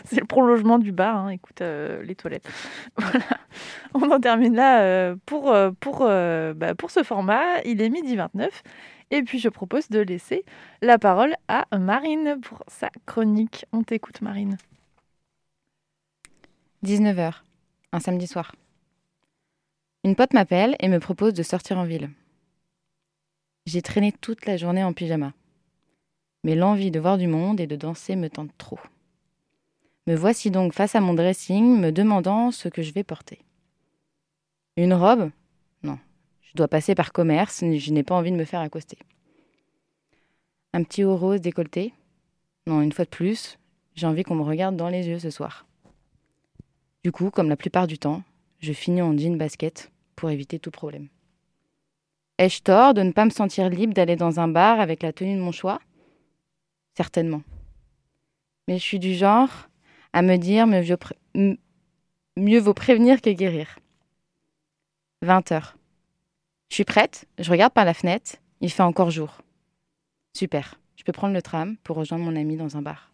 C'est 0.06 0.20
le 0.20 0.26
prolongement 0.26 0.80
du 0.80 0.92
bar, 0.92 1.16
hein, 1.16 1.30
écoute, 1.30 1.62
euh, 1.62 2.02
les 2.04 2.16
toilettes. 2.16 2.48
Voilà. 2.98 3.26
On 3.94 4.10
en 4.12 4.20
termine 4.20 4.54
là 4.56 5.16
pour, 5.26 5.56
pour, 5.80 6.00
bah, 6.00 6.76
pour 6.78 6.92
ce 6.92 7.04
format. 7.04 7.62
Il 7.64 7.82
est 7.82 7.90
midi 7.90 8.16
29. 8.18 8.64
Et 9.12 9.24
puis 9.24 9.40
je 9.40 9.50
propose 9.50 9.90
de 9.90 10.00
laisser 10.00 10.44
la 10.82 10.98
parole 10.98 11.36
à 11.48 11.66
Marine 11.78 12.40
pour 12.42 12.64
sa 12.68 12.90
chronique. 13.06 13.66
On 13.72 13.84
t'écoute, 13.84 14.22
Marine. 14.22 14.58
19h, 16.84 17.42
un 17.94 18.00
samedi 18.00 18.28
soir. 18.28 18.56
Une 20.04 20.16
pote 20.16 20.34
m'appelle 20.34 20.76
et 20.80 20.90
me 20.90 21.00
propose 21.00 21.34
de 21.34 21.44
sortir 21.44 21.78
en 21.78 21.86
ville. 21.86 22.10
J'ai 23.66 23.82
traîné 23.82 24.12
toute 24.12 24.46
la 24.46 24.58
journée 24.58 24.84
en 24.84 24.94
pyjama. 24.94 25.34
Mais 26.44 26.56
l'envie 26.56 26.92
de 26.92 27.00
voir 27.00 27.18
du 27.18 27.28
monde 27.28 27.60
et 27.60 27.68
de 27.68 27.76
danser 27.76 28.16
me 28.16 28.30
tente 28.30 28.52
trop. 28.58 28.80
Me 30.06 30.16
voici 30.16 30.52
donc 30.52 30.74
face 30.74 30.96
à 30.96 31.02
mon 31.02 31.14
dressing, 31.14 31.80
me 31.80 31.92
demandant 31.92 32.52
ce 32.52 32.70
que 32.70 32.82
je 32.82 32.94
vais 32.94 33.04
porter. 33.04 33.40
Une 34.78 34.94
robe 34.94 35.32
je 36.48 36.54
dois 36.56 36.68
passer 36.68 36.96
par 36.96 37.12
commerce, 37.12 37.60
je 37.62 37.92
n'ai 37.92 38.04
pas 38.04 38.16
envie 38.16 38.32
de 38.32 38.38
me 38.38 38.46
faire 38.46 38.62
accoster. 38.62 38.98
Un 40.74 40.84
petit 40.84 41.04
haut 41.04 41.16
rose 41.16 41.42
décolleté 41.42 41.94
Non, 42.66 42.82
une 42.82 42.92
fois 42.92 43.06
de 43.06 43.10
plus, 43.10 43.58
j'ai 43.96 44.08
envie 44.08 44.24
qu'on 44.24 44.36
me 44.36 44.44
regarde 44.44 44.76
dans 44.76 44.90
les 44.90 45.08
yeux 45.08 45.20
ce 45.20 45.30
soir. 45.30 45.66
Du 47.04 47.12
coup, 47.12 47.32
comme 47.32 47.50
la 47.50 47.56
plupart 47.56 47.88
du 47.88 47.98
temps, 47.98 48.24
je 48.60 48.74
finis 48.74 49.02
en 49.02 49.18
jean 49.18 49.38
basket 49.38 49.92
pour 50.16 50.30
éviter 50.30 50.60
tout 50.60 50.72
problème. 50.72 51.08
Ai-je 52.38 52.62
tort 52.62 52.94
de 52.94 53.02
ne 53.02 53.12
pas 53.12 53.26
me 53.26 53.30
sentir 53.32 53.70
libre 53.70 53.94
d'aller 53.94 54.16
dans 54.16 54.40
un 54.40 54.48
bar 54.48 54.80
avec 54.80 55.02
la 55.02 55.14
tenue 55.14 55.36
de 55.36 55.42
mon 55.42 55.52
choix? 55.52 55.80
Certainement. 56.96 57.42
Mais 58.68 58.78
je 58.78 58.84
suis 58.84 59.00
du 59.00 59.14
genre 59.16 59.50
à 60.14 60.22
me 60.22 60.36
dire 60.38 60.68
mieux 60.68 61.58
mieux 62.36 62.60
vaut 62.60 62.74
prévenir 62.74 63.22
que 63.22 63.30
guérir. 63.30 63.80
20 65.24 65.52
heures. 65.52 65.77
Je 66.70 66.76
suis 66.76 66.84
prête, 66.84 67.26
je 67.40 67.50
regarde 67.50 67.74
par 67.74 67.86
la 67.86 67.94
fenêtre, 67.94 68.36
il 68.62 68.72
fait 68.72 68.84
encore 68.84 69.10
jour. 69.10 69.42
Super, 70.34 70.80
je 70.96 71.04
peux 71.04 71.12
prendre 71.12 71.34
le 71.34 71.42
tram 71.42 71.78
pour 71.78 71.98
rejoindre 71.98 72.26
mon 72.26 72.36
ami 72.36 72.58
dans 72.58 72.78
un 72.78 72.82
bar. 72.82 73.12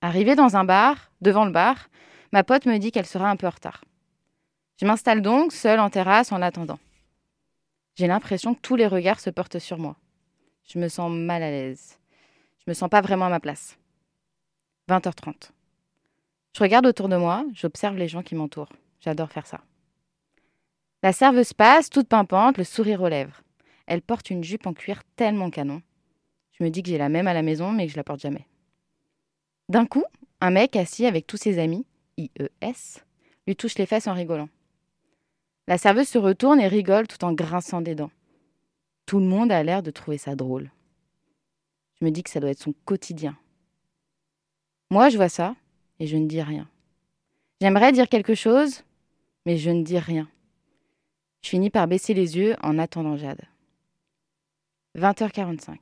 Arrivée 0.00 0.36
dans 0.36 0.56
un 0.56 0.64
bar, 0.64 1.10
devant 1.20 1.44
le 1.44 1.50
bar, 1.50 1.88
ma 2.32 2.44
pote 2.44 2.66
me 2.66 2.78
dit 2.78 2.92
qu'elle 2.92 3.06
sera 3.06 3.28
un 3.28 3.36
peu 3.36 3.46
en 3.46 3.50
retard. 3.50 3.84
Je 4.80 4.86
m'installe 4.86 5.22
donc 5.22 5.52
seule 5.52 5.80
en 5.80 5.90
terrasse 5.90 6.30
en 6.30 6.38
l'attendant. 6.38 6.78
J'ai 7.96 8.06
l'impression 8.06 8.54
que 8.54 8.60
tous 8.60 8.76
les 8.76 8.86
regards 8.86 9.18
se 9.18 9.30
portent 9.30 9.58
sur 9.58 9.78
moi. 9.78 9.96
Je 10.64 10.78
me 10.78 10.88
sens 10.88 11.10
mal 11.10 11.42
à 11.42 11.50
l'aise. 11.50 11.98
Je 12.64 12.70
me 12.70 12.74
sens 12.74 12.88
pas 12.88 13.00
vraiment 13.00 13.26
à 13.26 13.30
ma 13.30 13.40
place. 13.40 13.76
20h30. 14.88 15.50
Je 16.56 16.60
regarde 16.62 16.86
autour 16.86 17.08
de 17.08 17.16
moi, 17.16 17.44
j'observe 17.54 17.96
les 17.96 18.08
gens 18.08 18.22
qui 18.22 18.36
m'entourent. 18.36 18.72
J'adore 19.00 19.32
faire 19.32 19.46
ça. 19.46 19.60
La 21.02 21.12
serveuse 21.12 21.52
passe, 21.52 21.90
toute 21.90 22.08
pimpante, 22.08 22.58
le 22.58 22.64
sourire 22.64 23.02
aux 23.02 23.08
lèvres. 23.08 23.42
Elle 23.86 24.02
porte 24.02 24.30
une 24.30 24.42
jupe 24.42 24.66
en 24.66 24.74
cuir 24.74 25.02
tellement 25.16 25.50
canon. 25.50 25.80
Je 26.52 26.64
me 26.64 26.70
dis 26.70 26.82
que 26.82 26.88
j'ai 26.88 26.98
la 26.98 27.08
même 27.08 27.28
à 27.28 27.34
la 27.34 27.42
maison, 27.42 27.70
mais 27.70 27.86
que 27.86 27.92
je 27.92 27.96
la 27.96 28.04
porte 28.04 28.20
jamais. 28.20 28.46
D'un 29.68 29.86
coup, 29.86 30.04
un 30.40 30.50
mec 30.50 30.74
assis 30.74 31.06
avec 31.06 31.26
tous 31.26 31.36
ses 31.36 31.58
amis, 31.58 31.86
IES, 32.16 33.02
lui 33.46 33.54
touche 33.54 33.78
les 33.78 33.86
fesses 33.86 34.08
en 34.08 34.14
rigolant. 34.14 34.48
La 35.68 35.78
serveuse 35.78 36.08
se 36.08 36.18
retourne 36.18 36.60
et 36.60 36.66
rigole 36.66 37.06
tout 37.06 37.24
en 37.24 37.32
grinçant 37.32 37.80
des 37.80 37.94
dents. 37.94 38.10
Tout 39.06 39.20
le 39.20 39.26
monde 39.26 39.52
a 39.52 39.62
l'air 39.62 39.82
de 39.82 39.90
trouver 39.90 40.18
ça 40.18 40.34
drôle. 40.34 40.70
Je 42.00 42.04
me 42.04 42.10
dis 42.10 42.22
que 42.22 42.30
ça 42.30 42.40
doit 42.40 42.50
être 42.50 42.62
son 42.62 42.74
quotidien. 42.84 43.36
Moi, 44.90 45.10
je 45.10 45.16
vois 45.16 45.28
ça 45.28 45.54
et 46.00 46.06
je 46.06 46.16
ne 46.16 46.26
dis 46.26 46.42
rien. 46.42 46.68
J'aimerais 47.60 47.92
dire 47.92 48.08
quelque 48.08 48.34
chose, 48.34 48.82
mais 49.46 49.56
je 49.58 49.70
ne 49.70 49.82
dis 49.82 49.98
rien. 49.98 50.28
Je 51.48 51.52
finis 51.52 51.70
par 51.70 51.88
baisser 51.88 52.12
les 52.12 52.36
yeux 52.36 52.56
en 52.62 52.78
attendant 52.78 53.16
Jade. 53.16 53.40
20h45. 54.98 55.78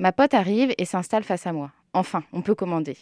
Ma 0.00 0.10
pote 0.10 0.34
arrive 0.34 0.74
et 0.78 0.84
s'installe 0.84 1.22
face 1.22 1.46
à 1.46 1.52
moi. 1.52 1.70
Enfin, 1.92 2.24
on 2.32 2.42
peut 2.42 2.56
commander. 2.56 2.96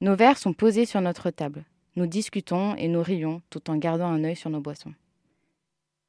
Nos 0.00 0.16
verres 0.16 0.38
sont 0.38 0.54
posés 0.54 0.86
sur 0.86 1.02
notre 1.02 1.28
table. 1.28 1.66
Nous 1.96 2.06
discutons 2.06 2.74
et 2.76 2.88
nous 2.88 3.02
rions 3.02 3.42
tout 3.50 3.68
en 3.68 3.76
gardant 3.76 4.06
un 4.06 4.24
œil 4.24 4.34
sur 4.34 4.48
nos 4.48 4.62
boissons. 4.62 4.94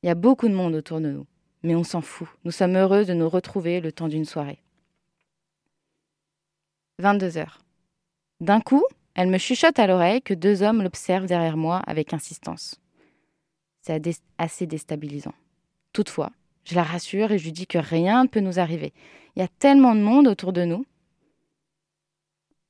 Il 0.04 0.08
y 0.08 0.10
a 0.10 0.16
beaucoup 0.16 0.48
de 0.48 0.56
monde 0.56 0.76
autour 0.76 1.02
de 1.02 1.12
nous, 1.12 1.26
mais 1.62 1.76
on 1.76 1.84
s'en 1.84 2.00
fout. 2.00 2.30
Nous 2.46 2.52
sommes 2.52 2.78
heureux 2.78 3.04
de 3.04 3.14
nous 3.14 3.28
retrouver 3.28 3.82
le 3.82 3.92
temps 3.92 4.08
d'une 4.08 4.24
soirée. 4.24 4.64
22 7.00 7.38
heures. 7.38 7.60
D'un 8.40 8.62
coup, 8.62 8.86
elle 9.16 9.28
me 9.28 9.38
chuchote 9.38 9.80
à 9.80 9.88
l'oreille 9.88 10.22
que 10.22 10.34
deux 10.34 10.64
hommes 10.64 10.82
l'observent 10.82 11.28
derrière 11.28 11.58
moi 11.58 11.82
avec 11.86 12.14
insistance. 12.14 12.80
C'est 13.84 14.02
assez 14.38 14.66
déstabilisant. 14.66 15.34
Toutefois, 15.92 16.32
je 16.64 16.74
la 16.74 16.84
rassure 16.84 17.34
et 17.34 17.38
je 17.38 17.44
lui 17.44 17.52
dis 17.52 17.68
que 17.68 17.78
rien 17.78 18.24
ne 18.24 18.30
peut 18.30 18.40
nous 18.40 18.58
arriver. 18.58 18.94
Il 19.36 19.42
y 19.42 19.44
a 19.44 19.50
tellement 19.60 19.94
de 19.94 20.00
monde 20.00 20.28
autour 20.28 20.54
de 20.54 20.64
nous. 20.64 20.86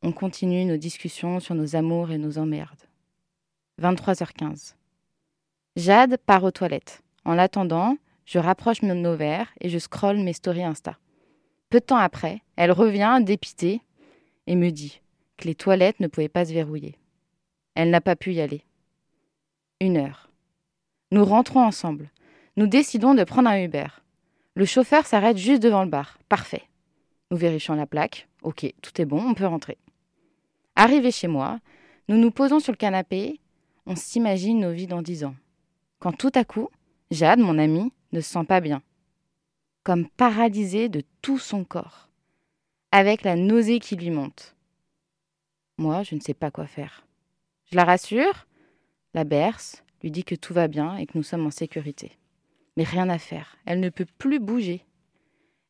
On 0.01 0.11
continue 0.11 0.65
nos 0.65 0.77
discussions 0.77 1.39
sur 1.39 1.53
nos 1.53 1.75
amours 1.75 2.09
et 2.09 2.17
nos 2.17 2.39
emmerdes. 2.39 2.89
23h15. 3.79 4.73
Jade 5.75 6.17
part 6.17 6.43
aux 6.43 6.51
toilettes. 6.51 7.03
En 7.25 7.35
l'attendant, 7.35 7.95
je 8.25 8.39
rapproche 8.39 8.81
nos 8.81 9.15
verres 9.15 9.53
et 9.61 9.69
je 9.69 9.77
scrolle 9.77 10.17
mes 10.17 10.33
stories 10.33 10.63
Insta. 10.63 10.97
Peu 11.69 11.79
de 11.79 11.85
temps 11.85 11.97
après, 11.97 12.41
elle 12.55 12.71
revient 12.71 13.19
dépitée 13.21 13.81
et 14.47 14.55
me 14.55 14.71
dit 14.71 14.99
que 15.37 15.45
les 15.45 15.55
toilettes 15.55 15.99
ne 15.99 16.07
pouvaient 16.07 16.27
pas 16.27 16.45
se 16.45 16.53
verrouiller. 16.53 16.97
Elle 17.75 17.91
n'a 17.91 18.01
pas 18.01 18.15
pu 18.15 18.33
y 18.33 18.41
aller. 18.41 18.63
Une 19.79 19.97
heure. 19.97 20.32
Nous 21.13 21.25
rentrons 21.25 21.59
ensemble. 21.59 22.09
Nous 22.57 22.65
décidons 22.65 23.13
de 23.13 23.23
prendre 23.23 23.47
un 23.47 23.63
Uber. 23.63 23.85
Le 24.55 24.65
chauffeur 24.65 25.05
s'arrête 25.05 25.37
juste 25.37 25.61
devant 25.61 25.83
le 25.83 25.89
bar. 25.91 26.17
Parfait. 26.27 26.63
Nous 27.29 27.37
vérifions 27.37 27.75
la 27.75 27.85
plaque. 27.85 28.27
Ok, 28.41 28.65
tout 28.81 28.99
est 28.99 29.05
bon, 29.05 29.23
on 29.23 29.35
peut 29.35 29.45
rentrer. 29.45 29.77
Arrivé 30.75 31.11
chez 31.11 31.27
moi, 31.27 31.59
nous 32.07 32.17
nous 32.17 32.31
posons 32.31 32.59
sur 32.59 32.71
le 32.71 32.77
canapé. 32.77 33.39
On 33.85 33.95
s'imagine 33.95 34.59
nos 34.59 34.71
vies 34.71 34.87
dans 34.87 35.03
dix 35.03 35.23
ans. 35.23 35.35
Quand 35.99 36.13
tout 36.13 36.31
à 36.33 36.43
coup, 36.45 36.69
Jade, 37.11 37.37
mon 37.37 37.59
amie, 37.59 37.93
ne 38.11 38.19
se 38.19 38.31
sent 38.31 38.45
pas 38.45 38.59
bien. 38.59 38.81
Comme 39.83 40.09
paralysée 40.09 40.89
de 40.89 41.03
tout 41.21 41.37
son 41.37 41.63
corps. 41.63 42.09
Avec 42.91 43.21
la 43.21 43.35
nausée 43.35 43.79
qui 43.79 43.95
lui 43.95 44.09
monte. 44.09 44.55
Moi, 45.77 46.01
je 46.01 46.15
ne 46.15 46.21
sais 46.21 46.33
pas 46.33 46.49
quoi 46.49 46.65
faire. 46.65 47.05
Je 47.71 47.75
la 47.75 47.83
rassure, 47.83 48.47
la 49.13 49.25
berce, 49.25 49.82
lui 50.03 50.11
dit 50.11 50.23
que 50.23 50.35
tout 50.35 50.53
va 50.53 50.67
bien 50.67 50.97
et 50.97 51.07
que 51.07 51.17
nous 51.17 51.23
sommes 51.23 51.45
en 51.45 51.51
sécurité. 51.51 52.11
Mais 52.77 52.83
rien 52.83 53.09
à 53.09 53.17
faire, 53.17 53.57
elle 53.65 53.79
ne 53.79 53.89
peut 53.89 54.05
plus 54.17 54.39
bouger. 54.39 54.85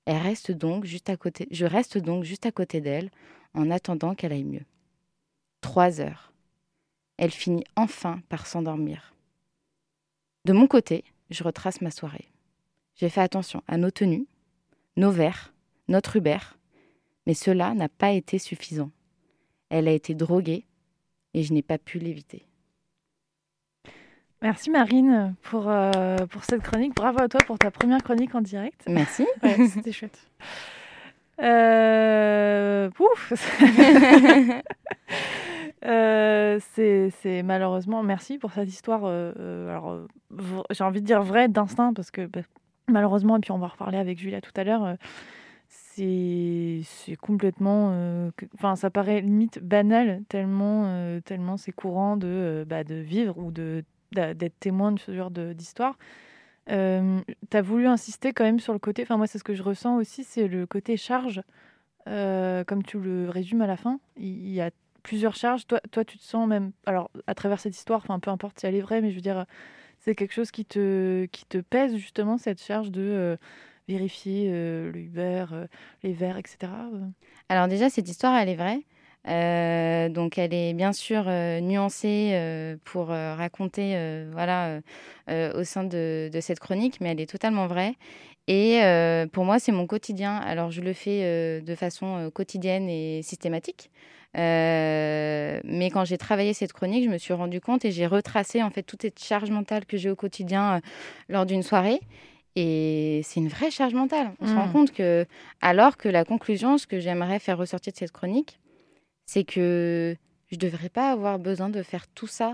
Elle 0.06 0.17
reste 0.17 0.52
donc 0.52 0.86
juste 0.86 1.10
à 1.10 1.15
côté, 1.15 1.48
je 1.52 1.65
reste 1.65 1.98
donc 1.98 2.24
juste 2.24 2.46
à 2.46 2.52
côté 2.52 2.82
d'elle 2.82 3.12
en 3.54 3.69
attendant 3.72 4.15
qu'elle 4.15 4.34
aille 4.34 4.43
mieux. 4.43 4.65
Trois 5.62 6.02
heures. 6.02 6.34
Elle 7.17 7.32
finit 7.32 7.63
enfin 7.76 8.22
par 8.28 8.48
s'endormir. 8.48 9.13
De 10.46 10.52
mon 10.52 10.67
côté, 10.67 11.04
je 11.30 11.43
retrace 11.43 11.80
ma 11.80 11.91
soirée. 11.91 12.30
J'ai 12.96 13.10
fait 13.10 13.22
attention 13.22 13.63
à 13.67 13.78
nos 13.78 13.91
tenues, 13.91 14.28
nos 14.98 15.12
verres, 15.12 15.54
notre 15.88 16.17
Uber, 16.17 16.39
mais 17.26 17.34
cela 17.34 17.74
n'a 17.74 17.89
pas 17.89 18.12
été 18.12 18.39
suffisant. 18.39 18.91
Elle 19.69 19.88
a 19.88 19.93
été 19.93 20.15
droguée 20.15 20.65
et 21.34 21.43
je 21.43 21.54
n'ai 21.54 21.62
pas 21.62 21.78
pu 21.78 22.00
l'éviter. 22.00 22.46
Merci 24.43 24.69
Marine 24.69 25.34
pour, 25.41 25.69
euh, 25.69 26.17
pour 26.29 26.43
cette 26.43 26.62
chronique. 26.62 26.93
Bravo 26.95 27.21
à 27.21 27.27
toi 27.29 27.39
pour 27.47 27.58
ta 27.58 27.71
première 27.71 28.03
chronique 28.03 28.36
en 28.36 28.41
direct. 28.41 28.84
Merci. 28.88 29.25
Ouais, 29.41 29.67
C'était 29.67 29.91
chouette. 29.91 30.19
Euh, 31.41 32.89
Pouf 32.91 33.34
Euh, 35.86 36.60
c'est 36.71 37.10
c'est 37.21 37.43
malheureusement, 37.43 38.03
merci 38.03 38.38
pour 38.38 38.53
cette 38.53 38.69
histoire. 38.69 39.03
euh, 39.03 39.34
euh, 39.38 39.69
alors, 39.69 39.91
euh, 39.91 40.08
j'ai 40.71 40.84
envie 40.86 41.01
de 41.01 41.06
dire 41.06 41.21
vrai 41.23 41.49
d'instinct 41.49 41.91
parce 41.93 42.10
que 42.10 42.25
bah, 42.25 42.39
malheureusement, 42.88 43.36
et 43.36 43.39
puis 43.41 43.51
on 43.51 43.58
va 43.58 43.67
reparler 43.67 43.97
avec 43.97 44.17
Julia 44.17 44.39
tout 44.39 44.53
à 44.56 44.63
l'heure, 44.63 44.86
euh, 44.86 44.95
c'est 45.67 47.15
complètement. 47.21 47.89
euh, 47.91 48.32
Enfin, 48.56 48.77
ça 48.77 48.89
paraît 48.89 49.19
limite 49.19 49.60
banal 49.62 50.21
tellement, 50.29 50.84
euh, 50.86 51.19
tellement 51.19 51.58
c'est 51.58 51.73
courant 51.73 52.15
de, 52.15 52.27
euh, 52.29 52.65
bah, 52.65 52.86
de 52.86 52.95
vivre 52.95 53.38
ou 53.38 53.51
de 53.51 53.84
d'être 54.13 54.60
témoin 54.60 54.91
de 54.91 54.99
ce 54.99 55.13
genre 55.13 55.32
d'histoire. 55.32 55.97
Euh, 56.69 57.19
tu 57.49 57.58
as 57.58 57.62
voulu 57.62 57.88
insister 57.88 58.32
quand 58.32 58.43
même 58.43 58.60
sur 58.60 58.73
le 58.73 58.80
côté, 58.80 59.04
enfin 59.04 59.17
moi 59.17 59.28
c'est 59.28 59.38
ce 59.38 59.43
que 59.43 59.54
je 59.54 59.63
ressens 59.63 59.97
aussi, 59.97 60.23
c'est 60.23 60.47
le 60.47 60.65
côté 60.65 60.95
charge, 60.95 61.41
euh, 62.08 62.63
comme 62.63 62.84
tu 62.84 62.99
le 62.99 63.30
résumes 63.30 63.62
à 63.62 63.67
la 63.67 63.76
fin. 63.76 63.99
Il 64.15 64.49
y 64.49 64.62
a 64.62 64.71
plusieurs 65.04 65.36
charges. 65.36 65.67
Toi, 65.67 65.82
toi 65.91 66.06
tu 66.06 66.17
te 66.17 66.23
sens 66.23 66.47
même, 66.47 66.71
alors 66.86 67.12
à 67.28 67.36
travers 67.36 67.60
cette 67.60 67.76
histoire, 67.76 67.99
enfin 67.99 68.19
peu 68.19 68.32
importe 68.32 68.60
si 68.60 68.65
elle 68.65 68.76
est 68.76 68.82
vraie, 68.82 69.02
mais 69.02 69.12
je 69.12 69.15
veux 69.15 69.21
dire, 69.21 69.45
c'est 69.99 70.15
quelque 70.15 70.34
chose 70.34 70.52
qui 70.52 70.65
te, 70.65 71.26
qui 71.26 71.45
te 71.45 71.58
pèse 71.58 71.95
justement, 71.95 72.38
cette 72.38 72.62
charge 72.62 72.91
de 72.91 73.02
euh, 73.02 73.38
vérifier 73.89 74.49
euh, 74.49 74.91
le 74.91 74.99
Uber, 74.99 75.45
les 76.04 76.13
verres, 76.13 76.38
etc. 76.38 76.71
Alors 77.49 77.67
déjà, 77.67 77.89
cette 77.89 78.08
histoire, 78.08 78.36
elle 78.38 78.49
est 78.49 78.56
vraie. 78.56 78.84
Euh, 79.27 80.09
donc, 80.09 80.38
elle 80.38 80.53
est 80.53 80.73
bien 80.73 80.93
sûr 80.93 81.23
euh, 81.27 81.59
nuancée 81.62 82.31
euh, 82.33 82.75
pour 82.83 83.07
raconter, 83.07 83.95
voilà, 84.31 84.79
au 85.29 85.63
sein 85.63 85.83
de, 85.83 86.29
de 86.31 86.41
cette 86.41 86.60
chronique, 86.60 87.00
mais 87.02 87.12
elle 87.12 87.21
est 87.21 87.29
totalement 87.29 87.67
vraie. 87.67 87.95
Et 88.48 88.81
pour 89.31 89.45
moi, 89.45 89.60
c'est 89.60 89.71
mon 89.71 89.87
quotidien. 89.87 90.35
Alors, 90.37 90.71
je 90.71 90.81
le 90.81 90.93
fais 90.93 91.62
de 91.62 91.75
façon 91.75 92.29
quotidienne 92.33 92.89
et 92.89 93.21
systématique. 93.23 93.89
Mais 94.35 95.89
quand 95.93 96.06
j'ai 96.06 96.17
travaillé 96.17 96.54
cette 96.54 96.73
chronique, 96.73 97.06
je 97.06 97.10
me 97.10 97.17
suis 97.17 97.33
rendu 97.33 97.62
compte 97.62 97.85
et 97.85 97.91
j'ai 97.91 98.08
retracé 98.08 98.62
en 98.62 98.69
fait 98.69 98.83
toute 98.83 99.04
cette 99.04 99.23
charge 99.23 99.50
mentale 99.50 99.85
que 99.85 99.98
j'ai 99.98 100.10
au 100.10 100.15
quotidien 100.15 100.81
lors 101.29 101.45
d'une 101.45 101.63
soirée. 101.63 102.02
Et 102.56 103.21
c'est 103.23 103.39
une 103.39 103.48
vraie 103.48 103.71
charge 103.71 103.93
mentale. 103.93 104.31
On 104.39 104.48
se 104.48 104.54
rend 104.54 104.67
compte 104.69 104.91
que, 104.91 105.25
alors 105.62 105.98
que 105.98 106.10
la 106.10 106.25
conclusion, 106.25 106.77
ce 106.77 106.85
que 106.85 107.00
j'aimerais 107.00 107.39
faire 107.39 107.58
ressortir 107.58 107.93
de 107.93 107.98
cette 107.98 108.12
chronique, 108.12 108.60
c'est 109.26 109.44
que 109.44 110.15
je 110.52 110.58
devrais 110.58 110.90
pas 110.90 111.12
avoir 111.12 111.40
besoin 111.40 111.69
de 111.69 111.82
faire 111.84 112.08
tout 112.08 112.28
ça. 112.28 112.54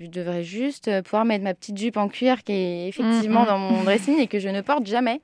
Je 0.00 0.08
devrais 0.08 0.42
juste 0.42 0.88
euh, 0.88 1.02
pouvoir 1.02 1.24
mettre 1.24 1.44
ma 1.44 1.54
petite 1.54 1.78
jupe 1.78 1.96
en 1.96 2.08
cuir 2.08 2.42
qui 2.42 2.52
est 2.52 2.88
effectivement 2.88 3.40
Mm, 3.40 3.44
mm. 3.44 3.46
dans 3.46 3.58
mon 3.58 3.84
dressing 3.84 4.18
et 4.18 4.26
que 4.26 4.38
je 4.38 4.48
ne 4.48 4.60
porte 4.60 4.86
jamais. 4.86 5.20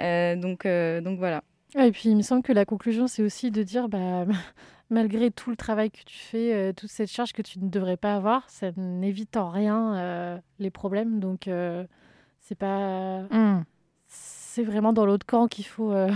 Euh, 0.00 0.36
donc, 0.36 0.64
euh, 0.64 1.00
donc 1.00 1.18
voilà. 1.18 1.42
Et 1.78 1.90
puis 1.90 2.10
il 2.10 2.16
me 2.16 2.22
semble 2.22 2.42
que 2.42 2.52
la 2.52 2.64
conclusion, 2.64 3.06
c'est 3.06 3.22
aussi 3.22 3.50
de 3.50 3.62
dire, 3.62 3.88
bah, 3.88 4.26
malgré 4.90 5.30
tout 5.30 5.50
le 5.50 5.56
travail 5.56 5.90
que 5.90 6.04
tu 6.04 6.18
fais, 6.18 6.52
euh, 6.52 6.72
toute 6.72 6.90
cette 6.90 7.10
charge 7.10 7.32
que 7.32 7.42
tu 7.42 7.58
ne 7.58 7.68
devrais 7.68 7.96
pas 7.96 8.14
avoir, 8.14 8.48
ça 8.48 8.70
n'évite 8.76 9.36
en 9.36 9.50
rien 9.50 9.96
euh, 9.96 10.38
les 10.58 10.70
problèmes. 10.70 11.18
Donc, 11.18 11.48
euh, 11.48 11.84
c'est 12.40 12.58
pas. 12.58 13.26
C'est 14.54 14.64
vraiment 14.64 14.92
dans 14.92 15.06
l'autre 15.06 15.24
camp 15.24 15.48
qu'il 15.48 15.64
faut. 15.64 15.92
euh, 15.92 16.10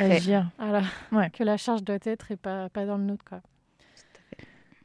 agir. 0.00 0.46
voilà, 0.58 0.80
Ouais. 1.12 1.28
que 1.28 1.44
la 1.44 1.58
charge 1.58 1.82
doit 1.82 1.98
être 2.04 2.30
et 2.32 2.36
pas, 2.36 2.70
pas 2.70 2.86
dans 2.86 2.96
le 2.96 3.02
nôtre. 3.04 3.22
Quoi. 3.28 3.40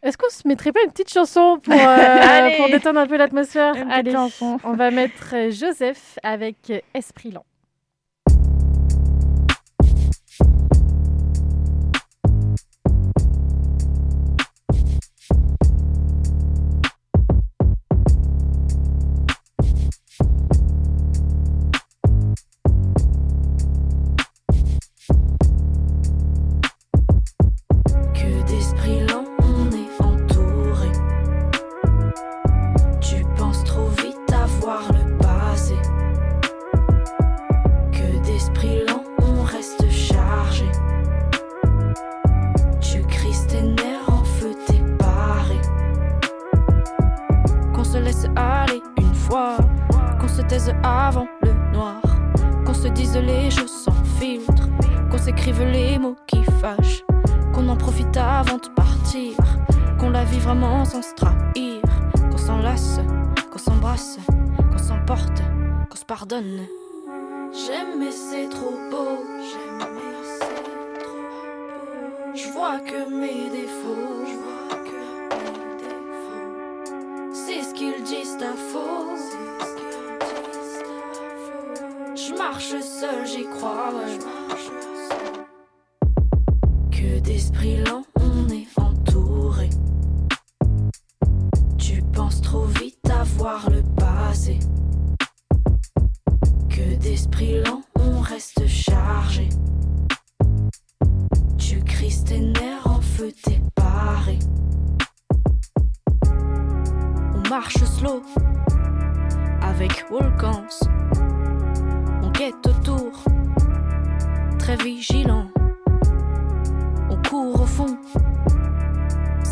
Est-ce 0.03 0.17
qu'on 0.17 0.29
se 0.29 0.45
mettrait 0.45 0.73
pas 0.73 0.81
une 0.83 0.91
petite 0.91 1.09
chanson 1.09 1.57
pour, 1.63 1.73
euh, 1.73 2.49
pour 2.57 2.67
détendre 2.67 2.99
un 2.99 3.07
peu 3.07 3.15
l'atmosphère? 3.15 3.75
Allez, 3.89 4.11
chanson. 4.11 4.59
on 4.65 4.73
va 4.73 4.91
mettre 4.91 5.33
euh, 5.33 5.51
Joseph 5.51 6.19
avec 6.21 6.83
Esprit 6.93 7.31
lent. 7.31 7.45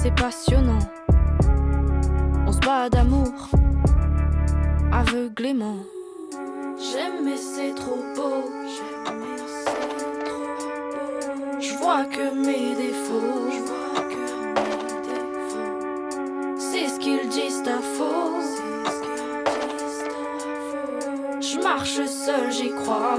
C'est 0.01 0.15
passionnant. 0.15 0.79
On 2.47 2.51
se 2.53 2.59
bat 2.59 2.89
d'amour, 2.89 3.33
aveuglément. 4.93 5.79
J'aime 6.77 7.25
mais 7.25 7.35
c'est 7.35 7.73
trop 7.75 7.99
beau. 8.15 8.45
Je 11.59 11.73
vois 11.79 12.05
que 12.05 12.33
mes 12.33 12.75
défauts. 12.75 13.49
Je 13.51 13.59
vois 13.69 14.03
que 14.13 14.25
mes 14.45 14.93
défauts. 15.09 16.57
C'est 16.57 16.87
ce 16.87 16.99
qu'ils 16.99 17.27
disent 17.27 17.67
à 17.67 17.81
faux. 17.81 18.39
C'est 18.39 18.91
ce 18.95 19.01
qu'ils 19.03 19.77
disent 19.81 20.05
à 20.05 20.21
faux. 20.69 21.41
Je 21.41 21.59
marche 21.61 22.05
seul, 22.05 22.51
j'y 22.51 22.69
crois. 22.69 23.17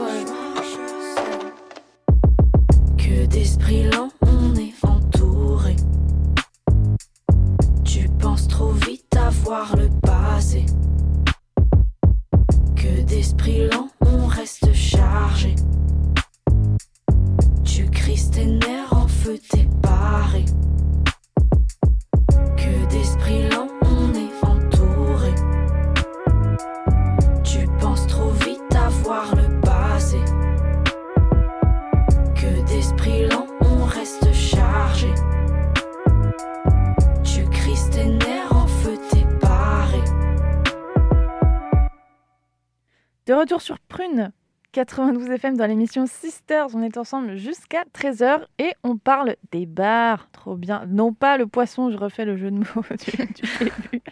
Retour 43.51 43.63
sur 43.63 43.81
Prune, 43.81 44.31
92 44.71 45.29
FM 45.29 45.57
dans 45.57 45.67
l'émission 45.67 46.07
Sisters. 46.07 46.69
On 46.73 46.83
est 46.83 46.97
ensemble 46.97 47.35
jusqu'à 47.35 47.83
13h 47.93 48.43
et 48.61 48.71
on 48.85 48.97
parle 48.97 49.35
des 49.51 49.67
bars. 49.67 50.31
Trop 50.31 50.55
bien. 50.55 50.85
Non 50.87 51.13
pas 51.13 51.37
le 51.37 51.49
poisson, 51.49 51.91
je 51.91 51.97
refais 51.97 52.25
le 52.25 52.37
jeu 52.37 52.53
de 52.53 52.59
mots 52.59 52.65
du, 52.91 53.27
du 53.27 53.43
début. 53.59 54.03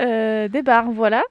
Euh, 0.00 0.48
des 0.48 0.62
bars, 0.62 0.90
voilà. 0.90 1.22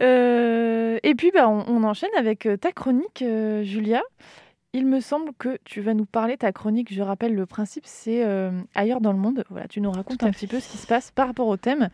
Euh, 0.00 0.98
et 1.02 1.14
puis, 1.14 1.32
bah, 1.34 1.50
on, 1.50 1.66
on 1.68 1.84
enchaîne 1.84 2.14
avec 2.16 2.46
euh, 2.46 2.56
ta 2.56 2.72
chronique, 2.72 3.20
euh, 3.20 3.62
Julia. 3.62 4.00
Il 4.72 4.86
me 4.86 5.00
semble 5.00 5.32
que 5.38 5.58
tu 5.66 5.82
vas 5.82 5.92
nous 5.92 6.06
parler, 6.06 6.38
ta 6.38 6.52
chronique, 6.52 6.94
je 6.94 7.02
rappelle 7.02 7.34
le 7.34 7.44
principe, 7.44 7.84
c'est 7.86 8.24
ailleurs 8.74 9.02
dans 9.02 9.12
le 9.12 9.18
monde. 9.18 9.44
Voilà, 9.50 9.68
tu 9.68 9.82
nous 9.82 9.90
racontes 9.90 10.22
un 10.22 10.30
petit 10.30 10.46
peu 10.46 10.60
ce 10.60 10.70
qui 10.70 10.78
se 10.78 10.86
passe 10.86 11.10
par 11.10 11.26
rapport 11.26 11.48
au 11.48 11.58
thème. 11.58 11.90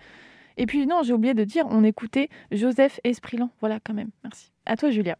Et 0.56 0.66
puis, 0.66 0.86
non, 0.86 1.02
j'ai 1.02 1.12
oublié 1.12 1.34
de 1.34 1.44
dire, 1.44 1.66
on 1.68 1.84
écoutait 1.84 2.28
Joseph 2.50 3.00
Esprilan. 3.04 3.50
Voilà, 3.60 3.80
quand 3.80 3.94
même. 3.94 4.10
Merci. 4.22 4.52
À 4.66 4.76
toi, 4.76 4.90
Julia. 4.90 5.16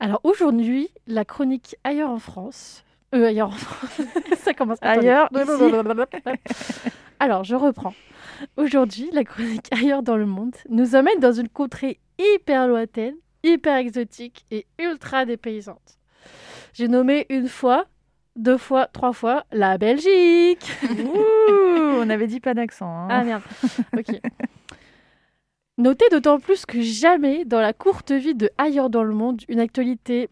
Alors 0.00 0.20
aujourd'hui, 0.24 0.88
la 1.06 1.24
chronique 1.24 1.76
ailleurs 1.84 2.10
en 2.10 2.18
France. 2.18 2.84
Euh, 3.14 3.26
ailleurs 3.28 3.48
en 3.48 3.52
France. 3.52 4.00
Ça 4.38 4.54
commence 4.54 4.78
attendez. 4.80 5.08
Ailleurs, 5.08 5.28
Alors, 7.20 7.44
je 7.44 7.54
reprends. 7.54 7.94
Aujourd'hui, 8.56 9.08
la 9.12 9.24
chronique 9.24 9.68
ailleurs 9.72 10.02
dans 10.02 10.16
le 10.16 10.26
monde 10.26 10.54
nous 10.68 10.96
emmène 10.96 11.20
dans 11.20 11.32
une 11.32 11.48
contrée 11.48 12.00
hyper 12.18 12.66
lointaine, 12.66 13.14
hyper 13.42 13.76
exotique 13.76 14.44
et 14.50 14.66
ultra 14.78 15.24
dépaysante. 15.24 15.98
J'ai 16.72 16.88
nommé 16.88 17.26
une 17.28 17.48
fois, 17.48 17.86
deux 18.36 18.58
fois, 18.58 18.86
trois 18.86 19.12
fois 19.12 19.44
la 19.52 19.78
Belgique. 19.78 20.70
Ouh, 20.90 22.00
on 22.00 22.10
avait 22.10 22.26
dit 22.26 22.40
pas 22.40 22.54
d'accent. 22.54 22.86
hein. 22.88 23.08
Ah 23.10 23.24
merde. 23.24 23.42
Ok. 23.96 24.20
Notez 25.76 26.04
d'autant 26.10 26.38
plus 26.38 26.66
que 26.66 26.80
jamais 26.80 27.44
dans 27.44 27.60
la 27.60 27.72
courte 27.72 28.12
vie 28.12 28.34
de 28.34 28.50
Ailleurs 28.58 28.90
dans 28.90 29.02
le 29.02 29.14
monde, 29.14 29.42
une 29.48 29.58
actualité 29.58 30.28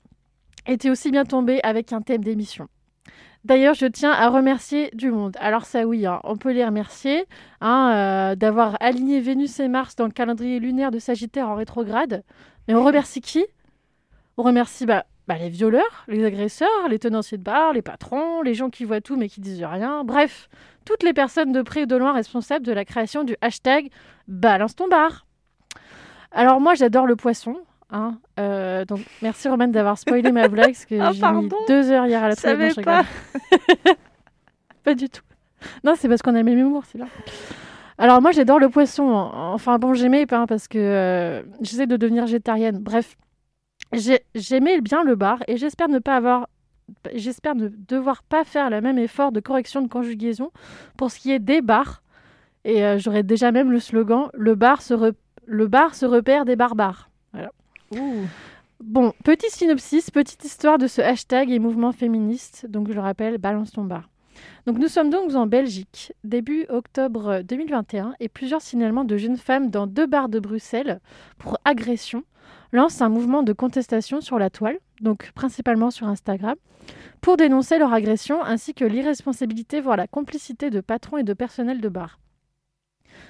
était 0.67 0.91
aussi 0.91 1.11
bien 1.11 1.25
tombée 1.25 1.61
avec 1.65 1.93
un 1.93 2.01
thème 2.01 2.23
d'émission. 2.23 2.69
D'ailleurs, 3.45 3.75
je 3.75 3.87
tiens 3.87 4.13
à 4.13 4.29
remercier 4.29 4.91
du 4.93 5.11
monde. 5.11 5.37
Alors 5.41 5.65
ça 5.65 5.85
oui, 5.85 6.07
hein, 6.07 6.21
on 6.23 6.37
peut 6.37 6.53
les 6.53 6.65
remercier 6.65 7.25
hein, 7.61 7.93
euh, 7.93 8.35
d'avoir 8.37 8.77
aligné 8.81 9.19
Vénus 9.21 9.59
et 9.59 9.67
Mars 9.67 9.97
dans 9.97 10.05
le 10.07 10.13
calendrier 10.13 10.61
lunaire 10.61 10.93
de 10.93 11.01
Sagittaire 11.01 11.49
en 11.49 11.57
rétrograde. 11.57 12.23
Mais 12.69 12.75
on 12.75 12.85
remercie 12.85 13.21
qui? 13.21 13.45
On 14.37 14.45
remercie 14.45 14.87
bah, 14.87 15.07
bah, 15.29 15.37
les 15.39 15.49
violeurs, 15.49 16.05
les 16.09 16.25
agresseurs, 16.25 16.89
les 16.89 16.99
tenanciers 16.99 17.39
de 17.39 17.43
bar, 17.43 17.73
les 17.73 17.83
patrons, 17.83 18.43
les 18.43 18.55
gens 18.55 18.71
qui 18.71 18.85
voient 18.85 19.01
tout 19.01 19.17
mais 19.17 19.29
qui 19.29 19.41
disent 19.41 19.65
rien. 19.65 20.05
Bref, 20.05 20.49
toutes 20.85 21.03
les 21.03 21.13
personnes 21.13 21.53
de 21.53 21.63
près 21.63 21.83
ou 21.83 21.87
de 21.87 21.97
loin 21.97 22.13
responsables 22.13 22.67
de 22.67 22.73
la 22.73 22.85
création 22.85 23.25
du 23.25 23.37
hashtag 23.41 23.89
Balance 24.29 24.77
ton 24.77 24.89
bar. 24.89 25.27
Alors 26.31 26.61
moi 26.61 26.75
j'adore 26.75 27.07
le 27.07 27.17
poisson, 27.17 27.57
Hein. 27.93 28.17
Euh, 28.41 28.87
donc, 28.87 29.01
merci 29.21 29.49
Roman 29.49 29.69
d'avoir 29.69 29.99
spoilé 29.99 30.33
ma 30.33 30.49
blague, 30.49 30.73
parce 30.73 30.87
que 30.87 30.95
Ah, 31.01 31.13
j'ai 31.13 31.31
mis 31.31 31.49
deux 31.69 31.91
heures 31.91 32.07
hier 32.07 32.25
à 32.25 32.31
la 32.31 32.35
savais 32.35 32.73
pas. 32.73 33.05
pas 34.85 34.95
du 34.95 35.11
tout. 35.11 35.21
Non, 35.85 35.93
c'est 35.97 36.09
parce 36.09 36.23
qu'on 36.23 36.35
a 36.35 36.39
le 36.39 36.45
même 36.45 36.59
humour, 36.59 36.85
c'est 36.91 36.99
là. 36.99 37.05
Alors 37.99 38.23
moi, 38.23 38.33
j'adore 38.33 38.59
le 38.59 38.71
poisson. 38.71 39.05
Enfin 39.05 39.79
bon, 39.79 39.93
j'aimais 39.93 40.25
pas 40.25 40.39
hein, 40.39 40.47
parce 40.47 40.67
que 40.69 40.79
euh, 40.79 41.43
j'essaie 41.61 41.87
de 41.87 41.97
devenir 41.97 42.25
végétarienne. 42.25 42.79
Bref, 42.79 43.17
j'ai- 43.93 44.23
j'aimais 44.35 44.81
bien 44.81 45.03
le 45.05 45.15
bar 45.17 45.39
et 45.49 45.57
j'espère 45.57 45.89
ne 45.89 45.99
pas 45.99 46.17
avoir, 46.17 46.49
j'espère 47.15 47.55
ne 47.55 47.69
devoir 47.69 48.23
pas 48.23 48.45
faire 48.45 48.71
le 48.71 48.81
même 48.81 48.99
effort 48.99 49.33
de 49.33 49.41
correction 49.41 49.83
de 49.83 49.89
conjugaison 49.89 50.51
pour 50.97 51.11
ce 51.11 51.19
qui 51.19 51.33
est 51.33 51.39
des 51.39 51.61
bars. 51.61 52.03
Et 52.65 52.85
euh, 52.85 52.99
j'aurais 52.99 53.23
déjà 53.25 53.51
même 53.53 53.73
le 53.73 53.81
slogan 53.81 54.29
le 54.35 54.55
bar 54.55 54.83
se 54.83 54.95
re- 54.95 55.15
le 55.47 55.67
bar 55.67 55.95
se 55.95 56.07
repère 56.07 56.45
des 56.45 56.57
barbares. 56.57 57.11
Voilà. 57.33 57.51
Bon, 58.81 59.13
petit 59.25 59.51
synopsis, 59.51 60.11
petite 60.11 60.45
histoire 60.45 60.79
de 60.79 60.87
ce 60.87 61.01
hashtag 61.01 61.51
et 61.51 61.59
mouvement 61.59 61.93
féministe. 61.93 62.67
Donc 62.69 62.89
je 62.89 62.93
le 62.95 63.01
rappelle, 63.01 63.39
balance 63.39 63.73
ton 63.73 63.85
bar. 63.85 64.09
Donc 64.67 64.79
nous 64.79 64.89
sommes 64.89 65.11
donc 65.11 65.35
en 65.35 65.47
Belgique, 65.47 66.13
début 66.25 66.67
octobre 66.69 67.43
2021, 67.43 68.15
et 68.19 68.29
plusieurs 68.29 68.63
signalements 68.63 69.05
de 69.05 69.17
jeunes 69.17 69.37
femmes 69.37 69.71
dans 69.71 69.87
deux 69.87 70.07
bars 70.07 70.29
de 70.29 70.41
Bruxelles 70.41 71.01
pour 71.39 71.59
agression 71.65 72.25
lancent 72.73 73.03
un 73.03 73.09
mouvement 73.09 73.43
de 73.43 73.53
contestation 73.53 74.21
sur 74.21 74.39
la 74.39 74.51
toile, 74.51 74.79
donc 75.01 75.31
principalement 75.35 75.91
sur 75.91 76.07
Instagram, 76.07 76.57
pour 77.21 77.37
dénoncer 77.37 77.79
leur 77.79 77.93
agression 77.93 78.43
ainsi 78.43 78.75
que 78.75 78.85
l'irresponsabilité, 78.85 79.81
voire 79.81 79.97
la 79.97 80.07
complicité 80.07 80.71
de 80.71 80.81
patrons 80.81 81.19
et 81.19 81.23
de 81.23 81.35
personnel 81.35 81.81
de 81.81 81.89
bar. 81.89 82.19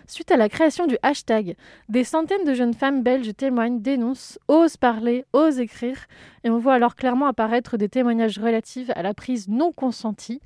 Suite 0.06 0.30
à 0.30 0.36
la 0.36 0.48
création 0.48 0.86
du 0.86 0.96
hashtag, 1.02 1.56
des 1.88 2.04
centaines 2.04 2.44
de 2.44 2.54
jeunes 2.54 2.74
femmes 2.74 3.02
belges 3.02 3.34
témoignent, 3.36 3.80
dénoncent, 3.80 4.38
osent 4.48 4.76
parler, 4.76 5.24
osent 5.32 5.60
écrire, 5.60 6.06
et 6.44 6.50
on 6.50 6.58
voit 6.58 6.74
alors 6.74 6.96
clairement 6.96 7.26
apparaître 7.26 7.76
des 7.76 7.88
témoignages 7.88 8.38
relatifs 8.38 8.90
à 8.94 9.02
la 9.02 9.14
prise 9.14 9.48
non 9.48 9.72
consentie 9.72 10.40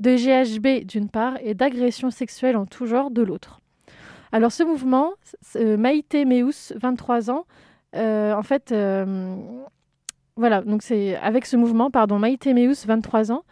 de 0.00 0.16
GHB 0.16 0.86
d'une 0.86 1.08
part 1.08 1.34
et 1.42 1.54
d'agressions 1.54 2.10
sexuelles 2.10 2.56
en 2.56 2.66
tout 2.66 2.86
genre 2.86 3.10
de 3.10 3.22
l'autre. 3.22 3.60
Alors 4.32 4.52
ce 4.52 4.62
mouvement, 4.62 5.12
euh, 5.56 5.76
Maïté 5.76 6.24
Meus, 6.24 6.72
23 6.76 7.30
ans, 7.30 7.44
en 7.94 8.42
fait, 8.42 8.72
euh, 8.72 9.36
voilà, 10.36 10.62
donc 10.62 10.82
c'est 10.82 11.16
avec 11.16 11.44
ce 11.44 11.56
mouvement, 11.56 11.90
pardon, 11.90 12.18
Maïté 12.18 12.54
Meus, 12.54 12.86
23 12.86 13.32
ans, 13.32 13.44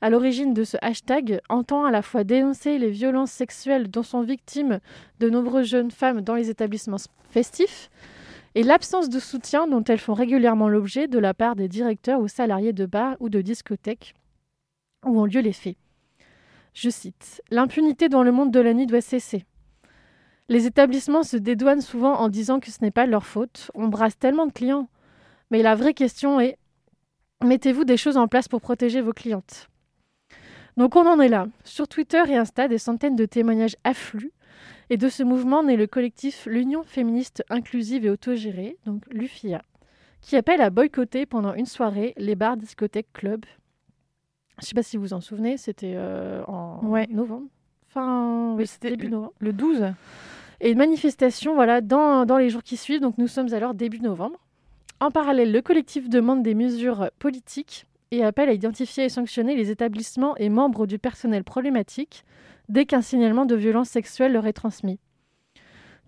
à 0.00 0.10
l'origine 0.10 0.52
de 0.52 0.64
ce 0.64 0.76
hashtag, 0.82 1.40
entend 1.48 1.84
à 1.84 1.90
la 1.90 2.02
fois 2.02 2.24
dénoncer 2.24 2.78
les 2.78 2.90
violences 2.90 3.30
sexuelles 3.30 3.88
dont 3.88 4.02
sont 4.02 4.22
victimes 4.22 4.80
de 5.18 5.30
nombreuses 5.30 5.68
jeunes 5.68 5.90
femmes 5.90 6.20
dans 6.20 6.34
les 6.34 6.50
établissements 6.50 6.98
festifs 7.30 7.90
et 8.54 8.62
l'absence 8.62 9.08
de 9.08 9.18
soutien 9.18 9.66
dont 9.66 9.84
elles 9.84 9.98
font 9.98 10.14
régulièrement 10.14 10.68
l'objet 10.68 11.08
de 11.08 11.18
la 11.18 11.34
part 11.34 11.56
des 11.56 11.68
directeurs 11.68 12.20
ou 12.20 12.28
salariés 12.28 12.72
de 12.72 12.86
bars 12.86 13.16
ou 13.20 13.28
de 13.28 13.40
discothèques 13.40 14.14
où 15.04 15.20
ont 15.20 15.26
lieu 15.26 15.40
les 15.40 15.52
faits. 15.52 15.76
Je 16.74 16.90
cite 16.90 17.42
L'impunité 17.50 18.08
dans 18.08 18.22
le 18.22 18.32
monde 18.32 18.50
de 18.50 18.60
la 18.60 18.74
nuit 18.74 18.86
doit 18.86 19.00
cesser. 19.00 19.44
Les 20.48 20.66
établissements 20.66 21.22
se 21.24 21.36
dédouanent 21.36 21.80
souvent 21.80 22.14
en 22.14 22.28
disant 22.28 22.60
que 22.60 22.70
ce 22.70 22.78
n'est 22.82 22.90
pas 22.92 23.06
leur 23.06 23.26
faute. 23.26 23.70
On 23.74 23.88
brasse 23.88 24.18
tellement 24.18 24.46
de 24.46 24.52
clients. 24.52 24.88
Mais 25.50 25.62
la 25.62 25.74
vraie 25.74 25.94
question 25.94 26.40
est 26.40 26.56
mettez-vous 27.44 27.84
des 27.84 27.96
choses 27.96 28.16
en 28.16 28.28
place 28.28 28.48
pour 28.48 28.60
protéger 28.60 29.00
vos 29.00 29.12
clientes? 29.12 29.68
Donc 30.76 30.94
on 30.94 31.06
en 31.06 31.20
est 31.20 31.28
là. 31.28 31.48
Sur 31.64 31.88
Twitter 31.88 32.22
et 32.28 32.36
Insta, 32.36 32.68
des 32.68 32.78
centaines 32.78 33.16
de 33.16 33.24
témoignages 33.24 33.76
affluent. 33.84 34.32
Et 34.88 34.96
de 34.96 35.08
ce 35.08 35.22
mouvement 35.24 35.62
naît 35.64 35.76
le 35.76 35.86
collectif 35.88 36.46
L'Union 36.48 36.84
féministe 36.84 37.42
inclusive 37.50 38.06
et 38.06 38.10
autogérée, 38.10 38.78
donc 38.86 39.02
l'UFIA, 39.10 39.62
qui 40.20 40.36
appelle 40.36 40.60
à 40.60 40.70
boycotter 40.70 41.26
pendant 41.26 41.54
une 41.54 41.66
soirée 41.66 42.14
les 42.16 42.36
bars, 42.36 42.56
discothèques, 42.56 43.12
clubs. 43.12 43.44
Je 44.58 44.62
ne 44.62 44.66
sais 44.68 44.74
pas 44.74 44.82
si 44.84 44.96
vous 44.96 45.02
vous 45.02 45.12
en 45.12 45.20
souvenez, 45.20 45.56
c'était 45.56 45.94
euh, 45.96 46.44
en 46.46 46.86
Ouais. 46.86 47.06
novembre. 47.08 47.48
Enfin, 47.88 48.54
oui, 48.56 48.66
c'était 48.66 48.90
début 48.90 49.08
novembre. 49.08 49.32
Le 49.40 49.52
12 49.52 49.86
Et 50.60 50.70
une 50.70 50.78
manifestation 50.78 51.54
voilà, 51.54 51.80
dans, 51.80 52.24
dans 52.24 52.38
les 52.38 52.50
jours 52.50 52.62
qui 52.62 52.76
suivent, 52.76 53.00
donc 53.00 53.18
nous 53.18 53.28
sommes 53.28 53.52
alors 53.52 53.74
début 53.74 54.00
novembre. 54.00 54.40
En 55.00 55.10
parallèle, 55.10 55.52
le 55.52 55.60
collectif 55.60 56.08
demande 56.08 56.42
des 56.42 56.54
mesures 56.54 57.10
politiques 57.18 57.86
et 58.10 58.24
appelle 58.24 58.48
à 58.48 58.52
identifier 58.52 59.04
et 59.04 59.08
sanctionner 59.08 59.56
les 59.56 59.70
établissements 59.70 60.36
et 60.36 60.48
membres 60.48 60.86
du 60.86 60.98
personnel 60.98 61.44
problématique 61.44 62.24
dès 62.68 62.86
qu'un 62.86 63.02
signalement 63.02 63.44
de 63.44 63.54
violence 63.54 63.90
sexuelle 63.90 64.32
leur 64.32 64.46
est 64.46 64.52
transmis. 64.52 64.98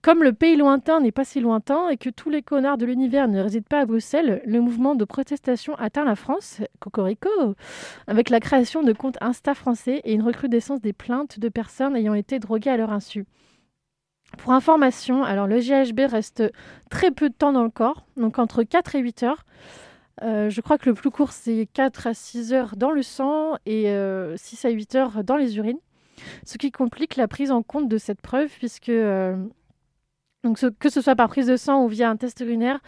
Comme 0.01 0.23
le 0.23 0.33
pays 0.33 0.57
lointain 0.57 1.01
n'est 1.01 1.13
pas 1.13 1.25
si 1.25 1.41
lointain 1.41 1.89
et 1.89 1.97
que 1.97 2.09
tous 2.09 2.31
les 2.31 2.41
connards 2.41 2.79
de 2.79 2.87
l'univers 2.87 3.27
ne 3.27 3.41
résident 3.41 3.67
pas 3.69 3.81
à 3.81 3.85
Bruxelles, 3.85 4.41
le 4.47 4.61
mouvement 4.61 4.95
de 4.95 5.05
protestation 5.05 5.75
atteint 5.75 6.05
la 6.05 6.15
France, 6.15 6.61
cocorico, 6.79 7.29
avec 8.07 8.31
la 8.31 8.39
création 8.39 8.85
de 8.85 8.93
comptes 8.93 9.19
Insta 9.21 9.55
français 9.55 10.01
et 10.05 10.13
une 10.13 10.23
recrudescence 10.23 10.81
des 10.81 10.93
plaintes 10.93 11.41
de 11.41 11.49
personnes 11.49 11.97
ayant 11.97 12.15
été 12.15 12.39
droguées 12.39 12.71
à 12.71 12.77
leur 12.77 12.93
insu. 12.93 13.27
Pour 14.37 14.53
information, 14.53 15.25
alors 15.25 15.47
le 15.47 15.59
GHB 15.59 16.01
reste 16.11 16.45
très 16.91 17.11
peu 17.11 17.29
de 17.29 17.35
temps 17.35 17.53
dans 17.53 17.65
le 17.65 17.71
corps, 17.71 18.07
donc 18.17 18.39
entre 18.39 18.63
4 18.63 18.95
et 18.95 19.01
8 19.01 19.23
heures. 19.23 19.45
Euh, 20.23 20.51
je 20.51 20.61
crois 20.61 20.79
que 20.79 20.89
le 20.89 20.95
plus 20.95 21.11
court, 21.11 21.33
c'est 21.33 21.69
4 21.73 22.09
à 22.09 22.15
6 22.15 22.53
heures 22.53 22.77
dans 22.77 22.91
le 22.91 23.03
sang 23.03 23.57
et 23.67 23.89
euh, 23.89 24.37
6 24.37 24.65
à 24.65 24.71
8 24.71 24.95
heures 24.97 25.25
dans 25.25 25.37
les 25.37 25.57
urines. 25.57 25.79
Ce 26.45 26.59
qui 26.59 26.71
complique 26.71 27.17
la 27.17 27.29
prise 27.29 27.51
en 27.51 27.63
compte 27.63 27.89
de 27.89 27.99
cette 27.99 28.21
preuve, 28.21 28.51
puisque, 28.51 28.89
euh, 28.89 29.37
donc 30.45 30.59
que 30.79 30.89
ce 30.89 31.01
soit 31.01 31.17
par 31.17 31.29
prise 31.29 31.47
de 31.47 31.57
sang 31.57 31.85
ou 31.85 31.89
via 31.89 32.11
un 32.11 32.17
test 32.17 32.41
urinaire, 32.41 32.81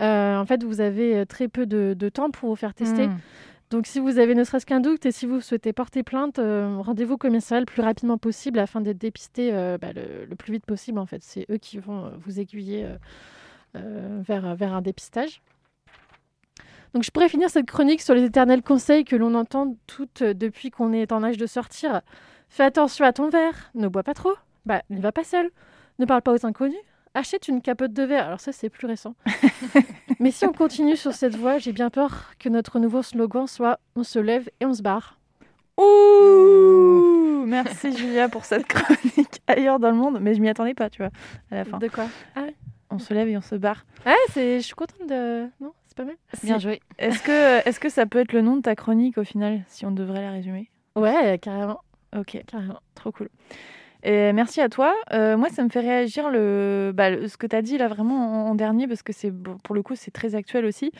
euh, 0.00 0.36
en 0.36 0.46
fait, 0.46 0.64
vous 0.64 0.80
avez 0.80 1.16
euh, 1.18 1.24
très 1.24 1.48
peu 1.48 1.66
de, 1.66 1.94
de 1.96 2.08
temps 2.08 2.30
pour 2.30 2.48
vous 2.48 2.56
faire 2.56 2.74
tester. 2.74 3.08
Hmm. 3.08 3.18
Donc, 3.72 3.86
si 3.86 4.00
vous 4.00 4.18
avez 4.18 4.34
ne 4.34 4.44
serait-ce 4.44 4.66
qu'un 4.66 4.80
doute 4.80 5.06
et 5.06 5.12
si 5.12 5.24
vous 5.24 5.40
souhaitez 5.40 5.72
porter 5.72 6.02
plainte, 6.02 6.38
euh, 6.38 6.76
rendez-vous 6.80 7.14
au 7.14 7.16
commissariat 7.16 7.60
le 7.60 7.64
plus 7.64 7.80
rapidement 7.80 8.18
possible 8.18 8.58
afin 8.58 8.82
d'être 8.82 8.98
dépisté 8.98 9.48
euh, 9.50 9.78
bah, 9.78 9.94
le, 9.94 10.36
plus 10.36 10.52
vite 10.52 10.66
possible. 10.66 10.98
En 10.98 11.06
fait, 11.06 11.22
c'est 11.22 11.46
eux 11.50 11.56
qui 11.56 11.78
vont 11.78 12.04
euh, 12.04 12.10
vous 12.18 12.38
aiguiller 12.38 12.86
vers, 13.74 14.54
vers 14.54 14.74
un 14.74 14.82
dépistage. 14.82 15.40
Donc, 16.92 17.02
je 17.02 17.10
pourrais 17.10 17.30
finir 17.30 17.48
cette 17.48 17.64
chronique 17.64 18.02
sur 18.02 18.14
les 18.14 18.24
éternels 18.24 18.60
conseils 18.60 19.04
que 19.04 19.16
l'on 19.16 19.34
entend 19.34 19.74
toutes 19.86 20.22
depuis 20.22 20.70
qu'on 20.70 20.92
est 20.92 21.10
en 21.10 21.22
âge 21.24 21.38
de 21.38 21.46
sortir. 21.46 22.02
Fais 22.50 22.64
attention 22.64 23.06
à 23.06 23.14
ton 23.14 23.30
verre, 23.30 23.70
ne 23.74 23.88
bois 23.88 24.02
pas 24.02 24.12
trop, 24.12 24.34
bah, 24.66 24.82
ne 24.90 25.00
va 25.00 25.12
pas 25.12 25.24
seul, 25.24 25.50
ne 25.98 26.04
parle 26.04 26.20
pas 26.20 26.34
aux 26.34 26.44
inconnus, 26.44 26.76
achète 27.14 27.48
une 27.48 27.62
capote 27.62 27.94
de 27.94 28.02
verre. 28.02 28.26
Alors 28.26 28.40
ça, 28.40 28.52
c'est 28.52 28.68
plus 28.68 28.86
récent. 28.86 29.14
Mais 30.22 30.30
si 30.30 30.46
on 30.46 30.52
continue 30.52 30.96
sur 30.96 31.14
cette 31.14 31.34
voie, 31.34 31.58
j'ai 31.58 31.72
bien 31.72 31.90
peur 31.90 32.30
que 32.38 32.48
notre 32.48 32.78
nouveau 32.78 33.02
slogan 33.02 33.48
soit 33.48 33.80
on 33.96 34.04
se 34.04 34.20
lève 34.20 34.48
et 34.60 34.66
on 34.66 34.72
se 34.72 34.80
barre. 34.80 35.18
Ouh 35.76 37.44
Merci 37.44 37.96
Julia 37.96 38.28
pour 38.28 38.44
cette 38.44 38.68
chronique 38.68 39.42
ailleurs 39.48 39.80
dans 39.80 39.90
le 39.90 39.96
monde, 39.96 40.20
mais 40.20 40.34
je 40.34 40.40
m'y 40.40 40.48
attendais 40.48 40.74
pas, 40.74 40.90
tu 40.90 41.02
vois, 41.02 41.10
à 41.50 41.56
la 41.56 41.64
fin. 41.64 41.78
De 41.78 41.88
quoi? 41.88 42.06
On 42.90 43.00
se 43.00 43.12
lève 43.12 43.26
et 43.26 43.36
on 43.36 43.40
se 43.40 43.56
barre. 43.56 43.84
Ouais, 44.06 44.14
c'est... 44.30 44.60
je 44.60 44.64
suis 44.64 44.74
contente 44.76 45.08
de. 45.08 45.48
Non, 45.60 45.72
c'est 45.88 45.96
pas 45.96 46.04
mal. 46.04 46.14
Bien 46.44 46.60
joué. 46.60 46.80
Est-ce 47.00 47.20
que, 47.20 47.68
est-ce 47.68 47.80
que 47.80 47.88
ça 47.88 48.06
peut 48.06 48.20
être 48.20 48.32
le 48.32 48.42
nom 48.42 48.56
de 48.56 48.62
ta 48.62 48.76
chronique 48.76 49.18
au 49.18 49.24
final, 49.24 49.64
si 49.66 49.84
on 49.86 49.90
devrait 49.90 50.22
la 50.22 50.30
résumer? 50.30 50.70
Ouais, 50.94 51.36
carrément. 51.42 51.80
Ok, 52.16 52.40
carrément. 52.46 52.78
trop 52.94 53.10
cool. 53.10 53.28
Et 54.04 54.32
merci 54.32 54.60
à 54.60 54.68
toi. 54.68 54.94
Euh, 55.12 55.36
moi, 55.36 55.48
ça 55.48 55.62
me 55.62 55.68
fait 55.68 55.80
réagir 55.80 56.28
le, 56.30 56.92
bah, 56.94 57.10
le- 57.10 57.28
ce 57.28 57.36
que 57.36 57.46
tu 57.46 57.54
as 57.56 57.62
dit 57.62 57.78
là 57.78 57.88
vraiment 57.88 58.46
en, 58.46 58.50
en 58.50 58.54
dernier, 58.54 58.86
parce 58.88 59.02
que 59.02 59.12
c'est 59.12 59.32
pour 59.62 59.74
le 59.74 59.82
coup, 59.82 59.94
c'est 59.96 60.10
très 60.10 60.34
actuel 60.34 60.64
aussi. 60.64 60.90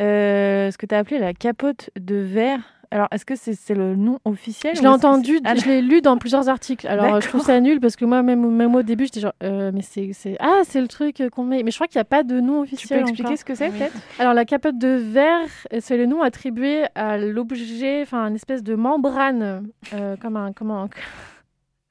Euh, 0.00 0.70
ce 0.70 0.78
que 0.78 0.86
tu 0.86 0.94
as 0.94 0.98
appelé 0.98 1.18
la 1.18 1.34
capote 1.34 1.90
de 1.98 2.16
verre. 2.16 2.60
Alors, 2.90 3.06
est-ce 3.10 3.26
que 3.26 3.34
c'est 3.36 3.74
le 3.74 3.96
nom 3.96 4.18
officiel 4.24 4.74
Je 4.74 4.80
l'ai 4.80 4.88
entendu, 4.88 5.40
Ah, 5.44 5.54
je 5.54 5.66
l'ai 5.66 5.82
lu 5.82 6.00
dans 6.00 6.16
plusieurs 6.16 6.48
articles. 6.48 6.86
Alors, 6.88 7.20
je 7.20 7.28
trouve 7.28 7.42
ça 7.42 7.60
nul 7.60 7.80
parce 7.80 7.96
que 7.96 8.06
moi, 8.06 8.22
même, 8.22 8.50
même 8.50 8.74
au 8.74 8.82
début, 8.82 9.04
j'étais 9.04 9.20
genre, 9.20 9.34
euh, 9.42 9.70
mais 9.74 9.82
c'est, 9.82 10.10
c'est- 10.14 10.38
Ah, 10.40 10.60
c'est 10.64 10.80
le 10.80 10.88
truc 10.88 11.22
qu'on 11.34 11.44
met. 11.44 11.62
Mais 11.62 11.70
je 11.70 11.76
crois 11.76 11.86
qu'il 11.86 11.98
n'y 11.98 12.02
a 12.02 12.04
pas 12.06 12.22
de 12.22 12.40
nom 12.40 12.62
Tu 12.64 12.70
peux 12.70 12.74
officiel. 12.76 13.00
expliquer 13.00 13.24
encore. 13.24 13.38
ce 13.38 13.44
que 13.44 13.54
c'est 13.54 13.68
Oui. 13.68 13.78
peut-être? 13.78 13.92
Alors, 14.18 14.32
la 14.32 14.46
capote 14.46 14.78
de 14.78 14.88
verre, 14.88 15.46
c'est 15.80 15.98
le 15.98 16.06
nom 16.06 16.22
attribué 16.22 16.84
à 16.94 17.18
l'objet, 17.18 18.00
enfin, 18.02 18.26
une 18.28 18.36
espèce 18.36 18.62
de 18.62 18.74
membrane, 18.74 19.68
euh, 19.92 20.16
comme 20.16 20.36
un. 20.38 20.52
Comment... 20.54 20.88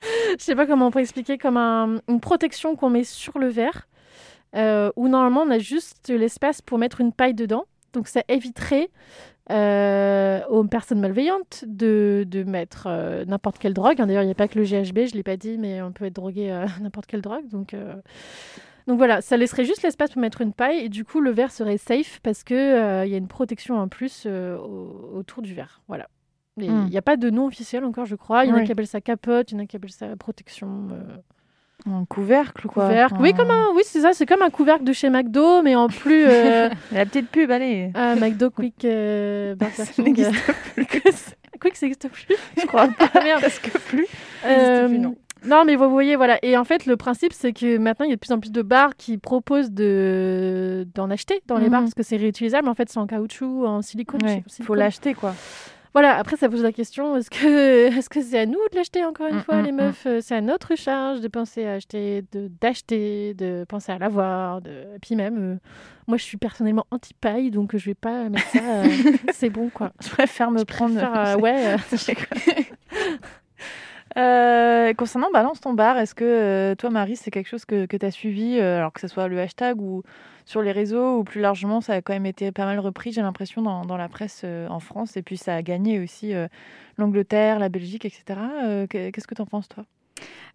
Je 0.02 0.44
sais 0.44 0.56
pas 0.56 0.68
comment 0.68 0.88
on 0.88 0.92
peut 0.92 1.00
expliquer, 1.00 1.38
comme 1.38 1.58
un- 1.58 2.00
une 2.08 2.20
protection 2.20 2.76
qu'on 2.76 2.90
met 2.90 3.04
sur 3.04 3.40
le 3.40 3.48
verre, 3.48 3.88
euh, 4.56 4.92
où 4.96 5.08
normalement 5.08 5.42
on 5.42 5.50
a 5.52 5.60
juste 5.60 6.10
l'espace 6.10 6.62
pour 6.62 6.78
mettre 6.78 7.02
une 7.02 7.12
paille 7.12 7.34
dedans. 7.34 7.66
Donc 7.94 8.08
ça 8.08 8.22
éviterait 8.28 8.90
euh, 9.50 10.42
aux 10.50 10.64
personnes 10.66 11.00
malveillantes 11.00 11.64
de, 11.66 12.26
mettre 12.46 12.88
euh, 12.88 13.24
n'importe 13.26 13.58
quelle 13.60 13.74
drogue. 13.74 14.00
hein. 14.02 14.06
D'ailleurs, 14.08 14.24
il 14.24 14.28
n'y 14.28 14.32
a 14.32 14.36
pas 14.36 14.48
que 14.50 14.60
le 14.60 14.66
GHB, 14.66 15.08
je 15.08 15.12
ne 15.14 15.18
l'ai 15.18 15.24
pas 15.24 15.38
dit, 15.38 15.58
mais 15.58 15.82
on 15.82 15.92
peut 15.94 16.06
être 16.06 16.14
drogué 16.16 16.52
à 16.52 16.66
n'importe 16.82 17.06
quelle 17.08 17.22
drogue. 17.22 17.48
Donc, 17.50 17.74
voilà, 18.88 19.22
ça 19.22 19.36
laisserait 19.38 19.66
juste 19.66 19.84
l'espace 19.84 20.12
pour 20.12 20.22
mettre 20.22 20.42
une 20.42 20.54
paille 20.54 20.80
et 20.80 20.90
du 20.90 21.04
coup 21.04 21.20
le 21.20 21.32
verre 21.32 21.52
serait 21.52 21.78
safe 21.78 22.20
parce 22.24 22.44
qu'il 22.44 22.56
il 22.58 23.10
y 23.10 23.14
a 23.14 23.18
une 23.18 23.28
protection 23.28 23.78
en 23.78 23.88
plus 23.90 24.26
au- 24.28 25.12
autour 25.16 25.42
du 25.42 25.54
verre. 25.54 25.82
Voilà. 25.88 26.08
Et 26.60 26.66
Il 26.66 26.72
Hmm. 26.72 26.86
n'y 26.90 26.98
a 26.98 27.02
pas 27.02 27.18
de 27.18 27.30
nom 27.30 27.46
officiel 27.46 27.84
encore, 27.86 28.06
je 28.06 28.16
crois. 28.16 28.44
Il 28.46 28.50
y 28.50 28.52
en 28.52 28.56
a 28.56 28.60
Oui. 28.60 28.66
qui 28.66 28.72
appellent 28.72 28.88
ça 28.88 29.02
capote, 29.02 29.52
il 29.52 29.56
y 29.56 29.58
en 29.60 29.64
a 29.64 29.66
qui 29.68 29.76
appellent 29.76 29.92
ça 29.92 30.08
protection. 30.18 30.88
euh, 30.92 31.18
Un 31.92 32.06
couvercle, 32.06 32.68
quoi. 32.68 32.88
couvercle. 32.88 33.18
Oui, 33.20 33.34
comme 33.34 33.52
un, 33.52 33.68
oui, 33.76 33.84
c'est 33.86 34.02
ça, 34.02 34.12
c'est 34.14 34.26
comme 34.26 34.42
un 34.42 34.50
couvercle 34.50 34.84
de 34.84 34.92
chez 34.94 35.10
McDo, 35.12 35.62
mais 35.62 35.76
en 35.76 35.88
plus 35.88 36.26
euh, 36.28 36.70
La 36.92 37.06
petite 37.06 37.30
pub, 37.30 37.52
allez. 37.52 37.92
ah, 37.94 38.16
McDo 38.16 38.50
Quick 38.50 38.84
euh, 38.86 39.56
Ça 39.76 40.02
n'existe 40.02 40.32
Quick, 41.60 41.76
ça 41.76 41.86
n'existe 41.86 42.10
plus. 42.10 42.26
Je 42.60 42.66
crois 42.68 42.88
pas. 42.88 43.10
Ah, 43.14 43.24
merde. 43.24 43.42
Presque 43.42 43.70
plus. 43.88 44.06
Euh, 44.46 44.88
plus, 44.88 45.00
non. 45.00 45.16
non, 45.46 45.64
mais 45.66 45.76
vous 45.76 45.90
voyez, 45.90 46.16
voilà. 46.16 46.38
Et 46.44 46.56
en 46.58 46.64
fait, 46.64 46.86
le 46.86 46.98
principe, 46.98 47.34
c'est 47.34 47.52
que 47.54 47.78
maintenant, 47.78 48.06
il 48.06 48.10
y 48.10 48.14
a 48.14 48.16
de 48.16 48.20
plus 48.20 48.32
en 48.34 48.40
plus 48.40 48.52
de 48.52 48.62
bars 48.62 48.96
qui 48.96 49.18
proposent 49.18 49.72
de 49.72 50.88
d'en 50.96 51.10
acheter 51.10 51.42
dans 51.48 51.58
les 51.58 51.66
Mhm. 51.66 51.72
bars 51.72 51.82
parce 51.82 51.94
que 51.96 52.04
c'est 52.04 52.18
réutilisable. 52.18 52.68
En 52.68 52.74
fait, 52.76 52.90
c'est 52.90 53.00
en 53.00 53.08
caoutchouc, 53.08 53.66
en 53.66 53.82
silicone. 53.82 54.22
Ouais, 54.24 54.44
sais- 54.48 54.64
faut 54.64 54.76
l'acheter, 54.76 55.14
quoi. 55.14 55.34
Voilà, 55.94 56.16
après, 56.18 56.36
ça 56.38 56.48
pose 56.50 56.62
la 56.64 56.72
question 56.72 57.16
est-ce 57.18 57.30
que 57.30 57.88
est-ce 57.98 58.10
que 58.10 58.22
c'est 58.22 58.40
à 58.40 58.46
nous 58.46 58.60
de 58.72 58.76
l'acheter 58.76 59.04
encore 59.06 59.28
une 59.28 59.38
Mm, 59.38 59.42
fois, 59.42 59.56
mm, 59.62 59.66
les 59.66 59.72
mm. 59.72 59.76
meufs? 59.76 60.04
Euh, 60.06 60.20
C'est 60.22 60.36
à 60.36 60.42
notre 60.42 60.76
charge 60.76 61.22
de 61.22 61.28
penser 61.28 61.66
à 61.66 61.74
acheter, 61.74 62.24
d'acheter, 62.62 63.34
de 63.34 63.66
penser 63.68 63.92
à 63.92 63.98
l'avoir. 63.98 64.62
De... 64.62 64.86
Puis 65.02 65.16
même, 65.16 65.38
euh, 65.38 65.56
moi, 66.08 66.18
je 66.18 66.24
suis 66.24 66.38
personnellement 66.38 66.86
anti-paille, 66.92 67.52
donc 67.52 67.76
je 67.76 67.86
vais 67.86 67.96
pas 67.96 68.30
mettre 68.30 68.48
ça. 68.50 68.60
euh, 68.60 68.88
c'est 69.34 69.50
bon, 69.50 69.70
quoi. 69.70 69.92
Je 70.02 70.10
préfère 70.10 70.52
me 70.52 70.64
prendre. 70.66 71.00
Faire, 71.00 71.16
euh, 71.16 71.38
ouais. 71.38 71.76
euh, 71.76 71.78
Euh, 74.18 74.94
concernant 74.96 75.30
Balance 75.32 75.60
ton 75.62 75.74
bar, 75.74 75.98
est-ce 76.00 76.16
que 76.16 76.24
euh, 76.26 76.76
toi, 76.76 76.90
Marie, 76.90 77.16
c'est 77.16 77.30
quelque 77.30 77.50
chose 77.50 77.66
que, 77.66 77.86
tu 77.86 78.04
as 78.06 78.10
suivi, 78.10 78.58
euh, 78.58 78.78
alors 78.78 78.92
que 78.92 79.00
ce 79.02 79.08
soit 79.08 79.28
le 79.28 79.40
hashtag 79.40 79.80
ou 79.80 80.02
sur 80.48 80.62
les 80.62 80.72
réseaux, 80.72 81.18
ou 81.20 81.24
plus 81.24 81.42
largement, 81.42 81.82
ça 81.82 81.94
a 81.94 82.02
quand 82.02 82.14
même 82.14 82.26
été 82.26 82.52
pas 82.54 82.64
mal 82.66 82.80
repris, 82.80 83.12
j'ai 83.12 83.22
l'impression, 83.22 83.62
dans, 83.62 83.86
dans 83.86 83.98
la 83.98 84.08
presse 84.08 84.42
euh, 84.46 84.68
en 84.70 84.80
France, 84.80 85.18
et 85.18 85.22
puis 85.22 85.36
ça 85.38 85.54
a 85.56 85.62
gagné 85.62 86.00
aussi 86.00 86.34
euh, 86.34 86.48
l'Angleterre, 86.98 87.60
la 87.60 87.68
Belgique, 87.70 88.06
etc. 88.06 88.24
Euh, 88.64 88.88
que- 88.88 89.10
Qu'est-ce 89.10 89.28
que 89.28 89.36
tu 89.36 89.42
en 89.42 89.46
penses, 89.46 89.68
toi? 89.68 89.84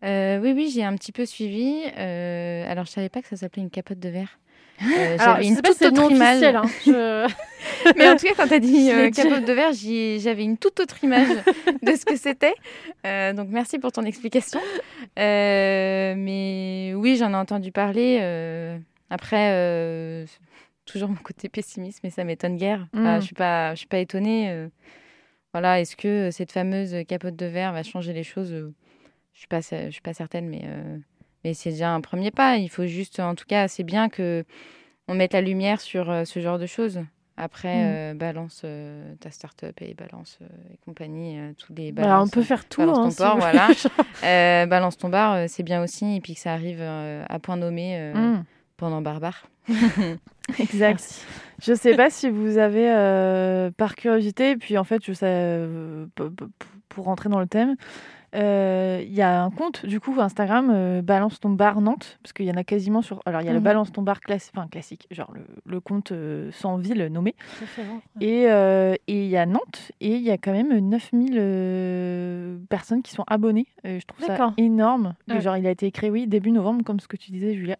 Oui, 0.03 0.53
oui, 0.57 0.73
j'ai 0.75 0.83
un 0.83 0.97
petit 0.97 1.13
peu 1.13 1.27
suivi. 1.27 1.85
Alors, 1.97 2.87
je 2.87 2.91
savais 2.91 3.09
pas 3.11 3.21
que 3.23 3.29
ça 3.29 3.37
s'appelait 3.37 3.63
une 3.63 3.71
capote 3.71 4.01
de 4.01 4.09
verre. 4.09 4.39
Euh, 4.83 5.17
Alors, 5.21 5.35
j'avais 5.37 5.47
une 5.49 5.55
toute 5.57 5.83
autre 5.87 6.11
image. 6.17 6.41
Hein. 6.57 6.63
Je- 6.87 7.93
Mais 7.97 8.09
en 8.09 8.17
tout 8.17 8.27
cas, 8.27 8.33
quand 8.37 8.49
tu 8.49 8.55
as 8.55 8.59
dit 8.59 8.91
euh, 8.91 9.11
capote 9.29 9.45
de 9.45 9.53
verre, 9.53 9.73
j'avais 10.21 10.43
une 10.43 10.57
toute 10.57 10.81
autre 10.81 11.05
image 11.05 11.29
de 11.83 11.93
ce 11.95 12.05
que 12.05 12.17
c'était. 12.17 12.55
Euh, 13.07 13.33
donc, 13.35 13.49
merci 13.51 13.79
pour 13.79 13.93
ton 13.93 14.03
explication. 14.03 14.59
Mais 16.17 16.95
oui, 16.97 17.17
j'en 17.17 17.31
ai 17.33 17.37
entendu 17.37 17.71
parler. 17.73 18.19
Euh, 19.13 19.15
après, 19.15 19.53
euh, 19.53 20.27
toujours 20.87 21.09
mon 21.11 21.17
côté 21.17 21.49
pessimiste, 21.49 22.01
mais 22.03 22.11
ça 22.11 22.25
m'étonne 22.25 22.57
guère. 22.57 22.87
Enfin, 22.95 23.19
Mm. 23.19 23.21
je 23.21 23.27
suis 23.27 23.35
pas, 23.35 23.75
je 23.75 23.79
suis 23.79 23.87
pas 23.87 23.99
étonnée. 23.99 24.51
euh. 24.51 24.69
voilà, 25.53 25.81
est-ce 25.81 25.97
que 25.97 26.31
cette 26.31 26.51
fameuse 26.53 26.97
capote 27.07 27.37
de 27.37 27.47
verre 27.47 27.73
va 27.73 27.83
changer 27.83 28.13
les 28.13 28.25
choses 28.25 28.53
Euh, 28.53 28.73
Je 29.35 29.39
suis 29.41 29.49
pas, 29.49 29.61
je 29.61 29.91
suis 29.91 30.03
pas 30.03 30.13
certaine, 30.15 30.47
mais 30.49 30.63
euh, 30.65 30.99
mais 31.45 31.55
c'est 31.55 31.71
déjà 31.71 31.91
un 31.91 32.01
premier 32.01 32.31
pas. 32.31 32.57
Il 32.57 32.69
faut 32.69 32.87
juste, 32.87 33.19
en 33.21 33.35
tout 33.35 33.47
cas, 33.47 33.67
c'est 33.69 33.83
bien 33.85 34.09
que 34.09 34.45
on 35.09 35.15
mette 35.15 35.33
la 35.33 35.41
lumière 35.41 35.81
sur 35.81 36.11
euh, 36.11 36.25
ce 36.25 36.41
genre 36.41 36.59
de 36.59 36.67
choses. 36.67 37.01
Après, 37.39 37.75
Mm. 37.75 37.87
euh, 37.87 38.15
balance 38.15 38.61
euh, 38.65 39.15
ta 39.21 39.31
start-up 39.31 39.81
et 39.81 39.95
balance 39.95 40.39
euh, 40.43 40.47
et 40.73 40.77
compagnie, 40.85 41.39
euh, 41.39 41.53
tous 41.57 41.73
les 41.75 41.91
Voilà, 41.93 42.11
balances. 42.13 42.29
on 42.29 42.31
peut 42.31 42.43
faire 42.43 42.69
tout. 42.69 42.81
balance 42.83 42.99
hein, 42.99 43.03
ton 43.05 43.11
si 43.11 43.17
port, 43.17 43.35
vous 43.37 43.41
voilà. 43.41 43.69
Euh, 44.25 44.67
balance 44.67 44.99
ton 44.99 45.09
bar, 45.09 45.33
euh, 45.35 45.45
c'est 45.49 45.63
bien 45.63 45.83
aussi. 45.83 46.17
Et 46.17 46.21
puis 46.21 46.35
que 46.35 46.41
ça 46.41 46.53
arrive 46.53 46.79
euh, 46.81 47.25
à 47.29 47.39
point 47.39 47.57
nommé 47.57 47.97
euh, 47.99 48.15
Mm. 48.15 48.45
Pendant 48.83 49.01
Barbare. 49.01 49.47
Exact. 50.59 50.99
Merci. 50.99 51.25
Je 51.63 51.73
sais 51.73 51.95
pas 51.95 52.11
si 52.11 52.29
vous 52.29 52.59
avez, 52.59 52.91
euh, 52.91 53.71
par 53.71 53.95
curiosité, 53.95 54.57
puis 54.57 54.77
en 54.77 54.83
fait, 54.83 55.01
je 55.07 55.13
sais, 55.13 55.27
euh, 55.29 56.07
pour 56.89 57.05
rentrer 57.05 57.29
dans 57.29 57.39
le 57.39 57.47
thème, 57.47 57.77
euh, 58.35 59.01
il 59.07 59.13
y 59.15 59.23
a 59.23 59.41
un 59.41 59.51
compte, 59.51 59.87
du 59.87 60.01
coup, 60.01 60.17
Instagram, 60.19 61.01
Balance 61.03 61.39
ton 61.39 61.51
bar 61.51 61.81
Nantes, 61.81 62.19
parce 62.25 62.33
qu'il 62.33 62.45
y 62.47 62.51
en 62.51 62.57
a 62.57 62.65
quasiment 62.65 63.03
sur. 63.03 63.21
Alors, 63.25 63.41
il 63.43 63.47
y 63.47 63.51
a 63.51 63.53
le 63.53 63.59
Mhm. 63.61 63.65
Balance 63.65 63.93
ton 63.93 64.03
bar 64.03 64.19
enfin, 64.29 64.67
classique, 64.67 65.07
genre 65.13 65.31
le, 65.33 65.43
le 65.65 65.79
compte 65.79 66.13
sans 66.51 66.77
ville 66.77 67.07
nommé. 67.07 67.37
Et 68.21 68.47
il 69.07 69.25
y 69.27 69.37
a 69.37 69.47
Nantes, 69.47 69.93
et 70.01 70.17
il 70.17 70.23
y 70.23 70.33
a 70.33 70.39
quand 70.39 70.53
même 70.53 70.77
9000 70.77 71.37
euh, 71.39 72.59
personnes 72.69 73.03
qui 73.03 73.13
sont 73.13 73.25
abonnées. 73.29 73.69
Je 73.85 74.05
trouve 74.05 74.27
ça 74.27 74.53
énorme. 74.57 75.15
Ouais. 75.29 75.41
Genre, 75.41 75.57
il 75.57 75.69
a 75.69 75.71
été 75.71 75.89
créé, 75.93 76.11
oui, 76.11 76.27
début 76.27 76.51
novembre, 76.51 76.83
comme 76.85 76.99
ce 76.99 77.07
que 77.07 77.17
tu 77.17 77.31
disais, 77.31 77.55
Julia. 77.55 77.77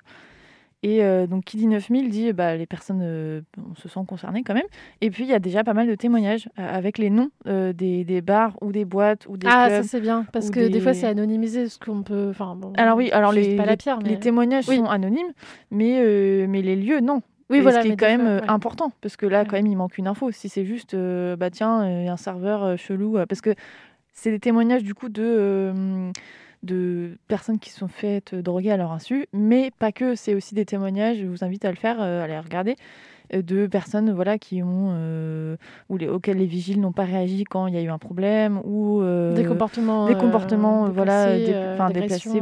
Et 0.85 1.05
euh, 1.05 1.27
donc, 1.29 1.45
qui 1.45 1.57
dit 1.57 1.69
9000 1.69 2.11
dit 2.11 2.33
bah, 2.33 2.57
les 2.57 2.67
personnes, 2.67 3.01
euh, 3.03 3.41
on 3.71 3.75
se 3.77 3.89
sent 3.89 4.01
concernées 4.09 4.43
quand 4.43 4.55
même. 4.55 4.67
Et 5.01 5.11
puis, 5.11 5.23
il 5.25 5.31
y 5.31 5.35
a 5.35 5.39
déjà 5.39 5.63
pas 5.63 5.75
mal 5.75 5.87
de 5.87 5.95
témoignages 5.95 6.49
euh, 6.59 6.69
avec 6.69 6.99
les 6.99 7.09
noms 7.09 7.31
des, 7.47 8.05
des 8.05 8.21
bars 8.21 8.57
ou 8.61 8.73
des 8.73 8.85
boîtes 8.85 9.27
ou 9.29 9.37
des 9.37 9.47
Ah, 9.49 9.67
clubs. 9.69 9.83
ça 9.83 9.89
c'est 9.89 10.01
bien, 10.01 10.27
parce 10.33 10.51
que 10.51 10.67
des... 10.69 10.81
fois 10.81 10.93
c'est 10.95 11.07
anonymisé, 11.07 11.69
ce 11.69 11.79
qu'on 11.79 12.03
peut. 12.03 12.29
Enfin, 12.31 12.57
bon, 12.57 12.73
Alors 12.77 12.97
oui, 12.97 13.11
alors 13.13 13.31
les, 13.33 13.57
pas 13.57 13.65
la 13.65 13.73
les- 13.73 13.77
pierre, 13.77 13.99
mais... 14.03 14.09
les 14.11 14.19
témoignages 14.19 14.69
Oui. 14.69 14.79
sont 14.79 14.87
anonymes, 14.87 15.33
mais, 15.71 16.47
mais 16.49 16.63
les 16.63 16.75
lieux, 16.77 17.01
non. 17.01 17.23
Oui, 17.51 17.61
voilà, 17.61 17.83
ce 17.83 17.87
qui 17.87 17.93
est 17.93 17.97
quand 17.97 18.07
même 18.07 18.23
fois, 18.39 18.47
ouais. 18.47 18.51
important, 18.51 18.93
parce 19.03 19.17
que 19.17 19.27
là, 19.27 19.41
Ouais. 19.43 19.47
quand 19.47 19.57
même, 19.57 19.67
il 19.67 19.77
manque 19.77 19.99
une 19.99 20.09
info. 20.09 20.31
Si 20.33 20.49
c'est 20.49 20.65
juste, 20.65 20.97
bah 20.97 21.51
tiens, 21.51 21.81
un 21.83 22.17
serveur 22.17 22.77
chelou, 22.79 23.19
parce 23.29 23.41
que 23.41 23.55
c'est 24.15 24.31
des 24.31 24.41
témoignages 24.41 24.83
du 24.85 24.95
coup 24.95 25.09
de, 25.11 25.73
de 26.63 27.19
personnes 27.29 27.59
qui 27.59 27.71
se 27.71 27.79
sont 27.79 27.89
faites 27.89 28.35
droguer 28.35 28.71
à 28.71 28.77
leur 28.77 28.93
insu, 28.93 29.27
mais 29.33 29.71
pas 29.79 29.93
que, 29.93 30.15
c'est 30.15 30.35
aussi 30.35 30.55
des 30.55 30.65
témoignages, 30.65 31.19
je 31.19 31.27
vous 31.27 31.45
invite 31.45 31.65
à 31.65 31.71
le 31.71 31.77
faire, 31.77 31.97
euh, 32.01 32.23
à 32.23 32.27
les 32.27 32.39
regarder, 32.39 32.77
euh, 33.35 33.43
de 33.43 33.67
personnes 33.67 34.13
voilà, 34.13 34.39
qui 34.39 34.63
ont, 34.63 34.91
euh, 34.93 35.57
ou 35.89 35.97
les, 35.97 36.09
auxquelles 36.09 36.39
les 36.39 36.47
vigiles 36.47 36.81
n'ont 36.81 36.93
pas 36.93 37.05
réagi 37.05 37.45
quand 37.45 37.67
il 37.67 37.75
y 37.75 37.79
a 37.79 37.83
eu 37.83 37.89
un 37.91 37.99
problème, 37.99 38.61
ou 38.65 39.01
euh, 39.01 39.35
Des 39.35 39.45
comportements. 39.45 40.07
des 40.07 40.15
euh, 40.15 40.19
comportements 40.19 40.87
euh, 40.87 40.91
voilà, 40.91 41.37
déplacés, 41.37 41.53
euh, 41.55 41.75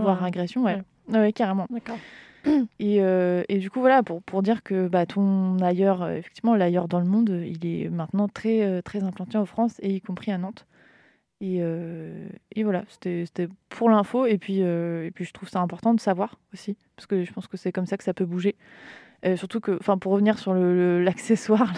voire 0.00 0.22
euh, 0.22 0.26
agression, 0.26 0.64
ouais. 0.64 0.76
ouais. 1.08 1.18
Ouais, 1.18 1.32
carrément. 1.32 1.66
D'accord. 1.70 1.98
Et, 2.78 3.02
euh, 3.02 3.42
et 3.50 3.58
du 3.58 3.68
coup, 3.70 3.80
voilà, 3.80 4.02
pour, 4.02 4.22
pour 4.22 4.42
dire 4.42 4.62
que 4.62 4.88
bah, 4.88 5.04
ton 5.04 5.58
ailleurs, 5.58 6.02
euh, 6.02 6.14
effectivement, 6.16 6.54
l'ailleurs 6.54 6.88
dans 6.88 6.98
le 7.00 7.04
monde, 7.04 7.28
euh, 7.28 7.44
il 7.46 7.66
est 7.66 7.90
maintenant 7.90 8.28
très, 8.28 8.62
euh, 8.62 8.80
très 8.80 9.02
implanté 9.02 9.36
en 9.36 9.44
France, 9.44 9.74
et 9.82 9.90
y 9.96 10.00
compris 10.00 10.32
à 10.32 10.38
Nantes. 10.38 10.64
Et, 11.40 11.58
euh, 11.60 12.28
et 12.54 12.64
voilà, 12.64 12.84
c'était 12.88 13.48
pour 13.70 13.88
l'info. 13.88 14.26
Et, 14.26 14.38
euh, 14.50 15.06
et 15.06 15.10
puis, 15.10 15.24
je 15.24 15.32
trouve 15.32 15.48
ça 15.48 15.60
important 15.60 15.94
de 15.94 16.00
savoir 16.00 16.38
aussi, 16.52 16.76
parce 16.96 17.06
que 17.06 17.24
je 17.24 17.32
pense 17.32 17.46
que 17.46 17.56
c'est 17.56 17.72
comme 17.72 17.86
ça 17.86 17.96
que 17.96 18.04
ça 18.04 18.12
peut 18.14 18.26
bouger. 18.26 18.56
Euh, 19.26 19.36
surtout 19.36 19.60
que, 19.60 19.72
enfin, 19.80 19.98
pour 19.98 20.12
revenir 20.12 20.38
sur 20.38 20.54
l'accessoire 20.54 21.72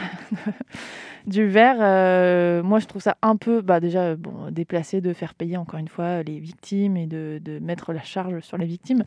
du 1.26 1.46
verre, 1.46 1.76
euh, 1.80 2.62
moi 2.62 2.78
je 2.78 2.86
trouve 2.86 3.02
ça 3.02 3.16
un 3.22 3.36
peu, 3.36 3.60
bah, 3.60 3.80
déjà, 3.80 4.16
bon, 4.16 4.50
déplacé 4.50 5.00
de 5.00 5.12
faire 5.12 5.34
payer 5.34 5.56
encore 5.56 5.80
une 5.80 5.88
fois 5.88 6.22
les 6.22 6.38
victimes 6.38 6.96
et 6.96 7.06
de, 7.06 7.40
de 7.42 7.58
mettre 7.58 7.92
la 7.92 8.02
charge 8.02 8.40
sur 8.40 8.58
les 8.58 8.66
victimes, 8.66 9.04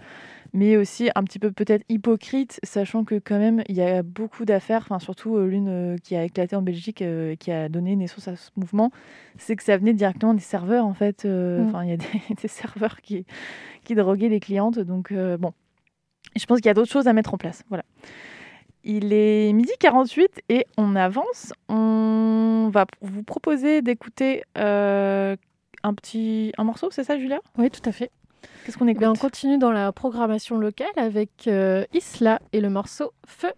mais 0.53 0.75
aussi 0.77 1.09
un 1.15 1.23
petit 1.23 1.39
peu 1.39 1.51
peut-être 1.51 1.85
hypocrite, 1.87 2.59
sachant 2.63 3.03
que 3.05 3.15
quand 3.15 3.39
même 3.39 3.63
il 3.69 3.75
y 3.75 3.81
a 3.81 4.03
beaucoup 4.03 4.45
d'affaires, 4.45 4.81
enfin 4.81 4.99
surtout 4.99 5.37
euh, 5.37 5.47
l'une 5.47 5.97
qui 6.03 6.15
a 6.15 6.23
éclaté 6.23 6.55
en 6.55 6.61
Belgique, 6.61 7.01
et 7.01 7.37
qui 7.39 7.51
a 7.51 7.69
donné 7.69 7.95
naissance 7.95 8.27
à 8.27 8.35
ce 8.35 8.49
mouvement, 8.57 8.91
c'est 9.37 9.55
que 9.55 9.63
ça 9.63 9.77
venait 9.77 9.93
directement 9.93 10.33
des 10.33 10.41
serveurs 10.41 10.85
en 10.85 10.93
fait. 10.93 11.25
Mm. 11.25 11.67
Enfin, 11.67 11.83
il 11.83 11.89
y 11.89 11.93
a 11.93 11.97
des, 11.97 12.35
des 12.41 12.47
serveurs 12.49 13.01
qui, 13.01 13.25
qui 13.85 13.95
droguaient 13.95 14.29
les 14.29 14.41
clientes, 14.41 14.79
donc 14.79 15.13
euh, 15.13 15.37
Je 16.35 16.45
pense 16.45 16.57
qu'il 16.57 16.67
y 16.67 16.69
a 16.69 16.73
d'autres 16.73 16.91
choses 16.91 17.07
à 17.07 17.13
mettre 17.13 17.33
en 17.33 17.37
place. 17.37 17.63
Voilà. 17.69 17.83
Il 18.83 19.13
est 19.13 19.51
midi 19.53 19.71
48 19.79 20.43
et 20.49 20.65
on 20.77 20.95
avance. 20.95 21.53
On 21.69 22.69
va 22.71 22.85
vous 23.01 23.23
proposer 23.23 23.81
d'écouter 23.81 24.43
euh, 24.57 25.35
un 25.83 25.93
petit 25.93 26.51
un 26.57 26.63
morceau, 26.63 26.89
c'est 26.91 27.03
ça, 27.03 27.17
Julia? 27.17 27.39
Oui, 27.57 27.71
tout 27.71 27.87
à 27.89 27.91
fait. 27.91 28.11
Qu'est-ce 28.63 28.77
qu'on 28.77 28.87
écoute? 28.87 28.99
Bien, 28.99 29.11
on 29.11 29.15
continue 29.15 29.57
dans 29.57 29.71
la 29.71 29.91
programmation 29.91 30.57
locale 30.57 30.87
avec 30.97 31.47
euh, 31.47 31.85
Isla 31.93 32.39
et 32.53 32.61
le 32.61 32.69
morceau 32.69 33.11
Feu. 33.25 33.51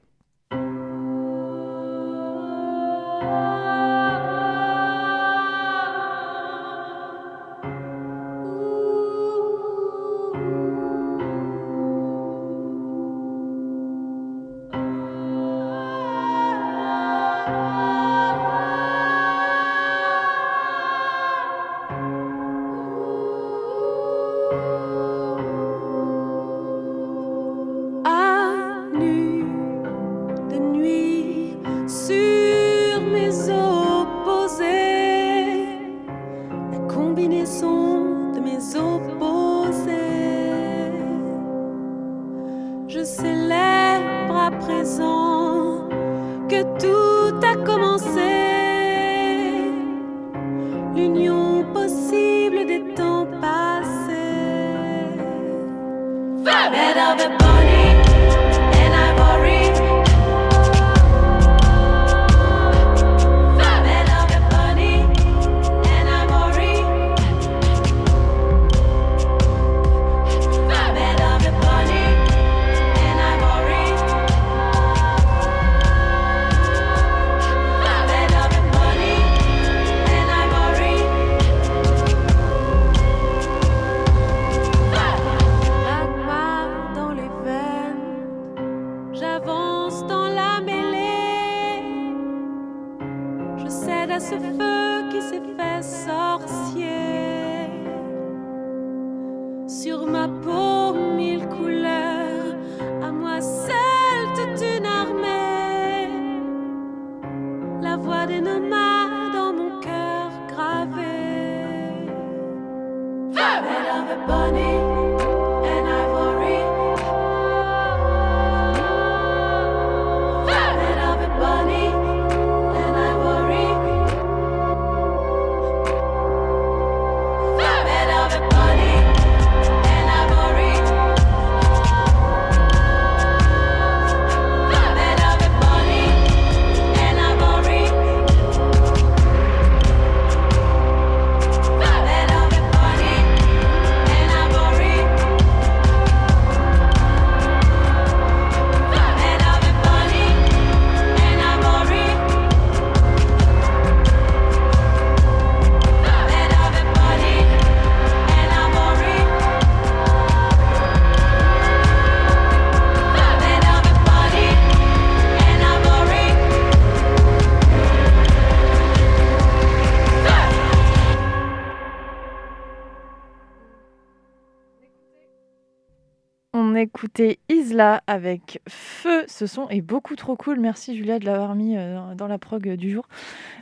Avec 178.07 178.61
Feu. 178.69 179.25
Ce 179.27 179.47
son 179.47 179.67
est 179.69 179.81
beaucoup 179.81 180.15
trop 180.15 180.35
cool. 180.35 180.59
Merci 180.59 180.95
Julia 180.95 181.19
de 181.19 181.25
l'avoir 181.25 181.55
mis 181.55 181.75
euh, 181.77 182.15
dans 182.15 182.27
la 182.27 182.38
prog 182.38 182.67
du 182.75 182.91
jour. 182.91 183.07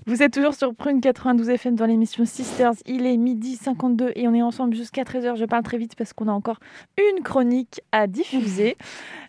Vous 0.05 0.21
êtes 0.23 0.34
toujours 0.34 0.53
sur 0.53 0.73
Prune 0.76 1.01
92 1.01 1.49
FM 1.49 1.76
dans 1.76 1.86
l'émission 1.86 2.26
Sisters. 2.26 2.73
Il 2.86 3.05
est 3.05 3.17
midi 3.17 3.55
52 3.55 4.11
et 4.15 4.28
on 4.28 4.34
est 4.34 4.41
ensemble 4.41 4.76
jusqu'à 4.76 5.03
13h. 5.03 5.36
Je 5.38 5.45
parle 5.45 5.63
très 5.63 5.78
vite 5.78 5.95
parce 5.95 6.13
qu'on 6.13 6.28
a 6.28 6.32
encore 6.32 6.59
une 6.97 7.23
chronique 7.23 7.82
à 7.91 8.07
diffuser. 8.07 8.78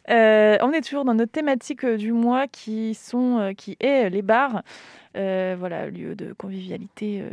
Euh, 0.08 0.56
on 0.62 0.70
est 0.70 0.82
toujours 0.82 1.04
dans 1.04 1.14
notre 1.14 1.32
thématique 1.32 1.84
euh, 1.84 1.96
du 1.96 2.12
mois 2.12 2.46
qui, 2.46 2.94
sont, 2.94 3.38
euh, 3.40 3.52
qui 3.54 3.76
est 3.80 4.08
les 4.08 4.22
bars. 4.22 4.62
Euh, 5.16 5.56
voilà, 5.58 5.88
lieu 5.90 6.14
de 6.14 6.32
convivialité. 6.32 7.22
euh, 7.22 7.30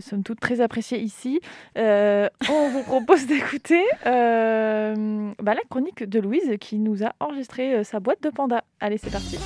somme 0.00 0.22
toute 0.22 0.40
très 0.40 0.60
apprécié 0.60 0.98
ici. 0.98 1.40
Euh, 1.76 2.28
on 2.48 2.68
vous 2.70 2.82
propose 2.82 3.26
d'écouter 3.28 3.82
euh, 4.06 5.32
bah, 5.38 5.54
la 5.54 5.62
chronique 5.68 6.04
de 6.04 6.20
Louise 6.20 6.56
qui 6.60 6.78
nous 6.78 7.04
a 7.04 7.12
enregistré 7.20 7.74
euh, 7.74 7.84
sa 7.84 8.00
boîte 8.00 8.22
de 8.22 8.30
panda. 8.30 8.64
Allez, 8.80 8.98
c'est 8.98 9.10
parti. 9.10 9.38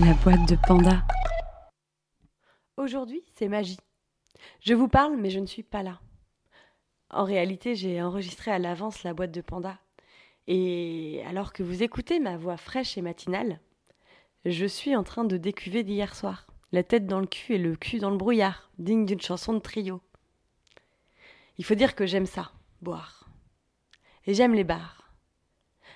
La 0.00 0.14
boîte 0.24 0.48
de 0.48 0.56
panda. 0.66 1.02
Aujourd'hui, 2.76 3.22
c'est 3.34 3.48
magie. 3.48 3.78
Je 4.60 4.74
vous 4.74 4.88
parle, 4.88 5.16
mais 5.16 5.30
je 5.30 5.40
ne 5.40 5.46
suis 5.46 5.64
pas 5.64 5.82
là. 5.82 5.98
En 7.10 7.24
réalité, 7.24 7.74
j'ai 7.74 8.00
enregistré 8.02 8.50
à 8.50 8.58
l'avance 8.58 9.02
la 9.02 9.14
boîte 9.14 9.32
de 9.32 9.40
panda. 9.40 9.78
Et 10.46 11.22
alors 11.26 11.52
que 11.52 11.62
vous 11.62 11.82
écoutez 11.82 12.20
ma 12.20 12.36
voix 12.36 12.56
fraîche 12.56 12.96
et 12.96 13.02
matinale, 13.02 13.60
je 14.44 14.66
suis 14.66 14.94
en 14.96 15.02
train 15.02 15.24
de 15.24 15.36
décuver 15.36 15.82
d'hier 15.82 16.14
soir. 16.14 16.46
La 16.72 16.82
tête 16.82 17.06
dans 17.06 17.20
le 17.20 17.26
cul 17.26 17.54
et 17.54 17.58
le 17.58 17.76
cul 17.76 17.98
dans 17.98 18.10
le 18.10 18.16
brouillard, 18.16 18.70
digne 18.78 19.06
d'une 19.06 19.20
chanson 19.20 19.54
de 19.54 19.58
trio. 19.58 20.00
Il 21.56 21.64
faut 21.64 21.74
dire 21.74 21.94
que 21.94 22.06
j'aime 22.06 22.26
ça, 22.26 22.52
boire. 22.82 23.28
Et 24.26 24.34
j'aime 24.34 24.54
les 24.54 24.64
bars. 24.64 25.12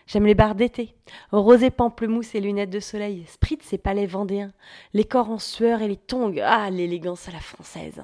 J'aime 0.07 0.26
les 0.26 0.34
bars 0.34 0.55
d'été, 0.55 0.95
rosé 1.30 1.70
pamplemousse 1.70 2.34
et 2.34 2.40
lunettes 2.40 2.70
de 2.70 2.80
soleil, 2.80 3.24
spritz 3.26 3.72
et 3.72 3.78
palais 3.78 4.07
vendéens, 4.07 4.53
les 4.95 5.05
corps 5.05 5.30
en 5.30 5.38
sueur 5.38 5.80
et 5.80 5.88
les 5.88 5.97
tongs, 5.97 6.34
ah, 6.43 6.70
l'élégance 6.70 7.28
à 7.28 7.32
la 7.32 7.40
française. 7.40 8.03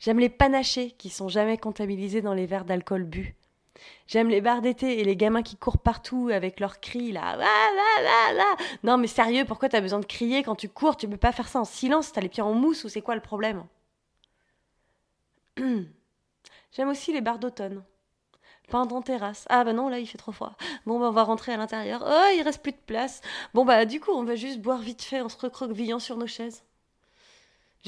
J'aime 0.00 0.18
les 0.18 0.28
panachés 0.28 0.90
qui 0.92 1.08
sont 1.08 1.28
jamais 1.28 1.56
comptabilisés 1.56 2.20
dans 2.20 2.34
les 2.34 2.46
verres 2.46 2.64
d'alcool 2.64 3.04
bu. 3.04 3.37
J'aime 4.06 4.28
les 4.28 4.40
bars 4.40 4.62
d'été 4.62 5.00
et 5.00 5.04
les 5.04 5.16
gamins 5.16 5.42
qui 5.42 5.56
courent 5.56 5.78
partout 5.78 6.30
avec 6.32 6.60
leurs 6.60 6.80
cris 6.80 7.12
là. 7.12 7.38
Non 8.82 8.98
mais 8.98 9.06
sérieux, 9.06 9.44
pourquoi 9.44 9.68
t'as 9.68 9.80
besoin 9.80 10.00
de 10.00 10.06
crier 10.06 10.42
quand 10.42 10.56
tu 10.56 10.68
cours? 10.68 10.96
Tu 10.96 11.08
peux 11.08 11.16
pas 11.16 11.32
faire 11.32 11.48
ça 11.48 11.60
en 11.60 11.64
silence, 11.64 12.12
t'as 12.12 12.20
les 12.20 12.28
pieds 12.28 12.42
en 12.42 12.54
mousse 12.54 12.84
ou 12.84 12.88
c'est 12.88 13.02
quoi 13.02 13.14
le 13.14 13.20
problème? 13.20 13.64
J'aime 15.58 16.88
aussi 16.88 17.12
les 17.12 17.20
bars 17.20 17.38
d'automne. 17.38 17.82
Peindre 18.68 18.94
en 18.94 19.02
terrasse. 19.02 19.46
Ah 19.48 19.64
bah 19.64 19.72
non, 19.72 19.88
là 19.88 19.98
il 19.98 20.06
fait 20.06 20.18
trop 20.18 20.32
froid. 20.32 20.54
Bon 20.84 21.00
bah 21.00 21.06
on 21.08 21.12
va 21.12 21.22
rentrer 21.22 21.52
à 21.52 21.56
l'intérieur. 21.56 22.04
Oh, 22.06 22.34
il 22.36 22.42
reste 22.42 22.62
plus 22.62 22.72
de 22.72 22.76
place. 22.86 23.22
Bon 23.54 23.64
bah 23.64 23.84
du 23.86 24.00
coup 24.00 24.12
on 24.12 24.24
va 24.24 24.36
juste 24.36 24.60
boire 24.60 24.80
vite 24.80 25.02
fait 25.02 25.20
en 25.22 25.28
se 25.28 25.38
recroquevillant 25.38 25.98
sur 25.98 26.16
nos 26.16 26.26
chaises. 26.26 26.62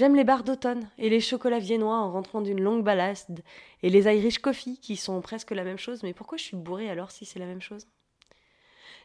J'aime 0.00 0.16
les 0.16 0.24
bars 0.24 0.44
d'automne 0.44 0.88
et 0.96 1.10
les 1.10 1.20
chocolats 1.20 1.58
viennois 1.58 1.98
en 1.98 2.10
rentrant 2.10 2.40
d'une 2.40 2.62
longue 2.62 2.82
balade 2.82 3.42
et 3.82 3.90
les 3.90 4.04
Irish 4.04 4.38
Coffee 4.38 4.78
qui 4.78 4.96
sont 4.96 5.20
presque 5.20 5.50
la 5.50 5.62
même 5.62 5.76
chose. 5.76 6.02
Mais 6.02 6.14
pourquoi 6.14 6.38
je 6.38 6.42
suis 6.44 6.56
bourrée 6.56 6.88
alors 6.88 7.10
si 7.10 7.26
c'est 7.26 7.38
la 7.38 7.44
même 7.44 7.60
chose? 7.60 7.86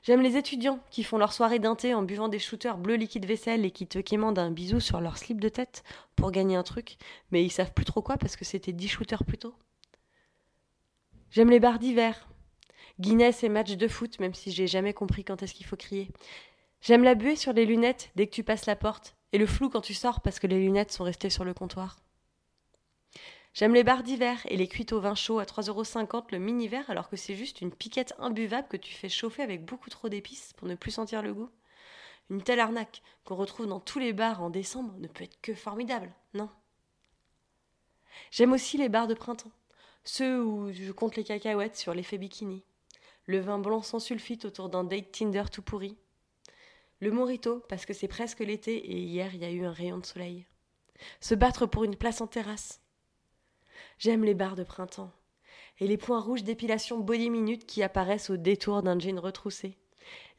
J'aime 0.04 0.22
les 0.22 0.38
étudiants 0.38 0.80
qui 0.92 1.04
font 1.04 1.18
leur 1.18 1.34
soirée 1.34 1.60
d'inté 1.60 1.94
en 1.94 2.02
buvant 2.02 2.30
des 2.30 2.40
shooters 2.40 2.78
bleus 2.78 2.96
liquide 2.96 3.26
vaisselle 3.26 3.66
et 3.66 3.72
qui 3.72 3.88
te 3.88 4.00
quémandent 4.00 4.40
un 4.40 4.52
bisou 4.52 4.80
sur 4.80 5.02
leur 5.02 5.18
slip 5.18 5.42
de 5.42 5.50
tête 5.50 5.84
pour 6.16 6.32
gagner 6.32 6.56
un 6.56 6.64
truc, 6.64 6.96
mais 7.30 7.44
ils 7.44 7.52
savent 7.52 7.74
plus 7.74 7.84
trop 7.84 8.02
quoi 8.02 8.16
parce 8.16 8.38
que 8.38 8.46
c'était 8.46 8.72
10 8.72 8.88
shooters 8.88 9.26
plus 9.26 9.38
tôt. 9.38 9.54
J'aime 11.30 11.50
les 11.50 11.60
bars 11.60 11.78
d'hiver. 11.78 12.30
Guinness 13.02 13.44
et 13.44 13.50
matchs 13.50 13.76
de 13.76 13.88
foot, 13.90 14.18
même 14.22 14.34
si 14.34 14.50
j'ai 14.50 14.68
jamais 14.68 14.94
compris 14.94 15.26
quand 15.26 15.44
est-ce 15.44 15.56
qu'il 15.56 15.66
faut 15.66 15.76
crier. 15.76 16.08
J'aime 16.86 17.04
la 17.04 17.16
buée 17.16 17.36
sur 17.36 17.52
les 17.52 17.66
lunettes 17.66 18.12
dès 18.16 18.28
que 18.28 18.36
tu 18.36 18.44
passes 18.44 18.68
la 18.68 18.76
porte, 18.76 19.16
et 19.32 19.40
le 19.40 19.48
flou 19.48 19.70
quand 19.70 19.82
tu 19.82 19.96
sors 19.96 20.22
parce 20.22 20.38
que 20.38 20.46
les 20.46 20.60
lunettes 20.60 20.92
sont 20.92 21.04
restées 21.04 21.32
sur 21.32 21.44
le 21.44 21.56
comptoir. 21.56 21.98
J'aime 23.56 23.74
les 23.74 23.84
bars 23.84 24.04
d'hiver 24.04 24.40
et 24.50 24.56
les 24.56 24.68
cuites 24.68 24.94
au 24.94 25.00
vin 25.00 25.16
chaud 25.16 25.40
à 25.40 25.46
3,50€ 25.46 26.26
le 26.30 26.38
mini-verre 26.38 26.88
alors 26.92 27.10
que 27.10 27.16
c'est 27.16 27.34
juste 27.34 27.62
une 27.62 27.74
piquette 27.74 28.14
imbuvable 28.20 28.68
que 28.68 28.78
tu 28.78 28.94
fais 28.94 29.10
chauffer 29.10 29.42
avec 29.42 29.66
beaucoup 29.66 29.90
trop 29.90 30.10
d'épices 30.10 30.54
pour 30.54 30.68
ne 30.68 30.76
plus 30.76 30.92
sentir 30.92 31.24
le 31.24 31.34
goût. 31.34 31.50
Une 32.30 32.44
telle 32.44 32.60
arnaque 32.60 33.02
qu'on 33.24 33.34
retrouve 33.34 33.66
dans 33.66 33.80
tous 33.80 33.98
les 33.98 34.14
bars 34.14 34.44
en 34.44 34.52
décembre 34.52 34.94
ne 35.00 35.08
peut 35.08 35.24
être 35.24 35.42
que 35.42 35.56
formidable, 35.56 36.14
non? 36.36 36.52
J'aime 38.30 38.54
aussi 38.54 38.78
les 38.78 38.90
bars 38.90 39.08
de 39.08 39.16
printemps, 39.16 39.52
ceux 40.04 40.40
où 40.40 40.72
je 40.72 40.92
compte 40.92 41.16
les 41.16 41.24
cacahuètes 41.24 41.78
sur 41.78 41.96
l'effet 41.96 42.20
bikini, 42.20 42.64
le 43.26 43.40
vin 43.40 43.58
blanc 43.58 43.82
sans 43.82 43.98
sulfite 43.98 44.46
autour 44.46 44.70
d'un 44.70 44.84
date 44.84 45.12
Tinder 45.12 45.46
tout 45.52 45.64
pourri, 45.64 45.98
le 47.06 47.12
morito 47.12 47.64
parce 47.70 47.86
que 47.86 47.94
c'est 47.94 48.08
presque 48.08 48.40
l'été 48.40 48.76
et 48.78 48.98
hier 48.98 49.34
il 49.36 49.42
y 49.42 49.46
a 49.46 49.52
eu 49.52 49.64
un 49.64 49.72
rayon 49.72 50.00
de 50.00 50.06
soleil, 50.06 50.46
se 51.22 51.36
battre 51.36 51.68
pour 51.68 51.84
une 51.84 51.96
place 51.96 52.20
en 52.20 52.26
terrasse. 52.26 52.82
J'aime 54.00 54.24
les 54.24 54.34
bars 54.34 54.56
de 54.56 54.64
printemps 54.64 55.12
et 55.80 55.88
les 55.88 55.98
points 55.98 56.20
rouges 56.20 56.44
d'épilation 56.44 56.98
body 56.98 57.30
minute 57.30 57.68
qui 57.68 57.84
apparaissent 57.84 58.32
au 58.32 58.38
détour 58.38 58.82
d'un 58.82 58.98
jean 58.98 59.20
retroussé. 59.20 59.78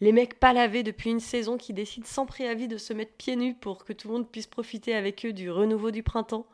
Les 0.00 0.10
mecs 0.10 0.40
pas 0.40 0.52
lavés 0.52 0.82
depuis 0.82 1.10
une 1.10 1.20
saison 1.20 1.56
qui 1.56 1.72
décident 1.72 2.06
sans 2.06 2.26
préavis 2.26 2.68
de 2.68 2.78
se 2.78 2.92
mettre 2.92 3.16
pieds 3.16 3.36
nus 3.36 3.54
pour 3.54 3.84
que 3.84 3.92
tout 3.92 4.08
le 4.08 4.14
monde 4.14 4.30
puisse 4.30 4.48
profiter 4.48 4.94
avec 4.94 5.24
eux 5.24 5.32
du 5.32 5.50
renouveau 5.50 5.92
du 5.92 6.02
printemps 6.02 6.46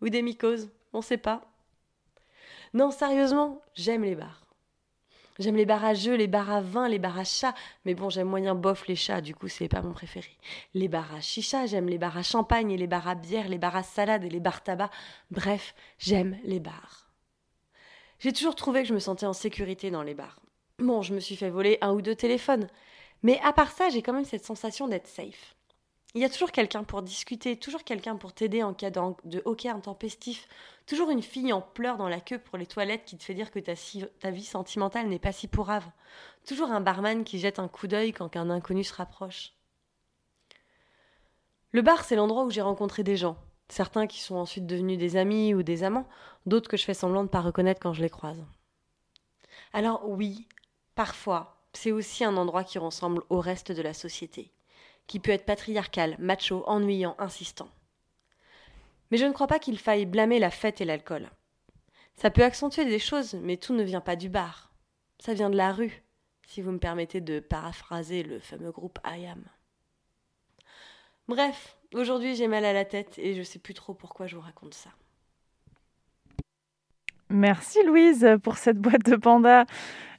ou 0.00 0.08
des 0.08 0.22
mycoses, 0.22 0.70
on 0.92 1.02
sait 1.02 1.18
pas. 1.18 1.42
Non, 2.74 2.90
sérieusement, 2.90 3.62
j'aime 3.74 4.02
les 4.02 4.16
bars. 4.16 4.41
J'aime 5.38 5.56
les 5.56 5.66
bars 5.66 5.84
à 5.84 5.94
jeux, 5.94 6.14
les 6.14 6.26
bars 6.26 6.50
à 6.50 6.60
vin, 6.60 6.88
les 6.88 6.98
bars 6.98 7.18
à 7.18 7.24
chat. 7.24 7.54
Mais 7.84 7.94
bon, 7.94 8.10
j'aime 8.10 8.28
moyen 8.28 8.54
bof 8.54 8.86
les 8.86 8.96
chats, 8.96 9.20
du 9.20 9.34
coup, 9.34 9.48
c'est 9.48 9.68
pas 9.68 9.82
mon 9.82 9.92
préféré. 9.92 10.30
Les 10.74 10.88
bars 10.88 11.14
à 11.14 11.20
chicha, 11.20 11.66
j'aime 11.66 11.88
les 11.88 11.98
bars 11.98 12.16
à 12.16 12.22
champagne 12.22 12.70
et 12.70 12.76
les 12.76 12.86
bars 12.86 13.08
à 13.08 13.14
bière, 13.14 13.48
les 13.48 13.58
bars 13.58 13.76
à 13.76 13.82
salade 13.82 14.24
et 14.24 14.28
les 14.28 14.40
bars 14.40 14.62
tabac. 14.62 14.90
Bref, 15.30 15.74
j'aime 15.98 16.38
les 16.44 16.60
bars. 16.60 17.08
J'ai 18.18 18.32
toujours 18.32 18.54
trouvé 18.54 18.82
que 18.82 18.88
je 18.88 18.94
me 18.94 19.00
sentais 19.00 19.26
en 19.26 19.32
sécurité 19.32 19.90
dans 19.90 20.02
les 20.02 20.14
bars. 20.14 20.40
Bon, 20.78 21.02
je 21.02 21.14
me 21.14 21.20
suis 21.20 21.36
fait 21.36 21.50
voler 21.50 21.78
un 21.80 21.92
ou 21.92 22.02
deux 22.02 22.14
téléphones. 22.14 22.68
Mais 23.22 23.40
à 23.42 23.52
part 23.52 23.72
ça, 23.72 23.88
j'ai 23.88 24.02
quand 24.02 24.12
même 24.12 24.24
cette 24.24 24.44
sensation 24.44 24.88
d'être 24.88 25.06
safe. 25.06 25.54
Il 26.14 26.20
y 26.20 26.24
a 26.24 26.28
toujours 26.28 26.52
quelqu'un 26.52 26.84
pour 26.84 27.02
discuter, 27.02 27.56
toujours 27.56 27.84
quelqu'un 27.84 28.16
pour 28.16 28.34
t'aider 28.34 28.62
en 28.62 28.74
cas 28.74 28.90
de 28.90 29.42
hockey 29.46 29.70
intempestif, 29.70 30.46
toujours 30.86 31.10
une 31.10 31.22
fille 31.22 31.52
en 31.52 31.60
pleurs 31.60 31.96
dans 31.96 32.08
la 32.08 32.20
queue 32.20 32.38
pour 32.38 32.58
les 32.58 32.66
toilettes 32.66 33.04
qui 33.04 33.16
te 33.16 33.24
fait 33.24 33.34
dire 33.34 33.50
que 33.50 33.58
ta, 33.58 34.30
vie 34.30 34.44
sentimentale 34.44 35.08
n'est 35.08 35.18
pas 35.18 35.32
si 35.32 35.48
pourrave, 35.48 35.86
toujours 36.46 36.70
un 36.70 36.80
barman 36.80 37.24
qui 37.24 37.38
jette 37.38 37.58
un 37.58 37.68
coup 37.68 37.86
d'œil 37.86 38.12
quand 38.12 38.36
un 38.36 38.50
inconnu 38.50 38.84
se 38.84 38.94
rapproche. 38.94 39.52
Le 41.72 41.82
bar, 41.82 42.04
c'est 42.04 42.16
l'endroit 42.16 42.44
où 42.44 42.50
j'ai 42.50 42.60
rencontré 42.60 43.02
des 43.02 43.16
gens, 43.16 43.36
certains 43.68 44.06
qui 44.06 44.20
sont 44.20 44.36
ensuite 44.36 44.66
devenus 44.66 44.98
des 44.98 45.16
amis 45.16 45.54
ou 45.54 45.62
des 45.62 45.84
amants, 45.84 46.08
d'autres 46.46 46.68
que 46.68 46.76
je 46.76 46.84
fais 46.84 46.94
semblant 46.94 47.24
de 47.24 47.28
pas 47.28 47.40
reconnaître 47.40 47.80
quand 47.80 47.94
je 47.94 48.02
les 48.02 48.10
croise. 48.10 48.44
Alors 49.72 50.08
oui, 50.08 50.48
parfois, 50.94 51.62
c'est 51.72 51.92
aussi 51.92 52.24
un 52.24 52.36
endroit 52.36 52.64
qui 52.64 52.78
ressemble 52.78 53.22
au 53.30 53.40
reste 53.40 53.72
de 53.72 53.82
la 53.82 53.94
société 53.94 54.52
qui 55.06 55.20
peut 55.20 55.32
être 55.32 55.44
patriarcal, 55.44 56.16
macho, 56.18 56.64
ennuyant, 56.66 57.14
insistant. 57.18 57.68
Mais 59.12 59.18
je 59.18 59.26
ne 59.26 59.32
crois 59.32 59.46
pas 59.46 59.58
qu'il 59.58 59.78
faille 59.78 60.06
blâmer 60.06 60.38
la 60.38 60.50
fête 60.50 60.80
et 60.80 60.86
l'alcool. 60.86 61.28
Ça 62.14 62.30
peut 62.30 62.42
accentuer 62.42 62.86
des 62.86 62.98
choses, 62.98 63.34
mais 63.34 63.58
tout 63.58 63.74
ne 63.74 63.82
vient 63.82 64.00
pas 64.00 64.16
du 64.16 64.30
bar. 64.30 64.72
Ça 65.18 65.34
vient 65.34 65.50
de 65.50 65.56
la 65.56 65.70
rue, 65.70 66.02
si 66.46 66.62
vous 66.62 66.72
me 66.72 66.78
permettez 66.78 67.20
de 67.20 67.38
paraphraser 67.38 68.22
le 68.22 68.40
fameux 68.40 68.72
groupe 68.72 68.98
I 69.04 69.26
Am. 69.26 69.44
Bref, 71.28 71.76
aujourd'hui 71.92 72.34
j'ai 72.34 72.48
mal 72.48 72.64
à 72.64 72.72
la 72.72 72.86
tête 72.86 73.18
et 73.18 73.34
je 73.34 73.42
sais 73.42 73.58
plus 73.58 73.74
trop 73.74 73.92
pourquoi 73.92 74.26
je 74.26 74.34
vous 74.34 74.40
raconte 74.40 74.72
ça. 74.72 74.90
Merci 77.28 77.82
Louise 77.84 78.26
pour 78.42 78.56
cette 78.56 78.78
boîte 78.78 79.04
de 79.04 79.16
panda. 79.16 79.66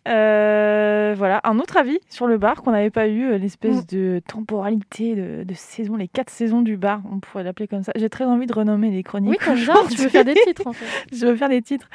Euh, 0.06 1.14
voilà, 1.18 1.40
un 1.46 1.60
autre 1.60 1.78
avis 1.78 2.00
sur 2.10 2.28
le 2.28 2.38
bar 2.38 2.62
qu'on 2.62 2.72
n'avait 2.72 2.90
pas 2.90 3.08
eu, 3.08 3.24
euh, 3.32 3.38
l'espèce 3.38 3.84
Mm. 3.84 3.86
de 3.96 4.22
temporalité 4.28 5.16
de, 5.16 5.44
de 5.44 5.54
saison, 5.54 5.96
les 5.96 6.08
quatre 6.10 6.30
saisons 6.30 6.62
du 6.62 6.76
bar, 6.76 7.02
on 7.12 7.20
pourrait 7.20 7.44
l'appeler 7.44 7.68
comme 7.68 7.84
ça. 7.84 7.94
J'ai 7.96 8.10
très 8.10 8.26
envie 8.26 8.46
de 8.46 8.54
renommer 8.54 8.92
les 8.92 9.02
chroniques. 9.04 9.40
Oui, 9.48 9.56
bien, 9.56 9.74
tu 9.90 10.02
veux 10.02 10.10
faire 10.10 10.26
des 10.26 10.34
titres 10.34 10.68
en 10.68 10.74
fait. 10.74 10.86
Je 11.16 11.26
veux 11.26 11.36
faire 11.36 11.48
des 11.50 11.62
titres. 11.62 11.90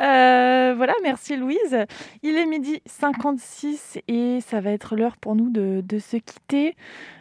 Euh, 0.00 0.74
voilà, 0.76 0.92
merci 1.02 1.36
Louise. 1.36 1.78
Il 2.22 2.36
est 2.36 2.46
midi 2.46 2.82
56 2.86 3.98
et 4.08 4.40
ça 4.42 4.60
va 4.60 4.70
être 4.72 4.94
l'heure 4.96 5.16
pour 5.16 5.34
nous 5.34 5.48
de, 5.50 5.82
de 5.86 5.98
se 5.98 6.18
quitter. 6.18 6.76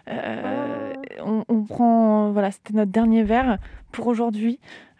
Euh, 0.10 0.94
on, 1.24 1.46
on 1.48 1.64
prend, 1.64 2.32
voilà, 2.32 2.52
c'était 2.52 2.74
notre 2.74 2.92
dernier 2.92 3.24
verre 3.24 3.58
pour 3.92 4.08
aujourd'hui. 4.08 4.60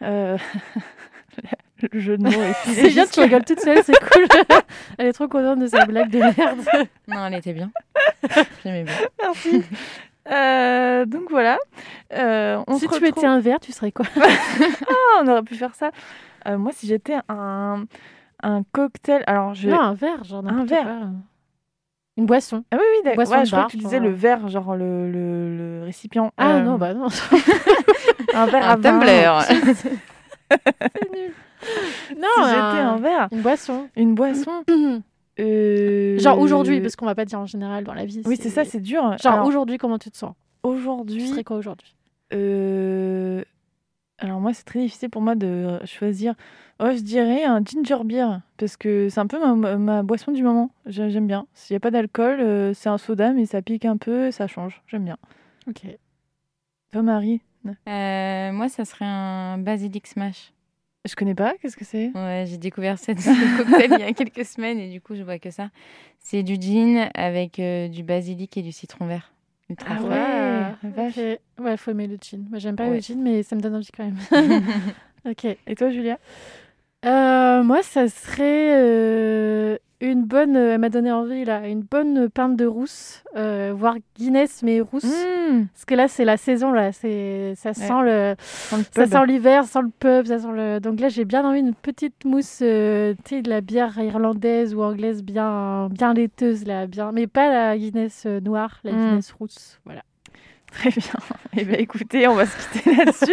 Le 1.92 2.00
jeu 2.00 2.16
de 2.18 2.22
mots 2.24 2.30
C'est 2.64 2.88
bien, 2.88 3.06
tu 3.06 3.20
rigoles 3.20 3.44
toute 3.44 3.60
seule, 3.60 3.82
c'est 3.84 3.98
cool. 4.12 4.26
Elle 4.98 5.06
est 5.08 5.12
trop 5.12 5.28
contente 5.28 5.58
de 5.60 5.66
sa 5.66 5.84
blague 5.86 6.10
de 6.10 6.18
merde. 6.18 6.60
Non, 7.08 7.26
elle 7.26 7.34
était 7.34 7.52
bien. 7.52 7.70
J'aimais 8.64 8.84
bien. 8.84 8.94
Merci. 9.22 9.62
Euh, 10.30 11.04
donc 11.06 11.30
voilà. 11.30 11.58
Euh, 12.12 12.62
on 12.68 12.74
si 12.74 12.80
tu 12.86 12.86
retrouve- 12.94 13.08
étais 13.08 13.26
un 13.26 13.40
verre, 13.40 13.58
tu 13.60 13.72
serais 13.72 13.90
quoi 13.92 14.06
Ah, 14.20 15.22
on 15.22 15.26
aurait 15.28 15.42
pu 15.42 15.54
faire 15.56 15.74
ça. 15.74 15.90
Euh, 16.46 16.56
moi, 16.58 16.70
si 16.72 16.86
j'étais 16.86 17.16
un, 17.28 17.84
un 18.42 18.62
cocktail. 18.72 19.24
Alors, 19.26 19.54
je. 19.54 19.68
Non, 19.70 19.80
un 19.80 19.94
verre, 19.94 20.22
genre 20.24 20.44
Un 20.46 20.64
verre. 20.64 21.08
Une 22.16 22.26
boisson. 22.26 22.64
Ah 22.70 22.76
oui, 22.76 22.82
oui, 22.92 23.02
d'accord. 23.04 23.28
Ouais, 23.38 23.44
je 23.46 23.50
crois 23.50 23.64
que 23.64 23.70
tu 23.70 23.76
disais 23.78 23.98
le 23.98 24.10
verre, 24.10 24.46
genre 24.48 24.76
le, 24.76 25.10
le, 25.10 25.56
le 25.56 25.84
récipient. 25.84 26.32
Ah 26.36 26.60
non, 26.60 26.76
bah 26.76 26.92
non. 26.94 27.06
Un 28.34 28.46
verre 28.46 28.68
à 28.68 28.72
Un 28.72 28.76
vin. 28.76 28.82
tumbler. 28.82 29.38
c'est 29.74 31.10
nul. 31.12 31.32
Non, 32.16 32.28
Si 32.36 32.44
j'étais 32.44 32.56
un- 32.56 32.96
verre. 32.96 33.28
une 33.32 33.42
boisson. 33.42 33.88
Une 33.96 34.14
boisson. 34.14 34.64
euh, 35.40 36.18
Genre 36.18 36.38
aujourd'hui, 36.38 36.80
parce 36.80 36.96
qu'on 36.96 37.06
va 37.06 37.14
pas 37.14 37.24
dire 37.24 37.38
en 37.40 37.46
général 37.46 37.84
dans 37.84 37.94
la 37.94 38.04
vie. 38.04 38.22
Oui, 38.24 38.36
c'est 38.40 38.50
ça, 38.50 38.64
c'est 38.64 38.80
dur. 38.80 39.16
Genre 39.22 39.34
Alors, 39.34 39.46
aujourd'hui, 39.46 39.78
comment 39.78 39.98
tu 39.98 40.10
te 40.10 40.16
sens? 40.16 40.34
Tu 40.62 40.68
aujourd'hui. 40.70 41.28
serais 41.28 41.44
quoi 41.44 41.56
aujourd'hui? 41.56 41.94
Euh, 42.32 43.42
Alors 44.18 44.40
moi, 44.40 44.52
c'est 44.52 44.64
très 44.64 44.80
difficile 44.80 45.10
pour 45.10 45.22
moi 45.22 45.34
de 45.34 45.78
choisir. 45.84 46.34
Oh, 46.82 46.88
je 46.94 47.00
dirais 47.02 47.44
un 47.44 47.62
ginger 47.64 48.04
beer 48.04 48.40
parce 48.56 48.76
que 48.76 49.08
c'est 49.10 49.20
un 49.20 49.26
peu 49.26 49.38
ma, 49.54 50.02
boisson 50.02 50.32
du 50.32 50.42
moment. 50.42 50.70
J'ai- 50.86 51.10
J'aime 51.10 51.26
bien. 51.26 51.46
S'il 51.54 51.74
n'y 51.74 51.76
a 51.76 51.80
pas 51.80 51.90
d'alcool, 51.90 52.40
euh, 52.40 52.72
c'est 52.74 52.88
un 52.88 52.98
soda, 52.98 53.32
mais 53.32 53.44
ça 53.46 53.60
pique 53.62 53.84
un 53.84 53.96
peu, 53.96 54.30
ça 54.30 54.46
change. 54.46 54.82
J'aime 54.86 55.04
bien. 55.04 55.16
Ok. 55.68 55.82
Toi, 56.92 57.02
Marie? 57.02 57.40
Euh, 57.88 58.52
moi, 58.52 58.68
ça 58.70 58.84
serait 58.86 59.04
un 59.04 59.58
basilic 59.58 60.06
smash. 60.06 60.52
Je 61.08 61.14
connais 61.14 61.34
pas. 61.34 61.54
Qu'est-ce 61.60 61.76
que 61.76 61.84
c'est? 61.84 62.10
Ouais, 62.14 62.44
j'ai 62.46 62.58
découvert 62.58 62.98
cette 62.98 63.20
ce 63.20 63.56
cocktail 63.56 63.90
il 63.92 64.00
y 64.00 64.02
a 64.08 64.12
quelques 64.12 64.44
semaines 64.44 64.78
et 64.78 64.90
du 64.90 65.00
coup, 65.00 65.14
je 65.14 65.22
vois 65.22 65.38
que 65.38 65.50
ça. 65.50 65.70
C'est 66.18 66.42
du 66.42 66.56
gin 66.60 67.08
avec 67.14 67.58
euh, 67.58 67.88
du 67.88 68.02
basilic 68.02 68.56
et 68.56 68.62
du 68.62 68.72
citron 68.72 69.06
vert. 69.06 69.32
Ultra 69.70 69.96
Ah 69.98 70.74
ouais. 70.92 71.36
Ouais, 71.58 71.76
faut 71.76 71.92
aimer 71.92 72.06
le 72.06 72.18
gin. 72.20 72.44
Moi, 72.50 72.58
j'aime 72.58 72.76
pas 72.76 72.88
le 72.88 73.00
gin, 73.00 73.22
mais 73.22 73.42
ça 73.42 73.56
me 73.56 73.60
donne 73.60 73.76
envie 73.76 73.90
quand 73.96 74.04
même. 74.04 74.18
ok. 75.24 75.44
Et 75.66 75.74
toi, 75.74 75.90
Julia? 75.90 76.18
Euh, 77.06 77.62
moi, 77.62 77.82
ça 77.82 78.08
serait 78.08 78.72
euh, 78.74 79.78
une 80.00 80.24
bonne. 80.24 80.56
Elle 80.56 80.78
m'a 80.80 80.88
donné 80.88 81.12
envie 81.12 81.44
là, 81.44 81.66
une 81.68 81.82
bonne 81.82 82.28
pinte 82.30 82.56
de 82.56 82.66
rousse, 82.66 83.22
euh, 83.36 83.72
voire 83.76 83.96
Guinness 84.16 84.62
mais 84.62 84.80
rousse. 84.80 85.04
Mmh, 85.04 85.66
Parce 85.72 85.84
que 85.84 85.94
là, 85.94 86.08
c'est 86.08 86.24
la 86.24 86.36
saison 86.36 86.72
là. 86.72 86.92
C'est 86.92 87.54
ça 87.56 87.74
sent 87.74 88.02
le. 88.02 88.34
Ça 88.92 89.06
sent 89.06 89.26
l'hiver, 89.26 89.64
ça 89.64 89.80
sent 89.80 89.82
le 89.86 89.90
pub, 89.98 90.26
ça 90.26 90.38
sent 90.38 90.52
le. 90.54 90.78
Donc 90.80 91.00
là, 91.00 91.08
j'ai 91.08 91.24
bien 91.24 91.44
envie 91.44 91.62
d'une 91.62 91.74
petite 91.74 92.24
mousse, 92.24 92.60
euh, 92.62 93.14
tu 93.24 93.36
sais, 93.36 93.42
de 93.42 93.50
la 93.50 93.60
bière 93.60 93.98
irlandaise 93.98 94.74
ou 94.74 94.82
anglaise 94.82 95.22
bien, 95.22 95.88
bien 95.90 96.14
laiteuse 96.14 96.64
là, 96.66 96.86
bien, 96.86 97.12
mais 97.12 97.26
pas 97.26 97.50
la 97.52 97.76
Guinness 97.78 98.24
euh, 98.26 98.40
noire, 98.40 98.78
la 98.84 98.92
Mm. 98.92 98.96
Guinness 98.96 99.32
rousse, 99.32 99.80
voilà. 99.84 100.02
Très 100.72 100.90
bien. 100.90 101.00
Eh 101.56 101.64
bien, 101.64 101.78
écoutez, 101.78 102.28
on 102.28 102.34
va 102.34 102.46
se 102.46 102.72
quitter 102.72 102.94
là-dessus. 102.94 103.32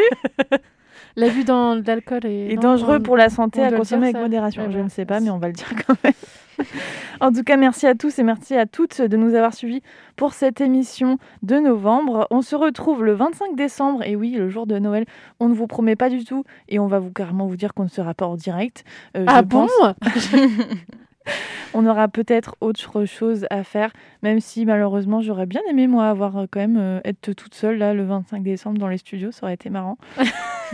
L'abus 1.18 1.44
dans 1.44 1.76
l'alcool 1.86 2.26
est, 2.26 2.56
non, 2.56 2.62
dangereux 2.62 2.98
on- 3.00 3.04
pour 3.04 3.18
la 3.18 3.30
santé 3.30 3.62
à 3.64 3.72
consommer 3.72 4.06
avec 4.06 4.16
ça 4.16 4.22
modération. 4.22 4.64
Ouais, 4.68 4.72
Je 4.72 4.80
ne 4.80 4.88
sais 4.90 5.04
pas, 5.06 5.20
mais 5.20 5.30
on 5.32 5.40
va 5.40 5.48
le 5.48 5.54
dire 5.54 5.72
quand 5.86 5.96
même. 6.04 6.14
en 7.20 7.32
tout 7.32 7.44
cas, 7.44 7.58
merci 7.58 7.86
à 7.88 7.96
tous 7.96 8.18
et 8.20 8.24
merci 8.24 8.56
à 8.56 8.66
toutes 8.66 9.02
de 9.02 9.18
nous 9.18 9.34
avoir 9.36 9.54
suivis 9.54 9.82
pour 10.16 10.34
cette 10.34 10.62
émission 10.62 11.18
de 11.44 11.56
novembre. 11.58 12.28
On 12.32 12.42
se 12.42 12.56
retrouve 12.56 13.04
le 13.04 13.14
25 13.14 13.56
décembre, 13.56 14.04
et 14.04 14.16
oui, 14.16 14.32
le 14.32 14.48
jour 14.50 14.66
de 14.68 14.78
Noël. 14.80 15.06
On 15.40 15.50
ne 15.50 15.54
vous 15.54 15.68
promet 15.68 15.96
pas 15.96 16.10
du 16.10 16.24
tout, 16.24 16.44
et 16.70 16.80
on 16.80 16.88
va 16.88 17.00
vous 17.00 17.12
carrément 17.12 17.46
vous 17.48 17.58
dire 17.58 17.74
qu'on 17.74 17.84
ne 17.84 17.90
sera 17.90 18.14
pas 18.14 18.26
en 18.28 18.36
direct. 18.36 18.86
Euh, 19.16 19.26
Ah 19.28 19.40
je 19.42 19.46
bon? 19.46 19.68
pense. 19.68 20.30
On 21.74 21.86
aura 21.86 22.08
peut-être 22.08 22.56
autre 22.62 23.06
chose 23.06 23.46
à 23.50 23.64
faire, 23.64 23.92
même 24.24 24.40
si 24.40 24.66
malheureusement 24.66 25.22
j'aurais 25.22 25.46
bien 25.46 25.62
aimé 25.70 25.88
moi 25.88 26.08
avoir 26.10 26.38
euh, 26.38 26.46
quand 26.50 26.60
même 26.60 26.78
euh, 26.80 27.00
être 27.06 27.34
toute 27.34 27.54
seule 27.54 27.78
là 27.78 27.94
le 27.94 28.04
25 28.06 28.42
décembre 28.42 28.78
dans 28.80 28.88
les 28.88 28.98
studios, 28.98 29.32
ça 29.32 29.44
aurait 29.44 29.54
été 29.54 29.70
marrant. 29.70 29.98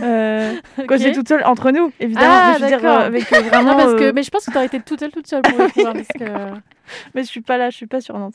Euh, 0.02 0.54
Quand 0.88 0.98
j'ai 0.98 1.12
toute 1.12 1.28
seule 1.28 1.44
entre 1.44 1.70
nous, 1.70 1.92
évidemment. 2.00 2.26
Ah, 2.28 2.48
mais 2.54 2.58
je 2.58 2.62
veux 2.62 2.68
dire, 2.68 2.80
d'accord. 2.80 2.98
euh, 2.98 3.06
avec 3.06 3.32
euh, 3.32 3.40
vraiment. 3.42 3.70
Non, 3.70 3.76
parce 3.76 3.94
que, 3.94 4.02
euh, 4.02 4.12
mais 4.12 4.24
je 4.24 4.30
pense 4.30 4.44
que 4.44 4.50
tu 4.50 4.56
aurais 4.56 4.66
été 4.66 4.80
toute 4.80 4.98
seule, 4.98 5.12
toute 5.12 5.28
seule 5.28 5.42
pour 5.42 5.56
le 5.56 5.68
coup, 5.68 5.86
hein, 5.86 5.92
parce 5.92 6.08
que... 6.08 6.58
mais 7.14 7.22
je 7.22 7.28
suis 7.28 7.40
pas 7.40 7.56
là, 7.56 7.70
je 7.70 7.76
suis 7.76 7.86
pas 7.86 8.00
sur 8.00 8.18
Nantes. 8.18 8.34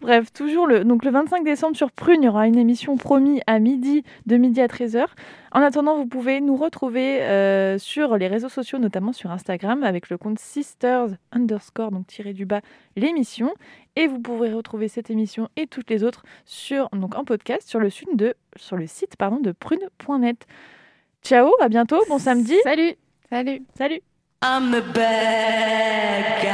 Bref, 0.00 0.32
toujours 0.32 0.66
le 0.66 0.84
donc 0.84 1.04
le 1.04 1.10
25 1.10 1.44
décembre 1.44 1.76
sur 1.76 1.90
Prune, 1.90 2.22
il 2.22 2.26
y 2.26 2.28
aura 2.28 2.46
une 2.46 2.58
émission 2.58 2.96
promis 2.96 3.40
à 3.46 3.58
midi, 3.58 4.04
de 4.26 4.36
midi 4.36 4.60
à 4.60 4.66
13h. 4.66 5.06
En 5.52 5.60
attendant, 5.60 5.96
vous 5.96 6.06
pouvez 6.06 6.40
nous 6.40 6.56
retrouver 6.56 7.22
euh, 7.22 7.78
sur 7.78 8.16
les 8.16 8.26
réseaux 8.26 8.48
sociaux, 8.48 8.78
notamment 8.78 9.12
sur 9.12 9.30
Instagram, 9.30 9.84
avec 9.84 10.10
le 10.10 10.18
compte 10.18 10.38
sisters 10.38 11.08
underscore 11.32 11.90
donc 11.90 12.06
tiré 12.06 12.32
du 12.32 12.44
bas 12.46 12.60
l'émission. 12.96 13.54
Et 13.96 14.08
vous 14.08 14.18
pourrez 14.18 14.52
retrouver 14.52 14.88
cette 14.88 15.10
émission 15.10 15.48
et 15.56 15.68
toutes 15.68 15.88
les 15.88 16.02
autres 16.02 16.24
sur 16.44 16.88
donc 16.90 17.16
en 17.16 17.24
podcast 17.24 17.68
sur 17.68 17.78
le 17.78 17.90
site 17.90 18.16
de 18.16 18.34
sur 18.56 18.76
le 18.76 18.86
site 18.86 19.16
pardon 19.16 19.38
de 19.38 19.52
prune.net. 19.52 20.46
Ciao, 21.22 21.50
à 21.60 21.68
bientôt, 21.68 22.02
bon 22.08 22.18
samedi. 22.18 22.56
Salut 22.64 22.96
Salut. 23.30 23.62
Salut. 23.76 24.00
I'm 24.42 24.70
the 24.70 24.82
bad 24.92 26.44